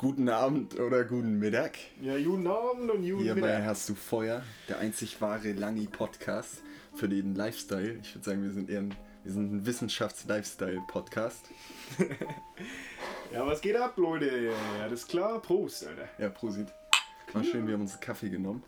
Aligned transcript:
Guten 0.00 0.30
Abend 0.30 0.80
oder 0.80 1.04
guten 1.04 1.38
Mittag. 1.38 1.76
Ja, 2.00 2.16
guten 2.16 2.46
Abend 2.46 2.90
und 2.90 3.02
guten 3.02 3.18
Hierbei 3.18 3.40
Mittag. 3.42 3.64
hast 3.66 3.86
du 3.86 3.94
Feuer, 3.94 4.42
der 4.66 4.78
einzig 4.78 5.20
wahre 5.20 5.52
Langi-Podcast 5.52 6.62
für 6.94 7.06
den 7.06 7.34
Lifestyle. 7.34 7.98
Ich 8.02 8.14
würde 8.14 8.24
sagen, 8.24 8.42
wir 8.42 8.50
sind 8.50 8.70
eher 8.70 8.78
ein, 8.78 8.94
wir 9.24 9.32
sind 9.34 9.52
ein 9.52 9.66
Wissenschafts-Lifestyle-Podcast. 9.66 11.44
Ja, 13.30 13.46
was 13.46 13.60
geht 13.60 13.76
ab, 13.76 13.98
Leute? 13.98 14.26
Ja, 14.78 14.88
das 14.88 15.00
ist 15.00 15.08
klar. 15.08 15.38
Prost, 15.42 15.86
Alter. 15.86 16.08
Ja, 16.18 16.30
Prosit. 16.30 16.68
Mal 17.34 17.44
schön, 17.44 17.66
wir 17.66 17.74
haben 17.74 17.82
uns 17.82 18.00
Kaffee 18.00 18.30
genommen. 18.30 18.62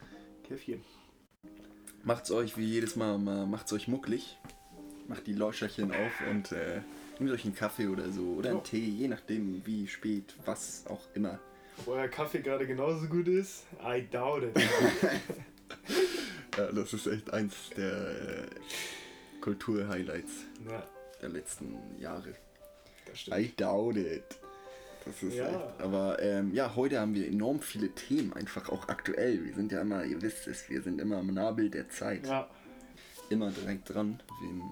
Käffchen. 0.46 0.84
Macht's 2.02 2.30
euch 2.30 2.58
wie 2.58 2.66
jedes 2.66 2.94
Mal, 2.94 3.16
mal 3.16 3.46
macht's 3.46 3.72
euch 3.72 3.88
mucklig. 3.88 4.38
Macht 5.08 5.26
die 5.26 5.32
Läuscherchen 5.32 5.92
auf 5.92 6.12
und 6.30 6.52
äh, 6.52 6.82
nehmt 7.22 7.34
euch 7.34 7.44
einen 7.44 7.54
Kaffee 7.54 7.86
oder 7.88 8.10
so. 8.10 8.22
Oder 8.38 8.50
einen 8.50 8.58
Ja. 8.58 8.64
Tee, 8.64 8.84
je 8.84 9.08
nachdem, 9.08 9.64
wie 9.66 9.86
spät, 9.86 10.34
was 10.44 10.84
auch 10.88 11.00
immer. 11.14 11.38
Ob 11.78 11.88
euer 11.88 12.08
Kaffee 12.08 12.40
gerade 12.40 12.66
genauso 12.66 13.06
gut 13.06 13.28
ist? 13.28 13.64
I 13.84 14.06
doubt 14.10 14.42
it. 14.44 14.56
Ja, 16.58 16.70
das 16.70 16.92
ist 16.92 17.06
echt 17.06 17.32
eins 17.32 17.54
der 17.74 18.42
äh, 18.42 18.46
Kultur-Highlights 19.40 20.32
ja, 20.70 20.82
der 21.22 21.30
letzten 21.30 21.78
Jahre. 21.98 22.34
das 23.06 23.20
stimmt. 23.20 23.38
I 23.38 23.52
doubt 23.56 23.96
it. 23.96 24.22
Das 25.06 25.22
ist 25.22 25.34
Ja. 25.34 25.46
echt. 25.48 25.80
Aber 25.80 26.20
ähm, 26.20 26.52
ja, 26.52 26.76
heute 26.76 27.00
haben 27.00 27.14
wir 27.14 27.26
enorm 27.26 27.60
viele 27.62 27.88
Themen, 27.94 28.34
einfach 28.34 28.68
auch 28.68 28.88
aktuell. 28.88 29.42
Wir 29.46 29.54
sind 29.54 29.72
ja 29.72 29.80
immer, 29.80 30.04
ihr 30.04 30.20
wisst 30.20 30.46
es, 30.46 30.68
wir 30.68 30.82
sind 30.82 31.00
immer 31.00 31.16
am 31.16 31.28
Nabel 31.32 31.70
der 31.70 31.88
Zeit. 31.88 32.26
Ja, 32.26 32.48
Immer 33.30 33.50
direkt 33.50 33.88
dran. 33.94 34.20
Wen, 34.42 34.62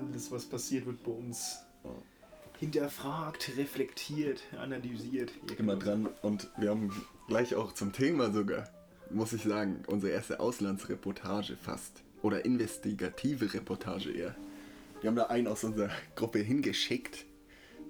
alles, 0.00 0.30
was 0.30 0.44
passiert, 0.46 0.86
wird 0.86 1.02
bei 1.02 1.12
uns 1.12 1.58
Ja. 1.84 1.90
hinterfragt, 2.58 3.52
reflektiert, 3.56 4.42
analysiert. 4.60 5.32
Immer 5.58 5.76
dran. 5.76 6.08
Und 6.22 6.50
wir 6.58 6.70
haben 6.70 6.90
gleich 7.28 7.54
auch 7.54 7.72
zum 7.72 7.92
Thema 7.92 8.30
sogar, 8.32 8.68
muss 9.10 9.32
ich 9.32 9.42
sagen, 9.42 9.82
unsere 9.86 10.12
erste 10.12 10.40
Auslandsreportage 10.40 11.56
fast. 11.56 12.02
Oder 12.22 12.44
investigative 12.44 13.54
Reportage 13.54 14.10
eher. 14.12 14.34
Wir 15.00 15.08
haben 15.08 15.16
da 15.16 15.24
einen 15.26 15.46
aus 15.46 15.64
unserer 15.64 15.88
Gruppe 16.16 16.40
hingeschickt. 16.40 17.24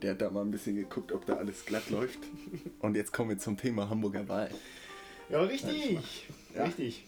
Der 0.03 0.13
hat 0.13 0.21
da 0.23 0.31
mal 0.31 0.43
ein 0.43 0.53
bisschen 0.53 0.77
geguckt, 0.77 1.11
ob 1.11 1.27
da 1.27 1.35
alles 1.35 1.65
glatt 1.67 1.91
läuft. 1.91 2.21
Und 2.79 2.95
jetzt 2.95 3.13
kommen 3.13 3.31
wir 3.31 3.39
zum 3.39 3.57
Thema 3.57 3.91
Hamburger 3.91 4.29
Wahl. 4.29 4.51
Ja, 5.29 5.41
richtig. 5.43 6.29
Ja. 6.55 6.65
Richtig. 6.65 7.05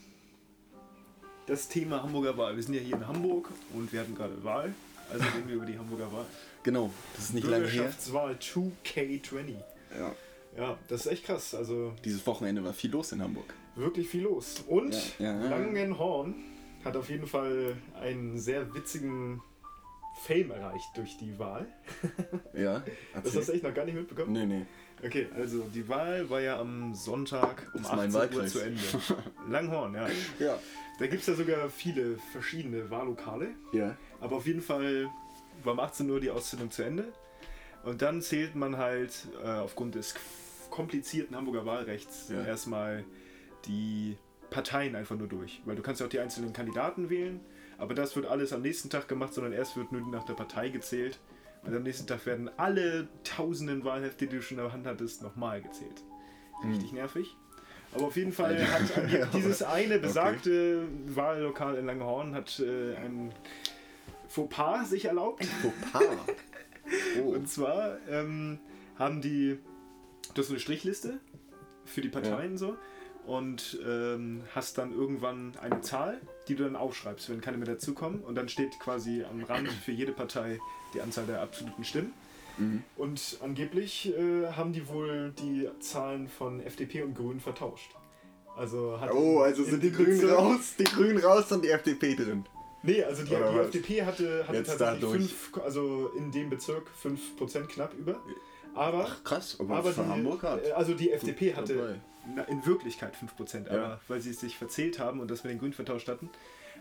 Das 1.46 1.68
Thema 1.68 2.02
Hamburger 2.02 2.36
Wahl. 2.36 2.56
Wir 2.56 2.62
sind 2.62 2.74
ja 2.74 2.80
hier 2.80 2.96
in 2.96 3.06
Hamburg 3.06 3.48
und 3.74 3.92
wir 3.92 4.00
hatten 4.00 4.14
gerade 4.16 4.42
Wahl. 4.44 4.74
Also 5.10 5.24
reden 5.24 5.48
wir 5.48 5.56
über 5.56 5.66
die 5.66 5.78
Hamburger 5.78 6.12
Wahl. 6.12 6.26
Genau, 6.62 6.90
das 7.14 7.24
ist 7.26 7.34
nicht 7.34 7.46
lange 7.46 7.66
her. 7.66 7.82
Bürgerschaftswahl 7.82 8.34
2K20. 8.34 9.54
Ja. 9.98 10.14
Ja, 10.56 10.78
das 10.88 11.06
ist 11.06 11.12
echt 11.12 11.24
krass. 11.24 11.54
Also 11.54 11.94
Dieses 12.04 12.26
Wochenende 12.26 12.62
war 12.64 12.72
viel 12.72 12.90
los 12.90 13.12
in 13.12 13.22
Hamburg. 13.22 13.52
wirklich 13.74 14.08
viel 14.08 14.22
los. 14.22 14.62
Und 14.66 14.94
Ja, 15.18 15.32
ja, 15.32 15.42
ja. 15.44 15.48
Langenhorn 15.50 16.34
hat 16.84 16.96
auf 16.96 17.08
jeden 17.08 17.26
Fall 17.26 17.76
einen 18.00 18.38
sehr 18.38 18.74
witzigen 18.74 19.40
Fame 20.20 20.50
erreicht 20.52 20.88
durch 20.96 21.16
die 21.16 21.38
Wahl. 21.38 21.66
Ja, 22.54 22.82
Das 23.14 23.24
hast 23.24 23.34
du 23.34 23.38
erzähl. 23.40 23.54
echt 23.56 23.64
noch 23.64 23.74
gar 23.74 23.84
nicht 23.86 23.94
mitbekommen? 23.94 24.32
Nee, 24.32 24.44
nee. 24.46 24.66
Okay, 25.04 25.26
also 25.34 25.62
die 25.74 25.88
Wahl 25.88 26.28
war 26.30 26.40
ja 26.40 26.60
am 26.60 26.94
Sonntag 26.94 27.66
um 27.74 27.82
Das 27.82 27.90
ist 27.90 27.96
mein 27.96 28.14
18 28.14 28.38
Uhr 28.38 28.46
zu 28.46 28.60
Ende. 28.60 28.80
Langhorn, 29.48 29.94
ja. 29.94 30.06
Ja. 30.38 30.58
Da 30.98 31.06
gibt 31.06 31.22
es 31.22 31.26
ja 31.26 31.34
sogar 31.34 31.68
viele 31.70 32.18
verschiedene 32.30 32.88
Wahllokale. 32.90 33.48
Ja. 33.72 33.96
Aber 34.20 34.36
auf 34.36 34.46
jeden 34.46 34.60
Fall 34.60 35.08
war 35.64 35.72
um 35.72 35.80
18 35.80 36.08
Uhr 36.10 36.20
die 36.20 36.30
Auszählung 36.30 36.70
zu 36.70 36.82
Ende. 36.82 37.12
Und 37.84 38.02
dann 38.02 38.20
zählt 38.22 38.54
man 38.54 38.76
halt 38.76 39.26
äh, 39.42 39.48
aufgrund 39.48 39.94
des 39.96 40.14
komplizierten 40.70 41.34
Hamburger 41.34 41.66
Wahlrechts 41.66 42.28
Ja. 42.28 42.44
erstmal 42.44 43.04
die 43.66 44.16
Parteien 44.50 44.94
einfach 44.94 45.16
nur 45.16 45.26
durch. 45.26 45.62
Weil 45.64 45.74
du 45.74 45.82
kannst 45.82 46.00
ja 46.00 46.06
auch 46.06 46.10
die 46.10 46.20
einzelnen 46.20 46.52
Kandidaten 46.52 47.10
wählen, 47.10 47.40
aber 47.82 47.94
das 47.94 48.14
wird 48.14 48.26
alles 48.26 48.52
am 48.52 48.62
nächsten 48.62 48.90
Tag 48.90 49.08
gemacht, 49.08 49.34
sondern 49.34 49.52
erst 49.52 49.76
wird 49.76 49.90
nur 49.90 50.00
nach 50.02 50.24
der 50.24 50.34
Partei 50.34 50.68
gezählt. 50.68 51.18
Und 51.64 51.74
am 51.74 51.82
nächsten 51.82 52.06
Tag 52.06 52.24
werden 52.26 52.48
alle 52.56 53.08
tausenden 53.24 53.84
Wahlhefte, 53.84 54.26
die 54.26 54.36
du 54.36 54.42
schon 54.42 54.58
in 54.58 54.64
der 54.64 54.72
Hand 54.72 54.86
hattest, 54.86 55.22
nochmal 55.22 55.60
gezählt. 55.60 56.02
Richtig 56.64 56.92
nervig. 56.92 57.36
Aber 57.92 58.06
auf 58.06 58.16
jeden 58.16 58.32
Fall 58.32 58.56
hat 58.70 59.10
Ja, 59.12 59.26
dieses 59.26 59.64
eine 59.64 59.98
besagte 59.98 60.86
Wahllokal 61.06 61.74
in 61.76 61.86
Langhorn 61.86 62.36
hat 62.36 62.60
äh, 62.60 62.94
ein 62.94 63.32
Fauxpas 64.28 64.90
sich 64.90 65.06
erlaubt. 65.06 65.44
Fauxpas. 65.44 66.02
Oh. 67.22 67.30
Und 67.30 67.48
zwar 67.48 67.96
ähm, 68.08 68.58
haben 68.98 69.22
die, 69.22 69.56
das 70.34 70.46
ist 70.46 70.50
eine 70.50 70.58
Strichliste 70.58 71.20
für 71.84 72.00
die 72.00 72.08
Parteien 72.08 72.58
so 72.58 72.76
und 73.24 73.78
ähm, 73.86 74.42
hast 74.52 74.78
dann 74.78 74.92
irgendwann 74.92 75.52
eine 75.62 75.80
Zahl, 75.80 76.20
die 76.48 76.54
du 76.54 76.64
dann 76.64 76.76
aufschreibst, 76.76 77.30
wenn 77.30 77.40
keine 77.40 77.56
mehr 77.56 77.66
dazukommen. 77.66 78.20
Und 78.20 78.34
dann 78.34 78.48
steht 78.48 78.78
quasi 78.78 79.24
am 79.24 79.42
Rand 79.44 79.68
für 79.68 79.92
jede 79.92 80.12
Partei 80.12 80.58
die 80.94 81.00
Anzahl 81.00 81.26
der 81.26 81.40
absoluten 81.40 81.84
Stimmen. 81.84 82.12
Mhm. 82.58 82.82
Und 82.96 83.38
angeblich 83.42 84.12
äh, 84.16 84.52
haben 84.52 84.72
die 84.72 84.86
wohl 84.88 85.32
die 85.38 85.68
Zahlen 85.80 86.28
von 86.28 86.60
FDP 86.60 87.02
und 87.02 87.14
Grünen 87.14 87.40
vertauscht. 87.40 87.90
Also 88.56 89.00
hat 89.00 89.12
Oh, 89.12 89.40
also 89.40 89.64
in 89.64 89.70
sind 89.70 89.82
die 89.82 89.92
Grünen 89.92 90.28
raus, 90.28 90.74
die 90.78 90.84
Grünen 90.84 91.18
raus 91.18 91.50
und 91.52 91.64
die 91.64 91.70
FDP 91.70 92.14
drin. 92.14 92.44
Nee, 92.82 93.02
also 93.02 93.22
die, 93.22 93.30
die? 93.30 93.34
FDP 93.34 94.02
hatte, 94.02 94.44
hatte 94.46 94.58
Jetzt 94.58 94.76
tatsächlich 94.76 95.32
fünf, 95.32 95.64
also 95.64 96.10
in 96.16 96.32
dem 96.32 96.50
Bezirk 96.50 96.88
5% 97.02 97.66
knapp 97.68 97.94
über. 97.94 98.20
Aber, 98.74 99.06
Ach 99.08 99.24
krass, 99.24 99.56
aber, 99.60 99.76
aber 99.76 99.92
die, 99.92 100.00
Hamburg 100.00 100.42
hat. 100.42 100.64
äh, 100.66 100.72
also 100.72 100.94
die 100.94 101.10
FDP 101.12 101.54
hatte 101.54 102.00
na, 102.34 102.42
in 102.44 102.64
Wirklichkeit 102.64 103.14
5%, 103.16 103.68
aber 103.68 103.76
Ja. 103.76 104.00
weil 104.08 104.20
sie 104.20 104.30
es 104.30 104.40
sich 104.40 104.56
verzählt 104.56 104.98
haben 104.98 105.20
und 105.20 105.30
das 105.30 105.44
mit 105.44 105.52
den 105.52 105.58
Grünen 105.58 105.72
vertauscht 105.74 106.08
hatten, 106.08 106.30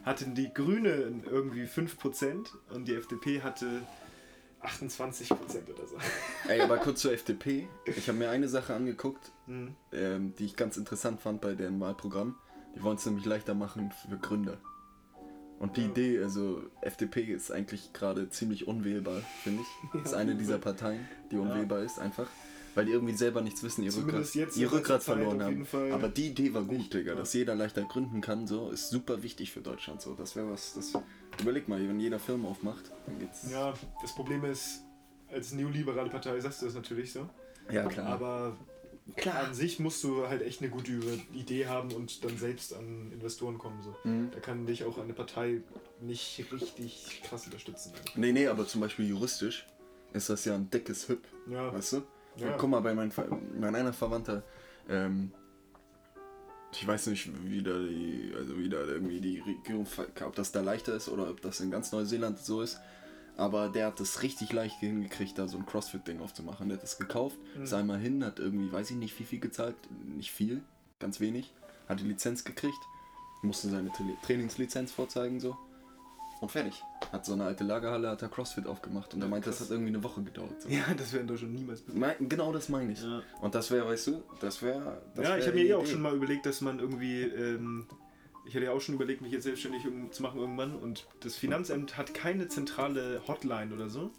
hatten 0.06 0.34
die 0.36 0.54
Grünen 0.54 1.24
irgendwie 1.30 1.66
5% 1.66 2.48
und 2.74 2.88
die 2.88 2.96
FDP 2.96 3.42
hatte 3.42 3.68
28% 4.64 5.34
oder 5.74 5.88
so. 5.88 5.98
Ey, 6.48 6.62
aber 6.62 6.78
kurz 6.78 7.02
zur 7.02 7.12
FDP. 7.14 7.68
Ich 7.86 8.08
habe 8.08 8.18
mir 8.18 8.30
eine 8.30 8.48
Sache 8.48 8.74
angeguckt, 8.74 9.32
Mhm. 9.48 9.76
ähm, 9.92 10.34
die 10.38 10.46
ich 10.46 10.56
ganz 10.56 10.78
interessant 10.78 11.20
fand 11.20 11.42
bei 11.42 11.56
deren 11.56 11.80
Wahlprogramm. 11.80 12.36
Die 12.76 12.84
wollen 12.84 12.96
es 12.98 13.06
nämlich 13.06 13.26
leichter 13.26 13.54
machen 13.54 13.92
für 14.10 14.18
Gründer. 14.18 14.58
Und 15.62 15.78
die 15.78 15.82
Ja. 15.84 15.88
Idee, 15.90 16.24
also 16.24 16.64
FDP 16.82 17.22
ist 17.24 17.52
eigentlich 17.52 17.94
gerade 17.94 18.30
ziemlich 18.30 18.68
unwählbar, 18.68 19.22
finde 19.44 19.62
ich. 19.62 20.02
Ist 20.06 20.14
eine 20.14 20.36
dieser 20.36 20.58
Parteien, 20.58 21.08
die 21.32 21.38
unwählbar 21.38 21.80
ist, 21.84 22.00
einfach. 22.00 22.28
Weil 22.74 22.86
die 22.86 22.94
irgendwie 22.94 23.14
selber 23.14 23.42
nichts 23.42 23.62
wissen, 23.64 23.84
ihr 23.84 23.94
Rückgrat, 23.96 24.26
Zumindest 24.26 24.56
in 24.56 24.62
ihr 24.64 24.72
Rückgrat 24.72 25.04
Zeit 25.04 25.16
verloren 25.18 25.44
haben. 25.44 25.66
Fall 25.66 25.92
Aber 25.92 26.08
die 26.08 26.28
Idee 26.30 26.54
war 26.54 26.64
gut, 26.64 26.94
Digga. 26.94 27.12
ja. 27.12 27.18
Dass 27.18 27.34
jeder 27.34 27.54
leichter 27.54 27.84
gründen 27.84 28.22
kann, 28.22 28.48
so, 28.48 28.70
ist 28.70 28.90
super 28.90 29.22
wichtig 29.24 29.52
für 29.52 29.60
Deutschland. 29.62 30.02
So. 30.02 30.14
Das 30.16 30.36
wäre 30.36 30.50
was, 30.50 30.74
das. 30.74 30.94
Überleg 31.42 31.68
mal, 31.68 31.80
wenn 31.88 32.00
jeder 32.00 32.18
Firma 32.18 32.48
aufmacht, 32.48 32.90
dann 33.06 33.20
geht's. 33.20 33.52
Ja, 33.52 33.74
das 34.02 34.16
Problem 34.16 34.44
ist, 34.46 34.82
als 35.32 35.52
neoliberale 35.52 36.10
Partei 36.10 36.40
sagst 36.40 36.62
du 36.62 36.66
das 36.66 36.76
natürlich 36.76 37.12
so. 37.12 37.30
Ja, 37.70 37.86
klar. 37.88 38.08
Aber 38.08 38.58
an 39.26 39.54
sich 39.54 39.80
musst 39.80 40.04
du 40.04 40.28
halt 40.28 40.42
echt 40.42 40.62
eine 40.62 40.70
gute 40.70 40.92
Idee 41.34 41.68
haben 41.68 41.92
und 41.92 42.24
dann 42.24 42.38
selbst 42.38 42.74
an 42.74 43.12
Investoren 43.12 43.58
kommen. 43.58 43.82
So. 43.82 43.96
Mhm. 44.04 44.32
Da 44.32 44.40
kann 44.40 44.66
dich 44.66 44.84
auch 44.84 44.98
eine 44.98 45.14
Partei 45.14 45.62
nicht 46.00 46.46
richtig 46.52 47.22
krass 47.24 47.46
unterstützen. 47.46 47.94
Nee, 48.16 48.32
nee, 48.32 48.48
aber 48.48 48.68
zum 48.68 48.82
Beispiel 48.82 49.08
juristisch 49.08 49.66
ist 50.14 50.30
das 50.30 50.46
ja 50.46 50.56
ein 50.56 50.70
dickes 50.70 51.08
Hüpp, 51.10 51.24
Ja, 51.50 51.74
weißt 51.74 51.94
du? 51.94 52.02
Ja. 52.38 52.56
Guck 52.58 52.70
mal, 52.70 52.80
bei 52.80 52.94
meinem, 52.94 53.12
mein 53.60 53.76
einer 53.76 53.94
Verwandter, 53.94 54.44
ähm, 54.90 55.32
ich 56.74 56.88
weiß 56.88 57.08
nicht, 57.08 57.30
wie 57.46 57.62
da, 57.62 57.78
die, 57.80 58.32
also 58.38 58.58
wie 58.58 58.70
da 58.70 58.78
irgendwie 58.86 59.20
die 59.20 59.40
Regierung, 59.40 59.86
ver- 59.86 60.08
ob 60.26 60.36
das 60.36 60.52
da 60.54 60.62
leichter 60.62 60.96
ist 60.96 61.10
oder 61.10 61.30
ob 61.30 61.42
das 61.42 61.60
in 61.60 61.70
ganz 61.70 61.92
Neuseeland 61.92 62.40
so 62.40 62.62
ist. 62.62 62.80
Aber 63.38 63.70
der 63.70 63.88
hat 63.88 64.00
es 64.00 64.22
richtig 64.24 64.54
leicht 64.54 64.80
hingekriegt, 64.80 65.38
da 65.38 65.48
so 65.48 65.58
ein 65.58 65.66
Crossfit-Ding 65.66 66.20
aufzumachen. 66.22 66.68
Der 66.70 66.78
hat 66.78 66.84
es 66.84 66.98
gekauft, 66.98 67.38
Mhm. 67.56 67.64
ist 67.64 67.74
einmal 67.74 67.98
hin, 68.00 68.24
hat 68.24 68.40
irgendwie, 68.40 68.72
weiß 68.72 68.92
ich 68.92 68.98
nicht, 68.98 69.18
wie 69.20 69.24
viel 69.24 69.40
gezahlt, 69.40 69.76
nicht 70.06 70.32
viel, 70.32 70.62
ganz 71.00 71.20
wenig, 71.20 71.52
hat 71.90 72.00
die 72.00 72.04
Lizenz 72.06 72.44
gekriegt, 72.44 72.78
musste 73.42 73.70
seine 73.70 73.90
Tra- 73.90 74.22
Trainingslizenz 74.26 74.92
vorzeigen, 74.92 75.40
so. 75.40 75.58
Und 76.42 76.50
fertig. 76.50 76.84
Hat 77.12 77.24
so 77.24 77.34
eine 77.34 77.44
alte 77.46 77.64
Lagerhalle, 77.64 78.10
hat 78.10 78.22
er 78.24 78.28
Crossfit 78.30 78.66
aufgemacht. 78.66 79.14
Und 79.14 79.22
er 79.22 79.26
Ja, 79.26 79.30
meinte, 79.30 79.50
das 79.50 79.60
krass. 79.60 79.68
hat 79.68 79.74
irgendwie 79.76 79.90
eine 79.94 80.04
Woche 80.04 80.24
gedauert. 80.24 80.60
So. 80.60 80.70
ja 80.70 80.82
das 80.98 81.14
wäre 81.14 81.22
in 81.22 81.28
Deutschland 81.28 81.54
niemals 81.54 81.82
passiert. 81.82 82.16
Genau 82.30 82.52
das 82.52 82.68
meine 82.68 82.94
ich. 82.94 83.02
Ja. 83.04 83.22
Und 83.42 83.54
das 83.54 83.70
wäre, 83.70 83.86
weißt 83.88 84.08
du, 84.08 84.24
das 84.40 84.60
wäre. 84.64 85.02
Das 85.16 85.24
Ja, 85.24 85.30
wär 85.32 85.38
ich 85.38 85.46
habe 85.48 85.56
mir 85.58 85.66
eh 85.66 85.74
auch 85.76 85.86
schon 85.86 86.02
mal 86.02 86.16
überlegt, 86.16 86.48
dass 86.48 86.62
man 86.62 86.80
irgendwie. 86.80 87.22
Ähm, 87.22 87.86
ich 88.46 88.56
hatte 88.56 88.66
ja 88.66 88.72
auch 88.72 88.82
schon 88.82 88.96
überlegt, 88.96 89.22
mich 89.22 89.32
jetzt 89.32 89.44
selbstständig 89.44 89.84
zu 90.12 90.24
machen 90.24 90.40
irgendwann. 90.40 90.76
Und 90.76 91.08
das 91.20 91.36
Finanzamt 91.36 91.98
hat 91.98 92.14
keine 92.14 92.48
zentrale 92.48 93.22
Hotline 93.28 93.74
oder 93.74 93.90
so. 93.90 94.12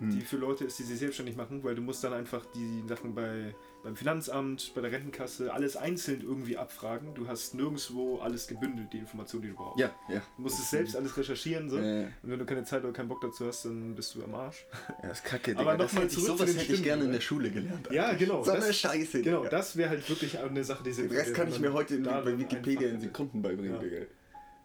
die 0.00 0.20
für 0.20 0.36
Leute 0.36 0.64
ist, 0.64 0.78
die 0.78 0.82
sich 0.82 0.98
selbstständig 0.98 1.36
machen, 1.36 1.64
weil 1.64 1.74
du 1.74 1.82
musst 1.82 2.04
dann 2.04 2.12
einfach 2.12 2.44
die 2.54 2.82
Sachen 2.86 3.14
bei, 3.14 3.54
beim 3.86 3.94
Finanzamt, 3.94 4.72
bei 4.74 4.80
der 4.80 4.90
Rentenkasse, 4.90 5.52
alles 5.54 5.76
einzeln 5.76 6.20
irgendwie 6.20 6.56
abfragen. 6.56 7.14
Du 7.14 7.28
hast 7.28 7.54
nirgendwo 7.54 8.18
alles 8.18 8.48
gebündelt, 8.48 8.92
die 8.92 8.98
Informationen, 8.98 9.42
die 9.44 9.48
du 9.50 9.54
brauchst. 9.54 9.78
Ja, 9.78 9.94
ja. 10.08 10.20
Du 10.36 10.42
musst 10.42 10.58
es 10.58 10.70
selbst 10.70 10.96
alles 10.96 11.16
recherchieren, 11.16 11.70
so. 11.70 11.78
Ja, 11.78 11.84
ja. 12.00 12.06
Und 12.20 12.30
wenn 12.30 12.38
du 12.40 12.44
keine 12.44 12.64
Zeit 12.64 12.82
oder 12.82 12.92
keinen 12.92 13.06
Bock 13.06 13.20
dazu 13.20 13.46
hast, 13.46 13.64
dann 13.64 13.94
bist 13.94 14.12
du 14.16 14.24
am 14.24 14.34
Arsch. 14.34 14.66
Ja, 14.88 15.08
das 15.10 15.18
ist 15.18 15.24
kacke, 15.24 15.52
Digga. 15.52 15.60
Aber 15.60 15.76
das 15.76 15.92
noch 15.92 16.00
mal 16.00 16.04
hätte 16.06 16.18
ich, 16.18 16.24
zurück 16.24 16.26
zu 16.38 16.44
sowas 16.44 16.50
den 16.50 16.58
hätte 16.60 16.72
ich 16.72 16.82
gerne 16.82 17.04
in 17.04 17.12
der 17.12 17.20
Schule 17.20 17.50
gelernt. 17.50 17.88
Ja, 17.92 18.06
eigentlich. 18.06 18.28
genau, 18.28 18.42
So 18.42 18.50
eine 18.50 18.72
Scheiße, 18.72 19.22
Genau, 19.22 19.38
Digga. 19.38 19.50
das 19.50 19.76
wäre 19.76 19.90
halt 19.90 20.08
wirklich 20.10 20.36
eine 20.36 20.64
Sache, 20.64 20.82
die 20.82 20.92
sie. 20.92 21.02
Den 21.02 21.16
Rest 21.16 21.34
kann 21.34 21.48
ich 21.48 21.60
mir 21.60 21.72
heute 21.72 21.96
bei 22.00 22.36
Wikipedia 22.38 22.88
in 22.88 22.98
Sekunden 23.00 23.40
beibringen, 23.40 23.74
Ja. 23.74 23.78
Digga. 23.78 24.06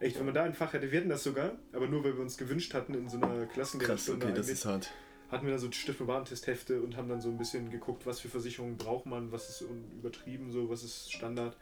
Echt, 0.00 0.18
wenn 0.18 0.24
man 0.24 0.34
da 0.34 0.42
ein 0.42 0.54
Fach 0.54 0.72
hätte, 0.72 0.90
wir 0.90 0.98
hatten 0.98 1.10
das 1.10 1.22
sogar, 1.22 1.52
aber 1.72 1.86
nur 1.86 2.02
weil 2.02 2.14
wir 2.14 2.22
uns 2.22 2.36
gewünscht 2.36 2.74
hatten 2.74 2.92
in 2.94 3.08
so 3.08 3.18
einer 3.18 3.46
Krass, 3.46 3.52
Klassenlehrerstunde 3.54 4.26
okay, 4.26 4.34
das 4.36 4.48
ist 4.48 4.64
hart. 4.64 4.90
Hatten 5.32 5.46
wir 5.46 5.52
da 5.54 5.58
so 5.58 5.70
Stift- 5.72 6.00
und 6.00 6.06
Warentesthefte 6.06 6.80
und 6.82 6.96
haben 6.96 7.08
dann 7.08 7.20
so 7.20 7.28
ein 7.30 7.38
bisschen 7.38 7.70
geguckt, 7.70 8.06
was 8.06 8.20
für 8.20 8.28
Versicherungen 8.28 8.76
braucht 8.76 9.06
man, 9.06 9.32
was 9.32 9.48
ist 9.48 9.64
übertrieben, 9.98 10.52
so, 10.52 10.68
was 10.70 10.84
ist 10.84 11.12
Standard. 11.12 11.56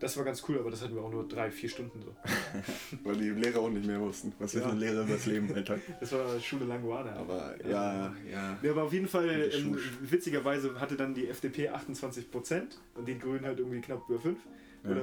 Das 0.00 0.16
war 0.16 0.24
ganz 0.24 0.42
cool, 0.48 0.58
aber 0.58 0.70
das 0.70 0.80
hatten 0.82 0.94
wir 0.94 1.02
auch 1.02 1.10
nur 1.10 1.28
drei, 1.28 1.50
vier 1.50 1.68
Stunden 1.68 2.00
so. 2.02 2.14
Weil 3.04 3.16
die 3.16 3.28
Lehrer 3.28 3.60
auch 3.60 3.68
nicht 3.68 3.84
mehr 3.86 4.00
wussten. 4.00 4.32
Was 4.38 4.54
Ja. 4.54 4.64
wissen 4.64 4.78
Lehrer 4.78 5.02
über 5.02 5.12
das 5.12 5.26
Leben, 5.26 5.54
Alter? 5.54 5.78
Das 6.00 6.12
war 6.12 6.40
Schule 6.40 6.64
Languana. 6.64 7.12
Aber 7.16 7.54
ja, 7.68 8.14
ja. 8.30 8.58
Ja, 8.62 8.70
aber 8.70 8.84
auf 8.84 8.92
jeden 8.94 9.08
Fall, 9.08 9.50
ähm, 9.52 9.76
witzigerweise 10.00 10.80
hatte 10.80 10.96
dann 10.96 11.12
die 11.14 11.28
FDP 11.28 11.68
28% 11.68 12.62
und 12.94 13.06
die 13.08 13.18
Grünen 13.18 13.44
halt 13.44 13.58
irgendwie 13.58 13.80
knapp 13.82 14.08
über 14.08 14.18
5. 14.20 14.38
Ja. 14.84 14.90
Oder 14.90 15.02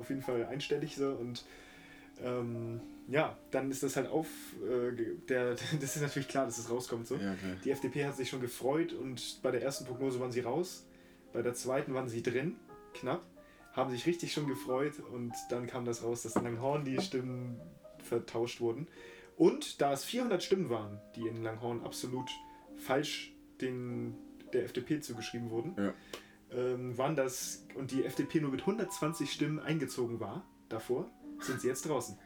auf 0.00 0.08
jeden 0.08 0.22
Fall 0.22 0.46
einstellig 0.46 0.96
so. 0.96 1.10
Und 1.10 1.44
ähm, 2.22 2.80
ja, 3.08 3.36
dann 3.50 3.70
ist 3.70 3.82
das 3.82 3.96
halt 3.96 4.08
auf. 4.08 4.26
Äh, 4.62 4.92
der, 5.28 5.50
das 5.80 5.96
ist 5.96 6.02
natürlich 6.02 6.28
klar, 6.28 6.44
dass 6.46 6.58
es 6.58 6.70
rauskommt 6.70 7.06
so. 7.06 7.16
Ja, 7.16 7.32
okay. 7.32 7.56
Die 7.64 7.70
FDP 7.70 8.04
hat 8.06 8.16
sich 8.16 8.28
schon 8.28 8.40
gefreut 8.40 8.92
und 8.92 9.40
bei 9.42 9.50
der 9.50 9.62
ersten 9.62 9.84
Prognose 9.84 10.20
waren 10.20 10.32
sie 10.32 10.40
raus. 10.40 10.86
Bei 11.32 11.42
der 11.42 11.54
zweiten 11.54 11.94
waren 11.94 12.08
sie 12.08 12.22
drin, 12.22 12.56
knapp. 12.94 13.22
Haben 13.72 13.90
sich 13.90 14.04
richtig 14.06 14.32
schon 14.32 14.48
gefreut 14.48 14.94
und 15.12 15.32
dann 15.48 15.66
kam 15.68 15.84
das 15.84 16.02
raus, 16.02 16.22
dass 16.22 16.34
in 16.34 16.42
Langhorn 16.42 16.84
die 16.84 17.00
Stimmen 17.00 17.60
vertauscht 18.02 18.60
wurden. 18.60 18.88
Und 19.36 19.80
da 19.80 19.92
es 19.92 20.04
400 20.04 20.42
Stimmen 20.42 20.70
waren, 20.70 21.00
die 21.14 21.26
in 21.28 21.42
Langhorn 21.42 21.82
absolut 21.84 22.28
falsch 22.76 23.32
den, 23.60 24.16
der 24.52 24.64
FDP 24.64 25.00
zugeschrieben 25.00 25.50
wurden, 25.50 25.74
Ja. 25.78 25.94
ähm, 26.52 26.98
waren 26.98 27.14
das 27.14 27.64
und 27.76 27.92
die 27.92 28.04
FDP 28.04 28.40
nur 28.40 28.50
mit 28.50 28.62
120 28.62 29.30
Stimmen 29.32 29.60
eingezogen 29.60 30.18
war 30.18 30.44
davor, 30.68 31.08
sind 31.42 31.60
sie 31.60 31.68
jetzt 31.68 31.88
draußen. 31.88 32.16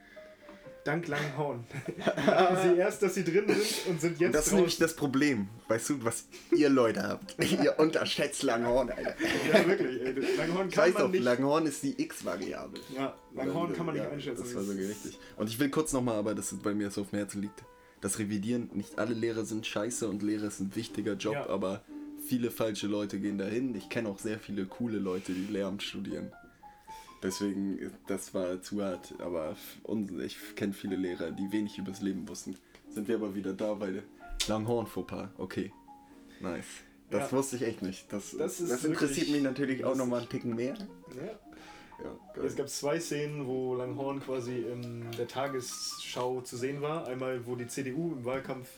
Dank 0.84 1.08
Langhorn. 1.08 1.64
Dachten 2.26 2.68
sie 2.74 2.76
erst, 2.78 3.02
dass 3.02 3.14
sie 3.14 3.24
drin 3.24 3.46
sind 3.48 3.86
und 3.88 4.00
sind 4.02 4.20
jetzt 4.20 4.26
Und 4.26 4.32
das 4.34 4.40
ist 4.44 4.50
draußen. 4.50 4.56
nämlich 4.56 4.76
das 4.76 4.94
Problem. 4.94 5.48
Weißt 5.68 5.88
du, 5.88 6.04
was 6.04 6.24
ihr 6.54 6.68
Leute 6.68 7.02
habt? 7.02 7.36
ihr 7.50 7.78
unterschätzt 7.78 8.42
Langhorn, 8.42 8.90
Alter. 8.90 9.14
Ja, 9.50 9.66
wirklich. 9.66 10.02
Ey. 10.02 10.36
Langhorn 10.36 10.68
kann 10.68 10.72
Scheiß 10.72 10.94
man 10.94 11.02
auf, 11.04 11.10
nicht. 11.10 11.24
Langhorn 11.24 11.66
ist 11.66 11.82
die 11.82 12.02
X-Variable. 12.02 12.80
ja, 12.94 13.14
Langhorn 13.34 13.72
kann 13.72 13.86
man 13.86 13.94
nicht 13.94 14.04
Ja, 14.04 14.10
einschätzen. 14.10 14.42
Das 14.42 14.54
war 14.54 14.62
so 14.62 14.72
richtig. 14.72 15.18
Und 15.38 15.48
ich 15.48 15.58
will 15.58 15.70
kurz 15.70 15.94
nochmal, 15.94 16.16
aber 16.18 16.34
das 16.34 16.52
ist 16.52 16.62
bei 16.62 16.74
mir 16.74 16.90
so 16.90 17.00
auf 17.00 17.10
dem 17.10 17.18
Herzen 17.18 17.40
liegt. 17.40 17.64
Das 18.02 18.18
Revidieren, 18.18 18.68
nicht 18.74 18.98
alle 18.98 19.14
Lehrer 19.14 19.46
sind 19.46 19.66
scheiße 19.66 20.06
und 20.06 20.22
Lehrer 20.22 20.48
ist 20.48 20.60
ein 20.60 20.76
wichtiger 20.76 21.14
Job, 21.14 21.32
Ja. 21.32 21.48
aber 21.48 21.80
viele 22.28 22.50
falsche 22.50 22.88
Leute 22.88 23.18
gehen 23.18 23.38
dahin. 23.38 23.74
Ich 23.74 23.88
kenne 23.88 24.10
auch 24.10 24.18
sehr 24.18 24.38
viele 24.38 24.66
coole 24.66 24.98
Leute, 24.98 25.32
die 25.32 25.46
Lehramt 25.50 25.82
studieren. 25.82 26.30
Deswegen, 27.24 27.90
das 28.06 28.34
war 28.34 28.60
zu 28.62 28.82
hart, 28.84 29.14
aber 29.18 29.56
ich 30.24 30.36
kenne 30.56 30.74
viele 30.74 30.96
Lehrer, 30.96 31.30
die 31.30 31.50
wenig 31.50 31.78
übers 31.78 32.02
Leben 32.02 32.28
wussten. 32.28 32.54
Sind 32.90 33.08
wir 33.08 33.16
aber 33.16 33.34
wieder 33.34 33.54
da, 33.54 33.80
weil 33.80 34.02
Langhorn 34.46 34.86
Fauxpas. 34.86 35.30
Okay. 35.38 35.72
Nice. 36.40 36.66
Das 37.10 37.30
Ja. 37.30 37.36
wusste 37.38 37.56
ich 37.56 37.62
echt 37.62 37.80
nicht. 37.82 38.12
Das, 38.12 38.36
Das 38.36 38.58
das, 38.58 38.84
interessiert 38.84 39.30
mich 39.30 39.42
natürlich 39.42 39.84
auch 39.84 39.96
nochmal 39.96 40.20
einen 40.20 40.28
Ticken 40.28 40.54
mehr. 40.54 40.74
Ja. 41.16 41.38
Ja, 42.02 42.42
Es 42.42 42.56
gab 42.56 42.68
zwei 42.68 42.98
Szenen, 43.00 43.46
wo 43.46 43.74
Langhorn 43.76 44.20
quasi 44.20 44.58
in 44.58 45.10
der 45.16 45.28
Tagesschau 45.28 46.40
zu 46.42 46.56
sehen 46.56 46.82
war. 46.82 47.06
Einmal, 47.06 47.46
wo 47.46 47.54
die 47.54 47.68
CDU 47.68 48.12
im 48.12 48.24
Wahlkampf, 48.24 48.68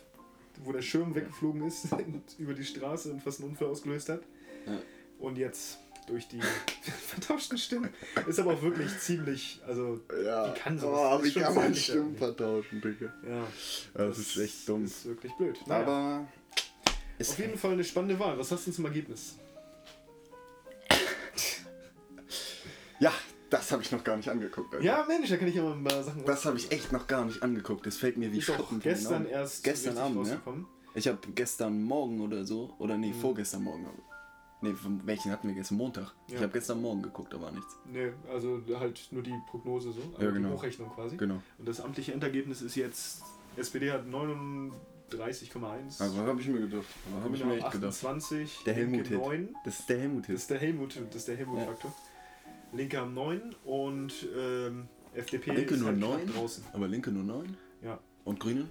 wo 0.63 0.71
der 0.71 0.83
Schirm 0.83 1.15
weggeflogen 1.15 1.63
ist 1.67 1.91
und 1.93 2.23
über 2.39 2.53
die 2.55 2.65
Straße 2.65 3.11
und 3.11 3.23
fast 3.23 3.41
einen 3.41 3.51
Unfall 3.51 3.69
ausgelöst 3.69 4.11
hat. 4.11 4.21
Ja. 4.67 4.79
Und 5.19 5.39
jetzt 5.39 5.79
durch 6.07 6.29
die 6.29 6.41
vertauschten 7.07 7.59
Stimmen. 7.59 7.91
Ist 8.27 8.39
aber 8.39 8.55
auch 8.55 8.63
wirklich 8.63 8.97
ziemlich, 8.99 9.61
also 9.67 10.01
Ja, 10.25 10.55
Wie 10.55 10.59
kann 10.59 10.79
sowas? 10.79 11.01
oh, 11.01 11.19
Das 11.23 11.35
wie 11.35 11.41
kann 11.41 11.55
man 11.55 11.75
Stimmen 11.75 12.17
vertauschen, 12.17 12.81
Digga. 12.81 13.13
ja. 13.29 13.47
Das, 13.95 14.19
ist 14.19 14.37
echt 14.39 14.69
dumm. 14.69 14.85
ist 14.85 15.05
wirklich 15.07 15.33
blöd. 15.35 15.59
Naja, 15.67 15.83
Aber 15.83 16.29
ist 17.19 17.31
auf 17.33 17.39
jeden 17.39 17.59
Fall 17.59 17.73
eine 17.73 17.85
spannende 17.85 18.19
Wahl. 18.19 18.39
Was 18.39 18.51
hast 18.53 18.67
du 18.67 18.73
zum 18.73 18.85
Ergebnis? 18.87 19.37
ja, 23.01 23.13
das 23.51 23.71
habe 23.73 23.83
ich 23.83 23.93
noch 23.93 24.05
gar 24.05 24.17
nicht 24.17 24.29
angeguckt. 24.29 24.75
Alter. 24.75 24.85
Ja, 24.85 25.05
Mensch, 25.09 25.29
da 25.29 25.37
kann 25.37 25.49
ich 25.49 25.55
ja 25.55 25.63
mal 25.63 25.73
ein 25.73 25.85
paar 25.85 26.03
Sachen 26.03 26.25
Das 26.25 26.45
habe 26.45 26.57
ich 26.57 26.71
echt 26.73 26.93
noch 26.93 27.07
gar 27.07 27.25
nicht 27.25 27.43
angeguckt. 27.43 27.87
Das 27.87 27.97
fällt 27.97 28.17
mir 28.17 28.33
wie 28.33 28.41
Schuppen 28.43 28.81
gestern 28.81 29.27
erst 29.27 29.65
Gestern 29.65 29.99
Abend, 29.99 30.15
ne? 30.17 30.21
rausgekommen. 30.23 30.67
Ich 30.95 31.09
habe 31.09 31.19
gestern 31.35 31.83
Morgen 31.83 32.21
oder 32.23 32.45
so, 32.45 32.75
oder 32.79 32.97
nee, 32.97 33.09
Mhm. 33.09 33.21
vorgestern 33.21 33.63
Morgen. 33.65 33.87
Nee, 34.73 34.75
welchen 35.05 35.31
hatten 35.33 35.49
wir 35.49 35.55
gestern? 35.55 35.79
Montag. 35.79 36.13
Ich 36.29 36.35
Ja. 36.35 36.41
habe 36.41 36.53
gestern 36.53 36.81
Morgen 36.81 37.03
geguckt, 37.03 37.33
da 37.33 37.41
war 37.41 37.53
nichts. 37.53 37.77
Nee, 37.85 38.13
also 38.31 38.61
halt 38.79 39.09
nur 39.11 39.23
die 39.23 39.35
Prognose 39.51 39.93
so, 39.93 40.01
also 40.15 40.23
Ja, 40.25 40.31
genau. 40.31 40.49
die 40.51 40.55
Hochrechnung 40.55 40.91
quasi. 40.91 41.17
Genau. 41.17 41.43
Und 41.59 41.69
das 41.69 41.81
amtliche 41.81 42.13
Endergebnis 42.13 42.63
ist 42.63 42.75
jetzt, 42.77 43.23
SPD 43.57 43.91
hat 43.93 44.07
39,1. 44.07 46.01
Also, 46.01 46.17
habe 46.19 46.41
ich 46.41 46.49
mir 46.49 46.61
gedacht? 46.61 46.85
Was 47.15 47.25
habe 47.25 47.37
ich 47.37 47.45
mir 47.45 47.57
echt 47.57 47.71
gedacht? 47.73 47.93
28, 47.93 48.65
Der 48.65 48.75
Linke 48.75 48.91
Helmut-Hit. 49.11 49.19
9. 49.19 49.57
Das 49.65 49.81
ist 49.81 49.89
der 49.89 49.99
Helmut 49.99 50.29
Das 50.29 50.35
ist 50.35 50.51
der 50.51 50.59
Helmut, 50.59 50.97
das 50.97 51.17
ist 51.17 51.29
der 51.29 51.37
Helmut-Faktor. 51.37 51.95
Linke 52.73 52.99
haben 52.99 53.15
9 53.15 53.55
und 53.65 54.13
ähm, 54.37 54.89
FDP 55.15 55.53
Linke 55.53 55.75
ist 55.75 55.81
nur 55.81 55.89
halt 55.91 55.99
knapp 55.99 56.11
9? 56.19 56.27
draußen. 56.35 56.65
Aber 56.73 56.89
Linke 56.89 57.11
nur 57.11 57.23
9? 57.25 57.57
Ja, 57.83 57.99
Und 58.25 58.41
Grüne? 58.41 58.69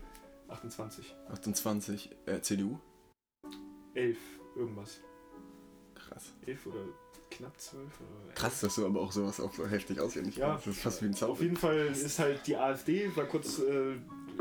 28. 0.49 1.15
28. 1.31 2.09
Äh, 2.27 2.41
CDU? 2.41 2.77
11, 3.95 4.17
irgendwas. 4.55 4.99
Krass. 6.15 6.33
11 6.47 6.65
oder 6.67 6.79
knapp 7.29 7.59
12? 7.59 7.83
Oder 7.99 8.33
Krass, 8.33 8.61
dass 8.61 8.75
du 8.75 8.85
aber 8.85 9.01
auch 9.01 9.11
sowas 9.11 9.39
auch 9.41 9.53
so 9.53 9.67
heftig 9.67 9.99
auswendig 9.99 10.37
Ja. 10.37 10.51
kannst. 10.51 10.67
Das 10.67 10.75
ist 10.77 10.81
fast 10.81 11.01
wie 11.01 11.07
ein 11.07 11.13
Zauber. 11.13 11.33
Auf 11.33 11.41
jeden 11.41 11.57
Fall 11.57 11.77
ist 11.87 12.19
halt 12.19 12.47
die 12.47 12.55
AfD, 12.55 13.13
war 13.15 13.25
kurz 13.25 13.59
äh, 13.59 13.95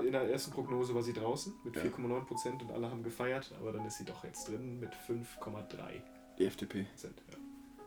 in 0.04 0.12
der 0.12 0.22
ersten 0.30 0.52
Prognose 0.52 0.94
war 0.94 1.02
sie 1.02 1.12
draußen 1.12 1.52
mit 1.64 1.74
Ja. 1.76 1.82
4,9 1.82 2.24
Prozent 2.26 2.62
und 2.62 2.70
alle 2.70 2.88
haben 2.90 3.02
gefeiert, 3.02 3.52
aber 3.60 3.72
dann 3.72 3.84
ist 3.86 3.98
sie 3.98 4.04
doch 4.04 4.22
jetzt 4.24 4.48
drin 4.48 4.78
mit 4.78 4.90
5,3 5.08 6.00
Die 6.38 6.44
FDP. 6.46 6.84
Prozent. 6.84 7.22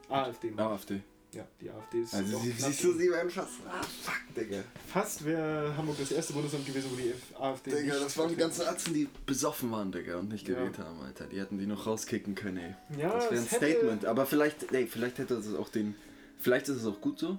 Ja. 0.09 0.15
AfD. 0.23 0.53
AfD. 0.57 1.01
Ja, 1.33 1.45
die 1.61 1.69
AfD 1.69 2.01
ist 2.01 2.13
Also 2.13 2.31
doch 2.31 2.43
sie, 2.43 2.51
siehst 2.51 2.83
du, 2.83 2.93
sie 2.93 3.11
werden 3.11 3.29
fast. 3.29 3.49
Ah, 3.67 3.81
fuck, 4.01 4.15
Digga. 4.35 4.63
Fast 4.87 5.25
wäre 5.25 5.75
Hamburg 5.75 5.97
das 5.99 6.11
erste 6.11 6.33
Bundesland 6.33 6.65
gewesen, 6.65 6.89
wo 6.91 6.95
die 6.95 7.13
AfD. 7.39 7.69
Digga, 7.71 7.81
nicht 7.93 8.05
das 8.05 8.17
waren 8.17 8.29
die 8.29 8.35
ganzen 8.37 8.61
Atzen, 8.65 8.93
die 8.93 9.09
besoffen 9.25 9.69
waren, 9.71 9.91
Digga, 9.91 10.17
und 10.17 10.29
nicht 10.29 10.47
Ja. 10.47 10.55
gewählt 10.55 10.79
haben, 10.79 10.99
Alter. 11.01 11.25
Die 11.27 11.39
hätten 11.39 11.57
die 11.59 11.65
noch 11.67 11.85
rauskicken 11.85 12.33
können, 12.33 12.57
ey. 12.57 12.75
Ja, 12.97 13.13
das 13.13 13.29
wäre 13.29 13.41
ein 13.41 13.47
Statement. 13.47 14.05
Aber 14.05 14.25
vielleicht, 14.25 14.71
ey, 14.73 14.87
vielleicht 14.87 15.17
hätte 15.19 15.35
es 15.35 15.53
auch 15.53 15.69
den. 15.69 15.95
Vielleicht 16.39 16.69
ist 16.69 16.77
es 16.77 16.85
auch 16.85 17.01
gut 17.01 17.19
so. 17.19 17.37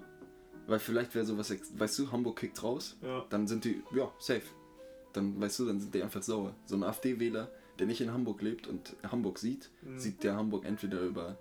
Weil 0.66 0.80
vielleicht 0.80 1.14
wäre 1.14 1.24
sowas, 1.24 1.50
weißt 1.78 1.98
du, 1.98 2.12
Hamburg 2.12 2.40
kickt 2.40 2.62
raus, 2.62 2.96
Ja, 3.00 3.24
dann 3.30 3.48
sind 3.48 3.64
die, 3.64 3.82
ja, 3.94 4.12
safe. 4.18 4.42
Dann, 5.14 5.40
weißt 5.40 5.60
du, 5.60 5.64
dann 5.66 5.80
sind 5.80 5.94
die 5.94 6.02
einfach 6.02 6.22
sauer. 6.22 6.54
So 6.66 6.76
ein 6.76 6.82
AfD-Wähler, 6.84 7.50
der 7.78 7.86
nicht 7.86 8.02
in 8.02 8.12
Hamburg 8.12 8.42
lebt 8.42 8.66
und 8.66 8.94
Hamburg 9.10 9.38
sieht, 9.38 9.70
Mhm. 9.80 9.98
sieht 9.98 10.22
der 10.22 10.36
Hamburg 10.36 10.66
entweder 10.66 11.00
über 11.00 11.38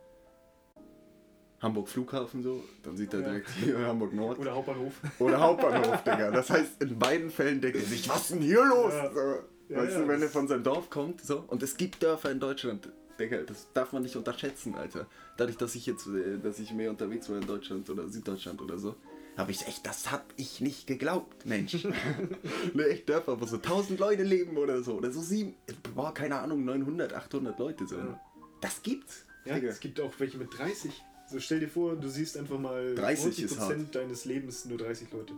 Hamburg 1.61 1.89
Flughafen 1.89 2.43
so, 2.43 2.63
dann 2.83 2.95
sieht 2.97 3.13
er 3.13 3.21
Ja. 3.21 3.29
direkt 3.29 3.49
hier 3.49 3.79
Hamburg 3.79 4.13
Nord 4.13 4.37
oder 4.39 4.53
Hauptbahnhof. 4.53 4.93
oder 5.19 5.39
Hauptbahnhof, 5.39 6.03
Digga. 6.05 6.31
Das 6.31 6.49
heißt, 6.49 6.81
in 6.83 6.99
beiden 6.99 7.29
Fällen 7.31 7.61
denkt 7.61 7.77
er 7.77 7.83
sich, 7.83 8.07
was 8.09 8.21
ist 8.21 8.31
denn 8.31 8.41
hier 8.41 8.63
los? 8.65 8.93
Ja. 8.93 9.11
So, 9.11 9.75
weißt 9.75 9.97
du, 9.97 10.07
wenn 10.07 10.21
er 10.21 10.29
von 10.29 10.47
seinem 10.47 10.63
Dorf 10.63 10.89
kommt, 10.89 11.21
so. 11.21 11.43
Und 11.47 11.63
es 11.63 11.75
gibt 11.77 12.01
Dörfer 12.03 12.29
in 12.31 12.39
Deutschland, 12.39 12.89
Digga, 13.19 13.37
das 13.41 13.67
darf 13.73 13.91
man 13.91 14.03
nicht 14.03 14.15
unterschätzen, 14.15 14.75
Alter. 14.75 15.07
Dadurch, 15.37 15.57
dass 15.57 15.73
ich 15.73 15.87
jetzt, 15.87 16.05
äh, 16.07 16.37
dass 16.37 16.59
ich 16.59 16.71
mehr 16.73 16.91
unterwegs 16.91 17.27
war 17.29 17.37
in 17.37 17.47
Deutschland 17.47 17.89
oder 17.89 18.07
Süddeutschland 18.07 18.61
oder 18.61 18.77
so, 18.77 18.95
habe 19.35 19.49
ich 19.51 19.67
echt, 19.67 19.85
das 19.87 20.11
hab 20.11 20.25
ich 20.35 20.61
nicht 20.61 20.85
geglaubt, 20.85 21.45
Mensch. 21.45 21.83
ne, 22.73 22.83
echt 22.87 23.09
Dörfer, 23.09 23.41
wo 23.41 23.45
so 23.45 23.55
1000 23.57 23.99
Leute 23.99 24.21
leben 24.23 24.57
oder 24.57 24.83
so. 24.83 24.93
Oder 24.93 25.11
so 25.11 25.21
sieben, 25.21 25.55
boah, 25.95 26.13
keine 26.13 26.37
Ahnung, 26.39 26.63
900, 26.65 27.13
800 27.13 27.57
Leute 27.57 27.87
so. 27.87 27.97
Ja. 27.97 28.19
Das 28.61 28.81
gibt's. 28.83 29.25
Ja, 29.45 29.55
Digga. 29.55 29.69
es 29.69 29.79
gibt 29.79 29.99
auch 30.01 30.11
welche 30.19 30.37
mit 30.37 30.55
30. 30.57 30.91
So 31.29 31.39
stell 31.39 31.59
dir 31.59 31.67
vor, 31.67 31.95
du 31.95 32.07
siehst 32.07 32.37
einfach 32.37 32.57
mal 32.57 32.95
30 32.95 33.43
ist 33.43 33.59
90% 33.59 33.91
deines 33.91 34.25
Lebens 34.25 34.65
nur 34.65 34.77
30 34.77 35.11
Leute. 35.11 35.33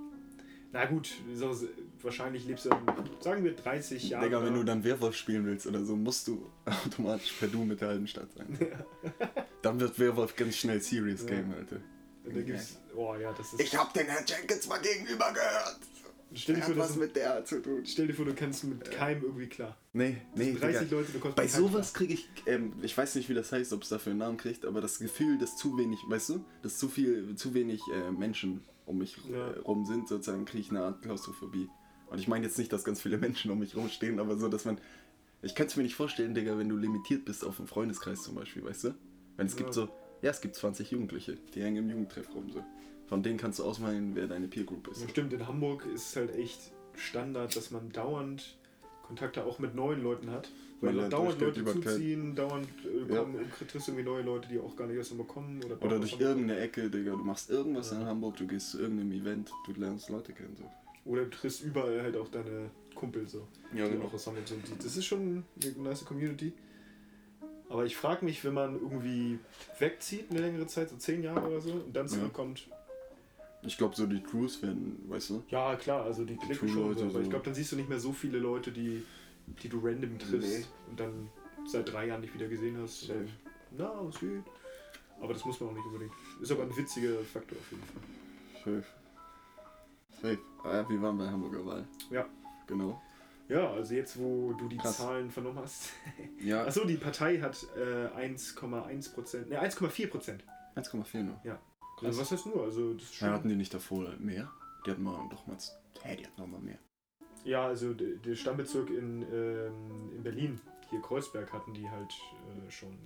Na 0.72 0.86
gut, 0.86 1.10
so, 1.34 1.56
wahrscheinlich 2.02 2.46
lebst 2.46 2.66
du 2.66 2.70
dann, 2.70 2.86
sagen 3.22 3.44
wir 3.44 3.56
30 3.56 4.10
Jahre. 4.10 4.26
Digga, 4.26 4.44
wenn 4.46 4.54
du 4.54 4.64
dann 4.64 4.84
Werwolf 4.84 5.16
spielen 5.16 5.46
willst 5.46 5.66
oder 5.66 5.84
so, 5.84 5.96
musst 5.96 6.28
du 6.28 6.48
automatisch 6.86 7.34
per 7.40 7.48
Du 7.48 7.64
mit 7.64 7.82
der 7.82 7.88
halben 7.90 8.08
Stadt 8.08 8.30
sein. 8.36 8.56
Dann 9.62 9.80
wird 9.80 10.00
Werwolf 10.00 10.36
ganz 10.38 10.56
schnell 10.56 10.80
Serious 10.80 11.22
Ja. 11.24 11.28
Game, 11.28 11.54
Alter. 11.54 11.82
Und 12.24 12.46
gibt's, 12.46 12.78
oh 12.96 13.16
ja, 13.16 13.34
das 13.34 13.54
ist. 13.54 13.78
hab 13.78 13.94
den 13.94 14.06
Herrn 14.08 14.24
Jenkins 14.26 14.68
mal 14.70 14.80
gegenüber 14.80 15.34
gehört. 15.34 15.80
Stell 16.34 16.56
dir 16.56 16.62
vor, 16.62 16.78
was 16.78 16.96
mit 16.96 17.16
der 17.16 17.44
zu 17.46 17.62
tun. 17.62 17.84
Stell 17.86 18.08
dir 18.08 18.14
vor, 18.14 18.26
du 18.26 18.34
kannst 18.34 18.64
mit 18.64 18.92
keinem 18.92 19.24
irgendwie 19.24 19.48
klar. 19.48 19.78
Nee, 19.94 20.18
nee, 20.36 20.54
30 20.54 20.88
Digga. 20.88 20.98
Leute, 21.00 21.12
du 21.12 21.20
kommst 21.20 21.36
Bei 21.36 21.44
mit 21.44 21.52
keinem 21.52 21.68
sowas 21.68 21.94
kriege 21.94 22.14
ich, 22.14 22.30
ähm, 22.46 22.74
ich 22.82 22.96
weiß 22.98 23.16
nicht, 23.16 23.30
wie 23.30 23.34
das 23.34 23.52
heißt, 23.52 23.74
ob 23.74 23.84
es 23.84 23.90
dafür 23.90 24.12
einen 24.12 24.20
Namen 24.20 24.38
kriegt, 24.38 24.66
aber 24.66 24.82
das 24.82 25.00
Gefühl, 25.00 25.38
dass 25.40 25.58
zu 25.58 25.78
wenig, 25.78 26.00
weißt 26.08 26.30
du, 26.30 26.46
dass 26.62 26.78
zu 26.78 26.88
viel, 26.88 27.36
zu 27.36 27.54
wenig 27.54 27.82
äh, 27.94 28.12
Menschen 28.12 28.62
um 28.86 29.00
mich 29.00 29.18
Ja. 29.30 29.50
äh, 29.52 29.60
rum 29.60 29.86
sind, 29.86 30.08
sozusagen 30.08 30.46
kriege 30.46 30.62
ich 30.62 30.70
eine 30.70 30.82
Art 30.82 31.02
Klaustrophobie. 31.02 31.68
Und 32.10 32.20
ich 32.20 32.28
meine 32.28 32.46
jetzt 32.46 32.58
nicht, 32.58 32.72
dass 32.74 32.84
ganz 32.84 33.02
viele 33.02 33.18
Menschen 33.18 33.52
um 33.52 33.60
mich 33.60 33.76
rumstehen, 33.76 34.20
aber 34.20 34.38
so, 34.38 34.48
dass 34.50 34.66
man, 34.66 34.80
ich 35.42 35.56
kann 35.56 35.68
es 35.68 35.76
mir 35.76 35.84
nicht 35.84 35.96
vorstellen, 35.96 36.34
Digga, 36.36 36.58
wenn 36.58 36.70
du 36.70 36.78
limitiert 36.78 37.26
bist 37.26 37.44
auf 37.46 37.60
einen 37.60 37.68
Freundeskreis 37.68 38.22
zum 38.24 38.36
Beispiel, 38.36 38.64
weißt 38.64 38.86
du? 38.86 38.96
Wenn 39.38 39.48
es 39.48 39.56
gibt 39.56 39.70
Ja. 39.70 39.74
so, 39.74 39.90
ja, 40.22 40.32
es 40.32 40.42
gibt 40.42 40.56
20 40.56 40.92
Jugendliche, 40.92 41.38
die 41.56 41.62
hängen 41.64 41.78
im 41.86 41.90
Jugendtreff 41.90 42.34
rum, 42.36 42.52
so. 42.52 42.64
Von 43.10 43.24
denen 43.24 43.38
kannst 43.38 43.58
du 43.60 43.64
ausmalen, 43.64 44.16
wer 44.16 44.28
deine 44.28 44.48
Peer 44.48 44.64
Group 44.64 44.88
ist. 44.88 45.02
Ja, 45.02 45.10
stimmt, 45.10 45.34
in 45.34 45.48
Hamburg 45.48 45.84
ist 45.94 46.10
es 46.10 46.16
halt 46.16 46.36
echt 46.36 46.72
Standard, 46.96 47.56
dass 47.56 47.72
man 47.72 47.92
dauernd 47.92 48.56
Kontakte 49.02 49.44
auch 49.44 49.58
mit 49.58 49.74
neuen 49.74 50.04
Leuten 50.04 50.30
hat. 50.30 50.52
Weil 50.82 50.94
Man 50.94 51.10
dauernd 51.10 51.42
Leute 51.42 51.66
zuziehen, 51.66 52.36
dauernd 52.36 52.68
äh, 52.86 53.12
Ja. 53.12 53.22
kommen, 53.22 53.52
triffst 53.68 53.90
irgendwie 53.90 54.06
neue 54.06 54.22
Leute, 54.22 54.48
die 54.48 54.60
auch 54.60 54.76
gar 54.76 54.86
nicht 54.88 54.96
erst 54.98 55.12
einmal 55.12 55.26
kommen. 55.26 55.62
Oder, 55.64 55.82
Oder 55.84 56.00
durch 56.00 56.20
irgendeine 56.20 56.60
Ecke, 56.60 56.90
Digga, 56.90 57.12
du 57.12 57.18
machst 57.24 57.50
irgendwas 57.50 57.92
Ja. 57.92 58.00
in 58.00 58.06
Hamburg, 58.06 58.38
du 58.38 58.46
gehst 58.48 58.72
zu 58.72 58.80
irgendeinem 58.80 59.12
Event, 59.12 59.52
du 59.66 59.74
lernst 59.74 60.10
Leute 60.10 60.32
kennen, 60.32 60.56
so. 60.56 60.64
Oder 61.06 61.24
du 61.24 61.32
triffst 61.32 61.64
überall 61.64 62.02
halt 62.04 62.16
auch 62.16 62.28
deine 62.30 62.70
Kumpel 62.94 63.28
so, 63.28 63.48
Ja, 63.76 63.86
die 63.88 63.94
genau. 63.94 64.06
auch 64.06 64.14
aus 64.14 64.28
Hamburg 64.28 64.48
sind. 64.48 64.64
Das 64.84 64.96
ist 64.96 65.06
schon 65.06 65.44
eine 65.64 65.72
nice 65.84 66.06
Community. 66.06 66.54
Aber 67.70 67.86
ich 67.86 67.98
frage 67.98 68.24
mich, 68.24 68.44
wenn 68.46 68.54
man 68.54 68.76
irgendwie 68.76 69.40
wegzieht 69.80 70.30
eine 70.32 70.40
längere 70.42 70.68
Zeit, 70.68 70.90
so 70.90 70.96
zehn 70.98 71.24
Jahre 71.24 71.48
oder 71.48 71.62
so, 71.62 71.72
und 71.72 71.94
dann 71.96 72.08
Ja. 72.08 72.14
Ich 73.62 73.78
glaube, 73.78 73.96
so 73.96 74.06
die 74.08 74.22
Crews 74.24 74.62
werden, 74.62 75.04
weißt 75.10 75.32
du? 75.32 75.44
Ja, 75.50 75.76
klar, 75.76 76.04
also 76.06 76.24
die 76.24 76.38
klicken 76.38 76.70
schon. 76.70 76.98
So, 76.98 77.06
aber 77.06 77.20
ich 77.20 77.26
so. 77.26 77.30
glaube, 77.30 77.46
dann 77.46 77.54
siehst 77.54 77.72
du 77.72 77.76
nicht 77.76 77.90
mehr 77.90 78.00
so 78.00 78.14
viele 78.14 78.38
Leute, 78.40 78.72
die, 78.72 79.04
die 79.62 79.68
du 79.70 79.80
random 79.84 80.18
triffst 80.18 80.60
Nee. 80.60 80.66
und 80.90 81.00
dann 81.00 81.30
seit 81.68 81.92
drei 81.92 82.08
Jahren 82.08 82.22
nicht 82.22 82.34
wieder 82.34 82.48
gesehen 82.48 82.78
hast. 82.82 83.02
Safe. 83.02 83.28
na, 83.78 83.92
was 84.02 84.20
geht? 84.20 84.44
Aber 85.22 85.34
das 85.34 85.44
muss 85.44 85.60
man 85.60 85.70
auch 85.72 85.74
nicht 85.74 85.86
unbedingt. 85.86 86.14
Ist 86.42 86.52
aber 86.52 86.64
ein 86.64 86.76
witziger 86.78 87.20
Faktor 87.20 87.58
auf 87.58 87.72
jeden 87.72 87.84
Fall. 87.84 88.82
Safe. 88.82 88.86
Safe. 90.22 90.40
Ah, 90.64 90.86
wir 90.90 91.02
waren 91.02 91.18
bei 91.18 91.28
Hamburger 91.30 91.66
Wahl. 91.66 91.88
Ja. 92.10 92.26
Genau. 92.68 93.02
Ja, 93.50 93.72
also 93.74 93.94
jetzt, 93.96 94.18
wo 94.20 94.54
du 94.54 94.68
die 94.70 94.78
Krass. 94.78 94.98
Zahlen 94.98 95.30
vernommen 95.32 95.60
hast. 95.60 95.90
Ja, 96.42 96.64
Achso, 96.66 96.86
die 96.86 96.96
Partei 96.98 97.40
hat 97.42 97.66
äh, 97.76 98.08
1,1 98.18 99.14
Prozent, 99.14 99.50
ne, 99.50 99.62
1,4 99.62 100.08
Prozent. 100.08 100.44
1,4 100.76 101.24
nur. 101.24 101.40
Ja. 101.44 101.60
Krass. 102.00 102.08
Also 102.08 102.22
was 102.22 102.32
heißt 102.32 102.46
nur? 102.48 102.64
Also 102.64 102.94
das 102.94 103.04
ist 103.04 103.16
schon, 103.16 103.28
Ja, 103.28 103.34
hatten 103.34 103.50
die 103.50 103.56
nicht 103.56 103.74
davor 103.74 104.10
mehr? 104.20 104.52
Die 104.86 104.92
hatten 104.92 105.04
mal 105.04 105.28
doch 105.30 105.46
mal. 105.48 105.58
Hä, 106.02 106.16
die 106.16 106.26
hatten 106.26 106.40
noch 106.42 106.48
mal 106.48 106.60
mehr. 106.62 106.80
ja, 107.44 107.66
also 107.66 107.94
der, 107.94 108.36
Stammbezirk 108.36 108.90
in, 108.90 109.24
ähm, 109.32 110.12
in 110.16 110.24
Berlin, 110.24 110.62
hier 110.90 111.02
Kreuzberg, 111.02 111.52
hatten 111.52 111.74
die 111.74 111.90
halt 111.90 112.12
äh, 112.68 112.72
schon, 112.72 112.98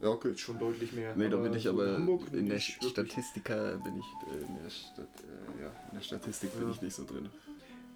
Ja, 0.00 0.08
okay. 0.08 0.36
schon 0.36 0.58
deutlich 0.58 0.92
mehr. 0.92 1.14
Nee, 1.16 1.28
da 1.28 1.36
bin 1.36 1.52
ich 1.54 1.68
aber 1.68 1.94
Hamburg 1.94 2.22
in 2.32 2.48
der. 2.48 2.58
Statistiker 2.58 3.76
bin 3.78 3.98
ich 3.98 4.06
äh, 4.32 4.44
in 4.46 4.62
der, 4.62 4.70
Stat, 4.70 5.08
äh, 5.58 5.62
ja, 5.62 5.68
in 5.90 5.94
der 5.96 6.00
Statistik 6.02 6.52
bin 6.54 6.62
Ja. 6.68 6.70
ich 6.74 6.82
nicht 6.82 6.94
so 6.96 7.04
drin. 7.04 7.28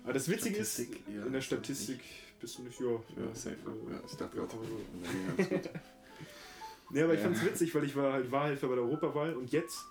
Aber 0.05 0.13
das 0.15 0.29
Witzige 0.29 0.57
ist, 0.59 0.75
Statistik, 0.75 1.03
ja, 1.15 1.27
in 1.27 1.33
der 1.33 1.41
Statistik. 1.43 2.01
Bist 2.41 2.57
du 2.59 2.63
nicht, 2.63 2.81
ja. 2.81 2.87
Ja, 2.87 3.35
safe. 3.35 3.51
äh, 3.57 3.93
Ja, 3.93 4.01
ich 4.07 4.17
dachte 4.17 4.37
ja, 4.39 4.45
gerade. 4.47 5.71
Nee. 6.91 6.99
Nee, 6.99 7.03
aber 7.05 7.15
ich 7.15 7.21
Ja. 7.21 7.27
fand's 7.27 7.45
witzig, 7.45 7.75
weil 7.75 7.85
ich 7.85 7.95
war 7.97 8.13
halt 8.13 8.31
Wahlhelfer 8.33 8.69
bei 8.69 8.75
der 8.75 8.85
Europawahl 8.85 9.35
und 9.35 9.51
jetzt 9.53 9.85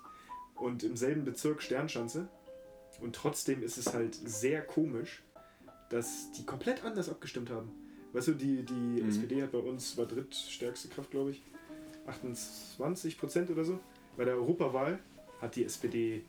und 0.56 0.82
im 0.82 0.96
selben 0.96 1.24
Bezirk 1.24 1.62
Sternschanze. 1.62 2.28
Und 3.00 3.16
trotzdem 3.16 3.62
ist 3.62 3.78
es 3.78 3.92
halt 3.94 4.14
sehr 4.14 4.60
komisch, 4.62 5.22
dass 5.88 6.30
die 6.32 6.44
komplett 6.44 6.84
anders 6.84 7.08
abgestimmt 7.08 7.50
haben. 7.50 7.70
Weißt 8.12 8.28
du, 8.28 8.32
die, 8.32 8.62
die 8.64 8.74
Mhm. 9.02 9.08
SPD 9.08 9.42
hat 9.42 9.52
bei 9.52 9.58
uns, 9.58 9.96
war 9.96 10.04
drittstärkste 10.06 10.88
Kraft, 10.88 11.10
glaube 11.10 11.30
ich, 11.30 11.42
28 12.06 13.16
Prozent 13.18 13.50
oder 13.50 13.64
so. 13.64 13.78
Bei 14.16 14.24
der 14.24 14.34
Europawahl 14.34 14.98
hat 15.40 15.56
die 15.56 15.64
SPD 15.64 16.22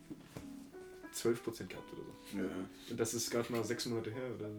12 1.11 1.43
Prozent 1.43 1.69
gehabt 1.71 1.91
oder 1.91 2.03
so. 2.03 2.37
Ja. 2.37 2.43
Und 2.91 2.99
das 2.99 3.13
ist 3.13 3.29
gerade 3.31 3.51
mal 3.51 3.63
sechs 3.65 3.85
Monate 3.87 4.11
her 4.11 4.29
oder 4.37 4.49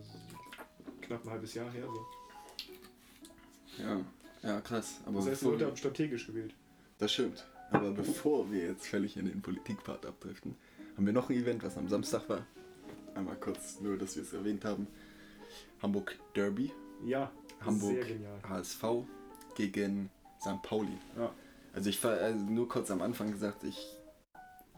knapp 1.01 1.25
ein 1.25 1.31
halbes 1.31 1.55
Jahr 1.55 1.71
her. 1.71 1.87
So. 1.87 3.83
Ja. 3.83 4.01
Ja, 4.43 4.61
krass. 4.61 5.01
Aber 5.07 5.19
Das 5.19 5.29
heißt, 5.29 5.43
die 5.43 5.47
Leute 5.47 5.67
haben 5.67 5.77
strategisch 5.77 6.27
gewählt. 6.27 6.55
Das 6.99 7.13
stimmt. 7.13 7.45
Aber 7.71 7.91
bevor 7.93 8.51
wir 8.53 8.67
jetzt 8.67 8.87
völlig 8.87 9.17
in 9.17 9.27
den 9.27 9.41
Politikpart 9.41 10.05
abdriften, 10.05 10.55
haben 10.97 11.07
wir 11.07 11.13
noch 11.13 11.31
ein 11.31 11.37
Event, 11.37 11.63
was 11.65 11.77
am 11.79 11.89
Samstag 11.89 12.29
war. 12.29 12.45
Einmal 13.15 13.37
kurz, 13.37 13.81
nur 13.81 13.97
dass 13.97 14.17
wir 14.17 14.23
es 14.23 14.33
erwähnt 14.33 14.65
haben. 14.65 14.87
Hamburg 15.81 16.17
Derby, 16.35 16.71
Ja, 17.05 17.31
Hamburg. 17.65 18.05
HSV 18.49 18.85
gegen 19.57 20.11
St. 20.41 20.63
Pauli. 20.63 20.97
Ja. 21.17 21.33
Also 21.73 21.91
ich 21.91 22.03
war 22.05 22.13
also 22.13 22.45
nur 22.45 22.69
kurz 22.69 22.91
am 22.91 23.03
Anfang 23.03 23.33
gesagt, 23.33 23.65
ich 23.65 23.97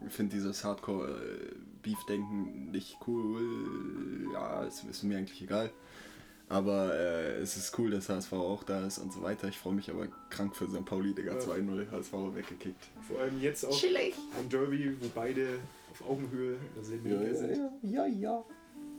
finde 0.09 0.35
dieses 0.35 0.63
Hardcore-Beef-Denken 0.63 2.71
nicht 2.71 2.97
cool. 3.07 4.29
Ja, 4.33 4.63
es 4.65 4.83
ist 4.83 5.03
mir 5.03 5.17
eigentlich 5.17 5.41
egal. 5.41 5.71
Aber 6.47 6.93
äh, 6.93 7.37
es 7.41 7.57
ist 7.57 7.77
cool, 7.79 7.89
dass 7.89 8.07
HSV 8.09 8.33
auch 8.33 8.63
da 8.63 8.85
ist 8.85 8.99
und 8.99 9.11
so 9.11 9.21
weiter. 9.23 9.47
Ich 9.47 9.57
freue 9.57 9.73
mich 9.73 9.89
aber 9.89 10.07
krank 10.29 10.55
für 10.55 10.69
St. 10.69 10.85
Pauli, 10.85 11.13
Digga. 11.13 11.33
Ja. 11.33 11.39
2-0 11.39 11.89
HSV 11.91 12.13
weggekickt. 12.35 12.83
Vor 13.07 13.19
allem 13.19 13.41
jetzt 13.41 13.65
auch 13.65 13.83
ein 14.39 14.49
Derby, 14.49 14.95
wo 15.01 15.07
beide 15.15 15.57
auf 15.91 16.07
Augenhöhe 16.07 16.57
derselben 16.75 17.09
Liga 17.09 17.33
sind. 17.35 17.59
ja, 17.83 18.05
ja. 18.05 18.43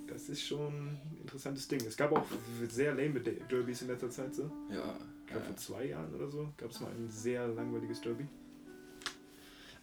Das 0.08 0.28
ist 0.28 0.42
schon 0.42 0.66
ein 0.68 1.00
interessantes 1.20 1.66
Ding. 1.68 1.80
Es 1.86 1.96
gab 1.96 2.12
auch 2.12 2.24
sehr 2.68 2.94
lame 2.94 3.20
De- 3.20 3.40
Derbys 3.50 3.82
in 3.82 3.88
letzter 3.88 4.10
Zeit. 4.10 4.34
So. 4.34 4.50
Ja, 4.70 4.96
Ich 5.22 5.26
glaube, 5.32 5.42
äh, 5.44 5.46
vor 5.48 5.56
zwei 5.56 5.84
Jahren 5.86 6.14
oder 6.14 6.28
so 6.28 6.48
gab 6.56 6.70
es 6.70 6.80
mal 6.80 6.90
ein 6.90 7.08
sehr 7.10 7.46
langweiliges 7.48 8.00
Derby. 8.00 8.24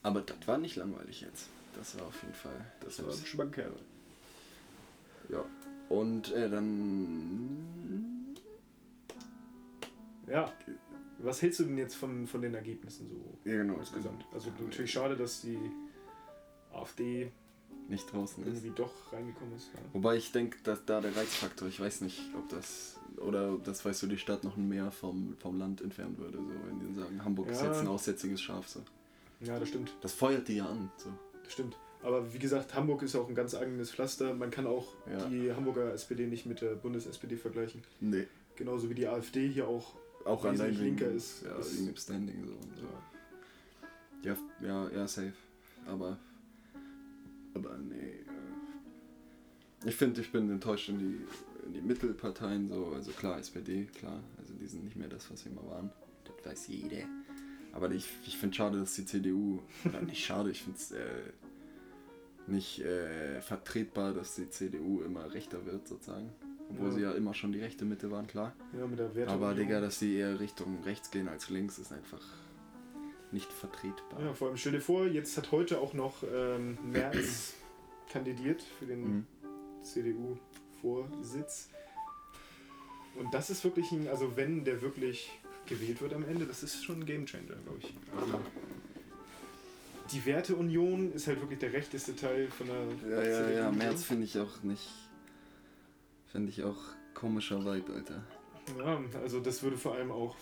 aber 0.01 0.21
das 0.21 0.37
war 0.47 0.57
nicht 0.57 0.75
langweilig 0.75 1.21
jetzt. 1.21 1.47
Das 1.75 1.97
war 1.99 2.07
auf 2.07 2.21
jeden 2.21 2.33
Fall. 2.35 2.53
Das, 2.81 2.97
Das 2.97 3.05
war 3.05 3.11
war 3.13 3.19
ein 3.19 3.25
Schmankerl. 3.25 3.73
Ja. 5.29 5.43
Und 5.89 6.31
äh, 6.31 6.49
dann. 6.49 8.35
Ja. 10.27 10.51
Was 11.19 11.41
hältst 11.41 11.59
du 11.59 11.63
denn 11.65 11.77
jetzt 11.77 11.95
von, 11.95 12.27
von 12.27 12.41
den 12.41 12.53
Ergebnissen 12.53 13.07
so 13.09 13.49
Ja, 13.49 13.57
genau. 13.57 13.75
insgesamt? 13.75 14.25
Also 14.33 14.49
natürlich 14.59 14.91
schade, 14.91 15.15
dass 15.15 15.41
die 15.41 15.57
AfD 16.73 17.31
Nicht 17.87 18.11
draußen 18.11 18.43
ist. 18.43 18.49
irgendwie 18.49 18.71
doch 18.75 18.91
reingekommen 19.13 19.55
ist. 19.55 19.69
Ja. 19.73 19.79
Wobei 19.93 20.17
ich 20.17 20.31
denke, 20.33 20.57
dass 20.63 20.83
da 20.85 20.99
der 20.99 21.15
Reizfaktor, 21.15 21.67
ich 21.69 21.79
weiß 21.79 22.01
nicht, 22.01 22.19
ob 22.37 22.49
das. 22.49 22.97
Oder 23.17 23.53
ob 23.53 23.63
das, 23.63 23.85
weißt 23.85 24.03
du, 24.03 24.07
die 24.07 24.17
Stadt 24.17 24.43
noch 24.43 24.57
mehr 24.57 24.91
vom, 24.91 25.35
vom 25.37 25.57
Land 25.59 25.81
entfernen 25.81 26.17
würde. 26.17 26.39
So, 26.39 26.49
wenn 26.67 26.79
die 26.79 26.93
sagen, 26.99 27.23
Hamburg 27.23 27.47
ist 27.49 27.61
Ja. 27.61 27.67
jetzt 27.67 27.79
ein 27.81 27.87
aussätziges 27.87 28.41
Schaf. 28.41 28.67
So. 28.67 28.81
ja, 29.41 29.57
das 29.59 29.69
stimmt. 29.69 29.95
Das 30.01 30.13
feuert 30.13 30.47
die 30.47 30.55
ja 30.57 30.65
an. 30.65 30.91
So. 30.97 31.09
Das 31.43 31.53
stimmt. 31.53 31.77
Aber 32.03 32.33
wie 32.33 32.39
gesagt, 32.39 32.73
Hamburg 32.75 33.01
ist 33.03 33.15
auch 33.15 33.29
ein 33.29 33.35
ganz 33.35 33.55
eigenes 33.55 33.91
Pflaster. 33.91 34.33
Man 34.33 34.51
kann 34.51 34.67
auch 34.67 34.93
Ja. 35.09 35.25
die 35.29 35.51
Hamburger 35.53 35.93
SPD 35.93 36.27
nicht 36.27 36.45
mit 36.45 36.61
der 36.61 36.75
Bundes-SPD 36.75 37.37
vergleichen. 37.37 37.81
Nee. 38.01 38.27
Genauso 38.55 38.89
wie 38.89 38.93
die 38.95 39.07
AfD 39.07 39.47
hier 39.47 39.67
auch. 39.67 39.95
Auch 40.25 40.43
Wesentlich 40.43 40.79
linker 40.79 41.07
ist- 41.07 41.43
ja, 41.43 41.55
ist- 41.57 41.79
wegen 41.85 41.95
Standing. 41.97 42.45
So 42.45 42.53
und 42.53 42.77
so. 42.77 42.87
Ja. 44.29 44.37
Ja, 44.61 44.89
ja, 44.89 45.07
safe. 45.07 45.33
Aber. 45.87 46.17
Aber 47.53 47.77
nee. 47.77 47.95
Äh, 47.95 49.89
ich 49.89 49.95
finde, 49.95 50.21
ich 50.21 50.31
bin 50.31 50.49
enttäuscht 50.49 50.89
in 50.89 50.99
die, 50.99 51.19
in 51.67 51.73
die 51.73 51.81
Mittelparteien 51.81 52.69
so. 52.69 52.93
Also 52.95 53.11
klar, 53.11 53.37
SPD, 53.39 53.85
klar. 53.97 54.19
Also 54.39 54.53
die 54.53 54.67
sind 54.67 54.83
nicht 54.85 54.95
mehr 54.95 55.09
das, 55.09 55.29
was 55.31 55.41
sie 55.41 55.49
mal 55.49 55.65
waren. 55.69 55.89
Das 56.25 56.45
weiß 56.51 56.67
jeder. 56.67 57.05
Aber 57.73 57.91
ich, 57.91 58.07
ich 58.25 58.37
finde 58.37 58.55
schade, 58.55 58.79
dass 58.79 58.93
die 58.95 59.05
CDU. 59.05 59.59
Oder 59.85 60.01
nicht 60.01 60.23
schade, 60.23 60.51
ich 60.51 60.61
finde 60.63 60.77
es 60.77 60.91
äh, 60.91 60.99
nicht 62.47 62.79
äh, 62.81 63.41
vertretbar, 63.41 64.13
dass 64.13 64.35
die 64.35 64.49
CDU 64.49 65.01
immer 65.01 65.33
rechter 65.33 65.65
wird, 65.65 65.87
sozusagen. 65.87 66.29
Obwohl 66.69 66.87
Ja. 66.87 66.93
sie 66.93 67.01
ja 67.01 67.11
immer 67.13 67.33
schon 67.33 67.51
die 67.51 67.59
rechte 67.61 67.85
Mitte 67.85 68.09
waren, 68.11 68.27
klar. 68.27 68.53
Ja, 68.77 68.85
mit 68.87 68.99
der 68.99 69.13
Werte. 69.15 69.31
Aber 69.31 69.53
Digga, 69.53 69.79
dass 69.81 69.99
die 69.99 70.15
eher 70.15 70.39
Richtung 70.39 70.81
rechts 70.83 71.11
gehen 71.11 71.27
als 71.27 71.49
links, 71.49 71.77
ist 71.77 71.91
einfach 71.91 72.21
nicht 73.31 73.51
vertretbar. 73.51 74.21
Ja, 74.21 74.33
vor 74.33 74.47
allem 74.49 74.57
stell 74.57 74.73
dir 74.73 74.81
vor, 74.81 75.05
jetzt 75.07 75.37
hat 75.37 75.51
heute 75.51 75.79
auch 75.79 75.93
noch 75.93 76.23
ähm, 76.31 76.77
Merz 76.91 77.53
kandidiert 78.11 78.61
für 78.61 78.85
den 78.85 79.01
Mhm. 79.03 79.25
CDU-Vorsitz. 79.81 81.69
Und 83.15 83.33
das 83.33 83.49
ist 83.49 83.63
wirklich 83.63 83.91
ein, 83.91 84.07
also 84.07 84.35
wenn 84.35 84.63
der 84.63 84.81
wirklich 84.81 85.31
gewählt 85.65 86.01
wird 86.01 86.13
am 86.13 86.23
Ende, 86.23 86.45
das 86.45 86.63
ist 86.63 86.83
schon 86.83 87.01
ein 87.01 87.05
Gamechanger, 87.05 87.55
glaube 87.63 87.79
ich. 87.79 87.93
Also, 88.19 88.39
die 90.13 90.25
Werteunion 90.25 91.11
ist 91.11 91.27
halt 91.27 91.39
wirklich 91.41 91.59
der 91.59 91.73
rechteste 91.73 92.15
Teil 92.15 92.49
von 92.49 92.67
der 92.67 93.23
Ja, 93.23 93.23
ja, 93.23 93.49
ja. 93.49 93.71
März 93.71 94.03
finde 94.03 94.25
ich 94.25 94.37
auch 94.39 94.61
nicht. 94.63 94.87
Finde 96.31 96.49
ich 96.49 96.63
auch 96.63 96.77
komischer 97.13 97.59
Vibe, 97.63 97.93
Alter. 97.93 98.23
Ja, 98.77 99.01
also 99.21 99.39
das 99.39 99.61
würde 99.61 99.77
vor 99.77 99.95
allem 99.95 100.11
auch, 100.11 100.35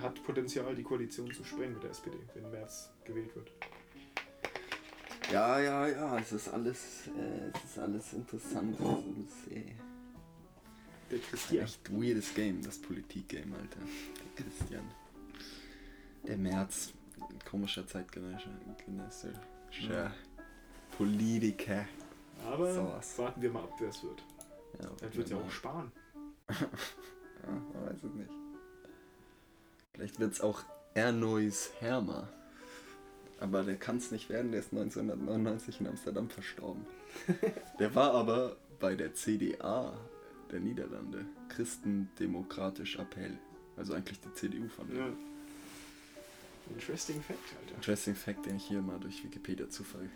hat 0.00 0.22
Potenzial, 0.24 0.74
die 0.74 0.82
Koalition 0.82 1.32
zu 1.32 1.44
sprengen 1.44 1.74
mit 1.74 1.82
der 1.82 1.90
SPD, 1.90 2.16
wenn 2.34 2.50
Merz 2.50 2.90
gewählt 3.04 3.34
wird. 3.36 3.50
Ja, 5.32 5.58
ja, 5.60 5.88
ja, 5.88 6.18
es 6.18 6.32
ist 6.32 6.48
alles, 6.48 7.08
äh, 7.18 7.50
es 7.54 7.70
ist 7.70 7.78
alles 7.78 8.12
interessant. 8.12 8.76
Es 8.78 9.46
ist, 9.48 9.56
äh, 9.56 9.72
Der 11.10 11.18
Christian. 11.20 11.64
echt 11.64 11.90
weirdes 11.92 12.34
Game, 12.34 12.60
das 12.62 12.78
Politik-Game, 12.78 13.52
Alter. 13.54 13.80
Der 14.36 14.44
Christian. 14.44 14.84
Der 16.26 16.36
März. 16.36 16.92
Komischer 17.48 17.86
zeitgenössischer 17.86 18.50
genössischer 18.84 20.10
Politiker. 20.96 21.86
Aber 22.46 22.72
Sowas. 22.72 23.18
warten 23.18 23.42
wir 23.42 23.50
mal 23.50 23.62
ab, 23.64 23.72
wer 23.78 23.88
es 23.88 24.02
wird. 24.02 24.22
Ja, 24.82 24.88
Vielleicht 24.98 25.16
wird 25.16 25.30
ja 25.30 25.36
auch 25.38 25.50
sparen. 25.50 25.92
Ja, 27.46 27.50
man 27.50 27.86
weiß 27.90 28.02
es 28.04 28.14
nicht. 28.14 28.30
Vielleicht 29.92 30.18
wird 30.18 30.32
es 30.32 30.40
auch 30.40 30.62
Ernois 30.94 31.70
Hermer. 31.78 32.26
Aber 33.38 33.62
der 33.64 33.76
kann 33.76 33.98
es 33.98 34.10
nicht 34.10 34.30
werden, 34.30 34.50
der 34.50 34.60
ist 34.60 34.72
1999 34.72 35.80
in 35.80 35.88
Amsterdam 35.88 36.30
verstorben. 36.30 36.86
Der 37.78 37.94
war 37.94 38.12
aber 38.14 38.56
bei 38.80 38.94
der 38.94 39.12
CDA 39.12 39.92
der 40.50 40.60
Niederlande, 40.60 41.26
Christendemokratisch 41.50 42.96
Appell. 42.98 43.36
Also 43.76 43.92
eigentlich 43.92 44.20
die 44.20 44.32
CDU 44.32 44.68
von 44.68 44.96
Ja. 44.96 45.08
Interesting 46.70 47.20
Fact, 47.22 47.38
Alter. 47.60 47.74
Interesting 47.76 48.14
Fact, 48.14 48.46
den 48.46 48.56
ich 48.56 48.64
hier 48.64 48.82
mal 48.82 48.98
durch 48.98 49.22
Wikipedia 49.24 49.68
Zufall 49.68 50.08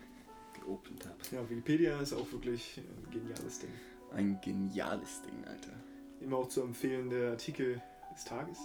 geopend 0.54 1.06
habe. 1.06 1.16
Ja, 1.30 1.48
Wikipedia 1.48 2.00
ist 2.00 2.12
auch 2.12 2.30
wirklich 2.32 2.78
ein 2.78 3.10
geniales 3.10 3.58
Ding. 3.60 3.70
Ein 4.12 4.40
geniales 4.40 5.22
Ding, 5.22 5.44
Alter. 5.46 5.72
Immer 6.20 6.38
auch 6.38 6.48
zu 6.48 6.62
empfehlen, 6.62 7.10
der 7.10 7.30
Artikel 7.32 7.80
des 8.14 8.24
Tages, 8.24 8.58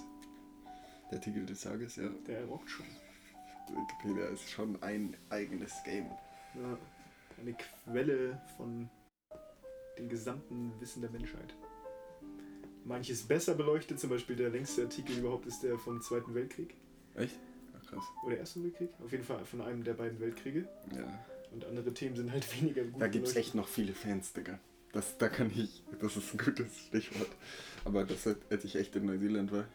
Der 1.12 1.20
Artikel 1.20 1.46
des 1.46 1.62
Tages, 1.62 1.98
ja. 1.98 2.10
der 2.28 2.46
rockt 2.46 2.70
schon. 2.70 2.86
Wikipedia 3.70 4.26
ist 4.28 4.50
schon 4.50 4.82
ein 4.82 5.16
eigenes 5.30 5.74
Game. 5.84 6.10
Ja, 6.56 6.78
eine 7.40 7.56
Quelle 7.86 8.42
von 8.58 8.90
dem 9.98 10.10
gesamten 10.10 10.74
Wissen 10.80 11.02
der 11.02 11.12
Menschheit. 11.12 11.56
Manches 12.86 13.24
besser 13.24 13.56
beleuchtet, 13.56 14.00
zum 14.00 14.10
Beispiel 14.10 14.36
der 14.36 14.50
längste 14.50 14.84
Artikel 14.84 15.18
überhaupt 15.18 15.46
ist 15.46 15.62
der 15.62 15.78
vom 15.78 16.02
Zweiten 16.02 16.34
Weltkrieg 16.36 16.76
Echt? 17.16 17.36
Krass. 17.94 18.06
oder 18.26 18.38
Ersten 18.38 18.64
Weltkrieg. 18.64 18.90
Auf 19.04 19.12
jeden 19.12 19.24
Fall 19.24 19.44
von 19.46 19.62
einem 19.62 19.84
der 19.84 19.94
beiden 19.94 20.20
Weltkriege. 20.20 20.68
Ja. 20.96 21.26
Und 21.52 21.66
andere 21.66 21.94
Themen 21.94 22.16
sind 22.16 22.32
halt 22.32 22.62
weniger 22.62 22.84
gut 22.84 23.02
Da 23.02 23.08
gibt 23.08 23.28
es 23.28 23.36
echt 23.36 23.56
noch 23.56 23.68
viele 23.68 23.94
Fans, 23.94 24.34
Digga. 24.34 24.60
Das, 24.92 25.18
da 25.18 25.28
kann 25.28 25.52
ich, 25.56 25.84
das 26.00 26.16
ist 26.18 26.34
ein 26.34 26.38
gutes 26.38 26.78
Stichwort. 26.88 27.30
Aber 27.84 28.04
das 28.04 28.26
hätte 28.26 28.68
ich 28.68 28.76
echt 28.76 28.96
in 28.96 29.06
Neuseeland 29.06 29.52
war. 29.52 29.66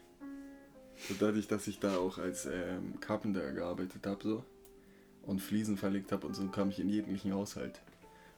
So 1.07 1.13
dadurch, 1.19 1.47
dass 1.47 1.67
ich 1.67 1.79
da 1.79 1.97
auch 1.97 2.17
als 2.17 2.45
ähm, 2.45 2.99
Carpenter 2.99 3.51
gearbeitet 3.51 4.05
habe 4.05 4.21
so 4.23 4.43
und 5.23 5.39
Fliesen 5.39 5.77
verlegt 5.77 6.11
habe 6.11 6.25
und 6.25 6.35
so, 6.35 6.47
kam 6.47 6.69
ich 6.69 6.79
in 6.79 6.89
jeglichen 6.89 7.33
Haushalt. 7.33 7.81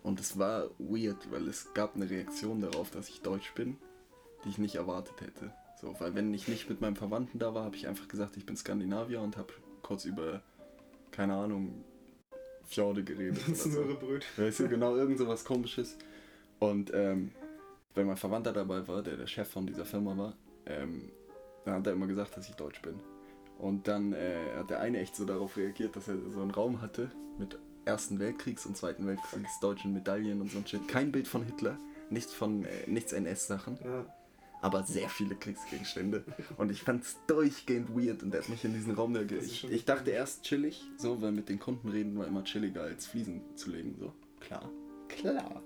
Und 0.03 0.19
es 0.19 0.37
war 0.37 0.69
weird, 0.79 1.31
weil 1.31 1.47
es 1.47 1.73
gab 1.73 1.95
eine 1.95 2.09
Reaktion 2.09 2.61
darauf, 2.61 2.89
dass 2.89 3.09
ich 3.09 3.21
Deutsch 3.21 3.53
bin, 3.53 3.77
die 4.43 4.49
ich 4.49 4.57
nicht 4.57 4.75
erwartet 4.75 5.21
hätte. 5.21 5.53
So, 5.79 5.95
weil 5.99 6.15
wenn 6.15 6.33
ich 6.33 6.47
nicht 6.47 6.69
mit 6.69 6.81
meinem 6.81 6.95
Verwandten 6.95 7.39
da 7.39 7.53
war, 7.53 7.65
habe 7.65 7.75
ich 7.75 7.87
einfach 7.87 8.07
gesagt, 8.07 8.37
ich 8.37 8.45
bin 8.45 8.55
Skandinavier 8.55 9.21
und 9.21 9.37
habe 9.37 9.53
kurz 9.91 10.05
über, 10.05 10.41
keine 11.11 11.33
Ahnung, 11.33 11.83
Fjorde 12.63 13.03
geredet. 13.03 13.43
oder 13.49 13.57
so. 13.57 14.41
Weißt 14.41 14.61
du, 14.61 14.69
genau, 14.69 14.95
irgend 14.95 15.17
so 15.17 15.27
was 15.27 15.43
komisches. 15.43 15.97
Und 16.59 16.91
ähm, 16.93 17.31
wenn 17.93 18.07
mein 18.07 18.15
Verwandter 18.15 18.53
dabei 18.53 18.87
war, 18.87 19.03
der 19.03 19.17
der 19.17 19.27
Chef 19.27 19.49
von 19.49 19.67
dieser 19.67 19.83
Firma 19.83 20.15
war, 20.15 20.33
ähm, 20.65 21.11
dann 21.65 21.73
hat 21.75 21.87
er 21.87 21.93
immer 21.93 22.07
gesagt, 22.07 22.37
dass 22.37 22.47
ich 22.47 22.55
Deutsch 22.55 22.81
bin. 22.81 23.01
Und 23.59 23.89
dann 23.89 24.13
äh, 24.13 24.37
hat 24.55 24.69
der 24.69 24.79
eine 24.79 24.99
echt 24.99 25.13
so 25.13 25.25
darauf 25.25 25.57
reagiert, 25.57 25.93
dass 25.97 26.07
er 26.07 26.15
so 26.29 26.41
einen 26.41 26.51
Raum 26.51 26.81
hatte 26.81 27.11
mit 27.37 27.59
Ersten 27.83 28.17
Weltkriegs- 28.17 28.65
und 28.65 28.77
Zweiten 28.77 29.05
Weltkriegs 29.07 29.59
deutschen 29.59 29.91
Medaillen 29.91 30.39
und 30.39 30.51
so 30.51 30.59
ein 30.59 30.65
Shit. 30.67 30.87
Kein 30.87 31.11
Bild 31.11 31.27
von 31.27 31.43
Hitler, 31.43 31.77
nichts 32.09 32.33
von 32.33 32.63
äh, 32.63 32.87
nichts 32.87 33.11
NS-Sachen, 33.11 33.77
Ja. 33.83 34.05
Aber 34.61 34.83
sehr 34.83 35.09
viele 35.09 35.35
Kriegsgegenstände. 35.35 36.23
Und 36.57 36.71
ich 36.71 36.83
fand's 36.83 37.17
durchgehend 37.27 37.89
weird 37.89 38.23
und 38.23 38.33
er 38.33 38.41
hat 38.41 38.49
mich 38.49 38.63
in 38.63 38.73
diesen 38.73 38.93
Raum 38.93 39.13
da 39.13 39.21
ich, 39.21 39.69
ich 39.69 39.85
dachte 39.85 40.11
erst 40.11 40.43
chillig, 40.43 40.83
so, 40.97 41.21
weil 41.21 41.31
mit 41.31 41.49
den 41.49 41.59
Kunden 41.59 41.89
reden 41.89 42.17
war 42.17 42.27
immer 42.27 42.43
chilliger 42.43 42.83
als 42.83 43.07
Fliesen 43.07 43.41
zu 43.55 43.71
legen, 43.71 43.95
so. 43.99 44.13
Klar. 44.39 44.69
Klar. 45.07 45.61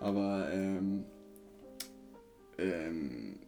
Aber 0.00 0.50
ähm, 0.52 1.04
ähm, 2.58 3.38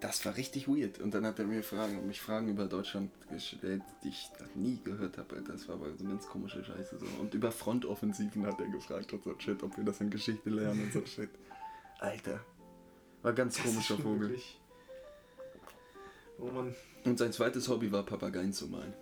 das 0.00 0.24
war 0.24 0.36
richtig 0.36 0.68
weird. 0.68 1.00
Und 1.00 1.14
dann 1.14 1.24
hat 1.24 1.38
er 1.38 1.46
mir 1.46 1.62
Fragen, 1.62 2.06
mich 2.06 2.20
Fragen 2.20 2.48
über 2.48 2.66
Deutschland 2.66 3.10
gestellt, 3.30 3.82
die 4.04 4.08
ich 4.08 4.30
noch 4.38 4.54
nie 4.54 4.78
gehört 4.84 5.18
habe. 5.18 5.36
Alter. 5.36 5.52
Das 5.52 5.68
war 5.68 5.76
aber 5.76 5.96
so 5.96 6.04
ganz 6.04 6.26
komische 6.26 6.62
Scheiße. 6.62 6.98
So. 6.98 7.06
Und 7.20 7.34
über 7.34 7.50
Frontoffensiven 7.50 8.46
hat 8.46 8.60
er 8.60 8.68
gefragt 8.68 9.12
und 9.12 9.24
so 9.24 9.34
Shit, 9.38 9.62
ob 9.62 9.76
wir 9.76 9.84
das 9.84 10.00
in 10.00 10.10
Geschichte 10.10 10.50
lernen 10.50 10.84
und 10.84 10.92
so 10.92 11.04
Shit. 11.06 11.30
Alter. 11.98 12.40
War 13.26 13.32
ganz 13.32 13.56
Das 13.56 13.64
komischer 13.64 13.98
Vogel. 13.98 14.28
wirklich- 14.28 14.56
Oh 16.38 16.46
Mann. 16.46 16.72
Und 17.04 17.18
sein 17.18 17.32
zweites 17.32 17.68
Hobby 17.68 17.90
war 17.90 18.04
Papageien 18.04 18.52
zu 18.52 18.68
malen. 18.68 18.92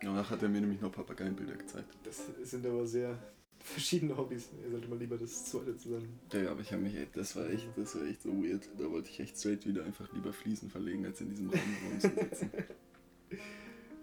Danach 0.00 0.30
hat 0.30 0.42
er 0.42 0.48
mir 0.48 0.62
nämlich 0.62 0.80
noch 0.80 0.90
Papageienbilder 0.90 1.56
gezeigt. 1.56 1.94
Das 2.02 2.22
sind 2.44 2.64
aber 2.64 2.86
sehr 2.86 3.18
verschiedene 3.58 4.16
Hobbys. 4.16 4.48
Ihr 4.64 4.70
sollte 4.70 4.88
mal 4.88 4.98
lieber 4.98 5.18
das 5.18 5.44
zweite 5.44 5.76
zusammen. 5.76 6.18
Ja, 6.32 6.50
aber 6.50 6.62
ich 6.62 6.72
habe 6.72 6.80
mich, 6.80 6.96
echt- 6.96 7.14
das 7.14 7.36
war 7.36 7.46
echt, 7.50 7.68
das 7.76 7.94
war 7.94 8.06
echt 8.06 8.22
so 8.22 8.30
weird. 8.42 8.66
Da 8.78 8.90
wollte 8.90 9.10
ich 9.10 9.20
echt 9.20 9.36
straight 9.36 9.66
wieder 9.66 9.84
einfach 9.84 10.10
lieber 10.14 10.32
Fliesen 10.32 10.70
verlegen, 10.70 11.04
als 11.04 11.20
in 11.20 11.28
diesem 11.28 11.50
Raum 11.50 11.60
rumzusitzen. 11.90 12.50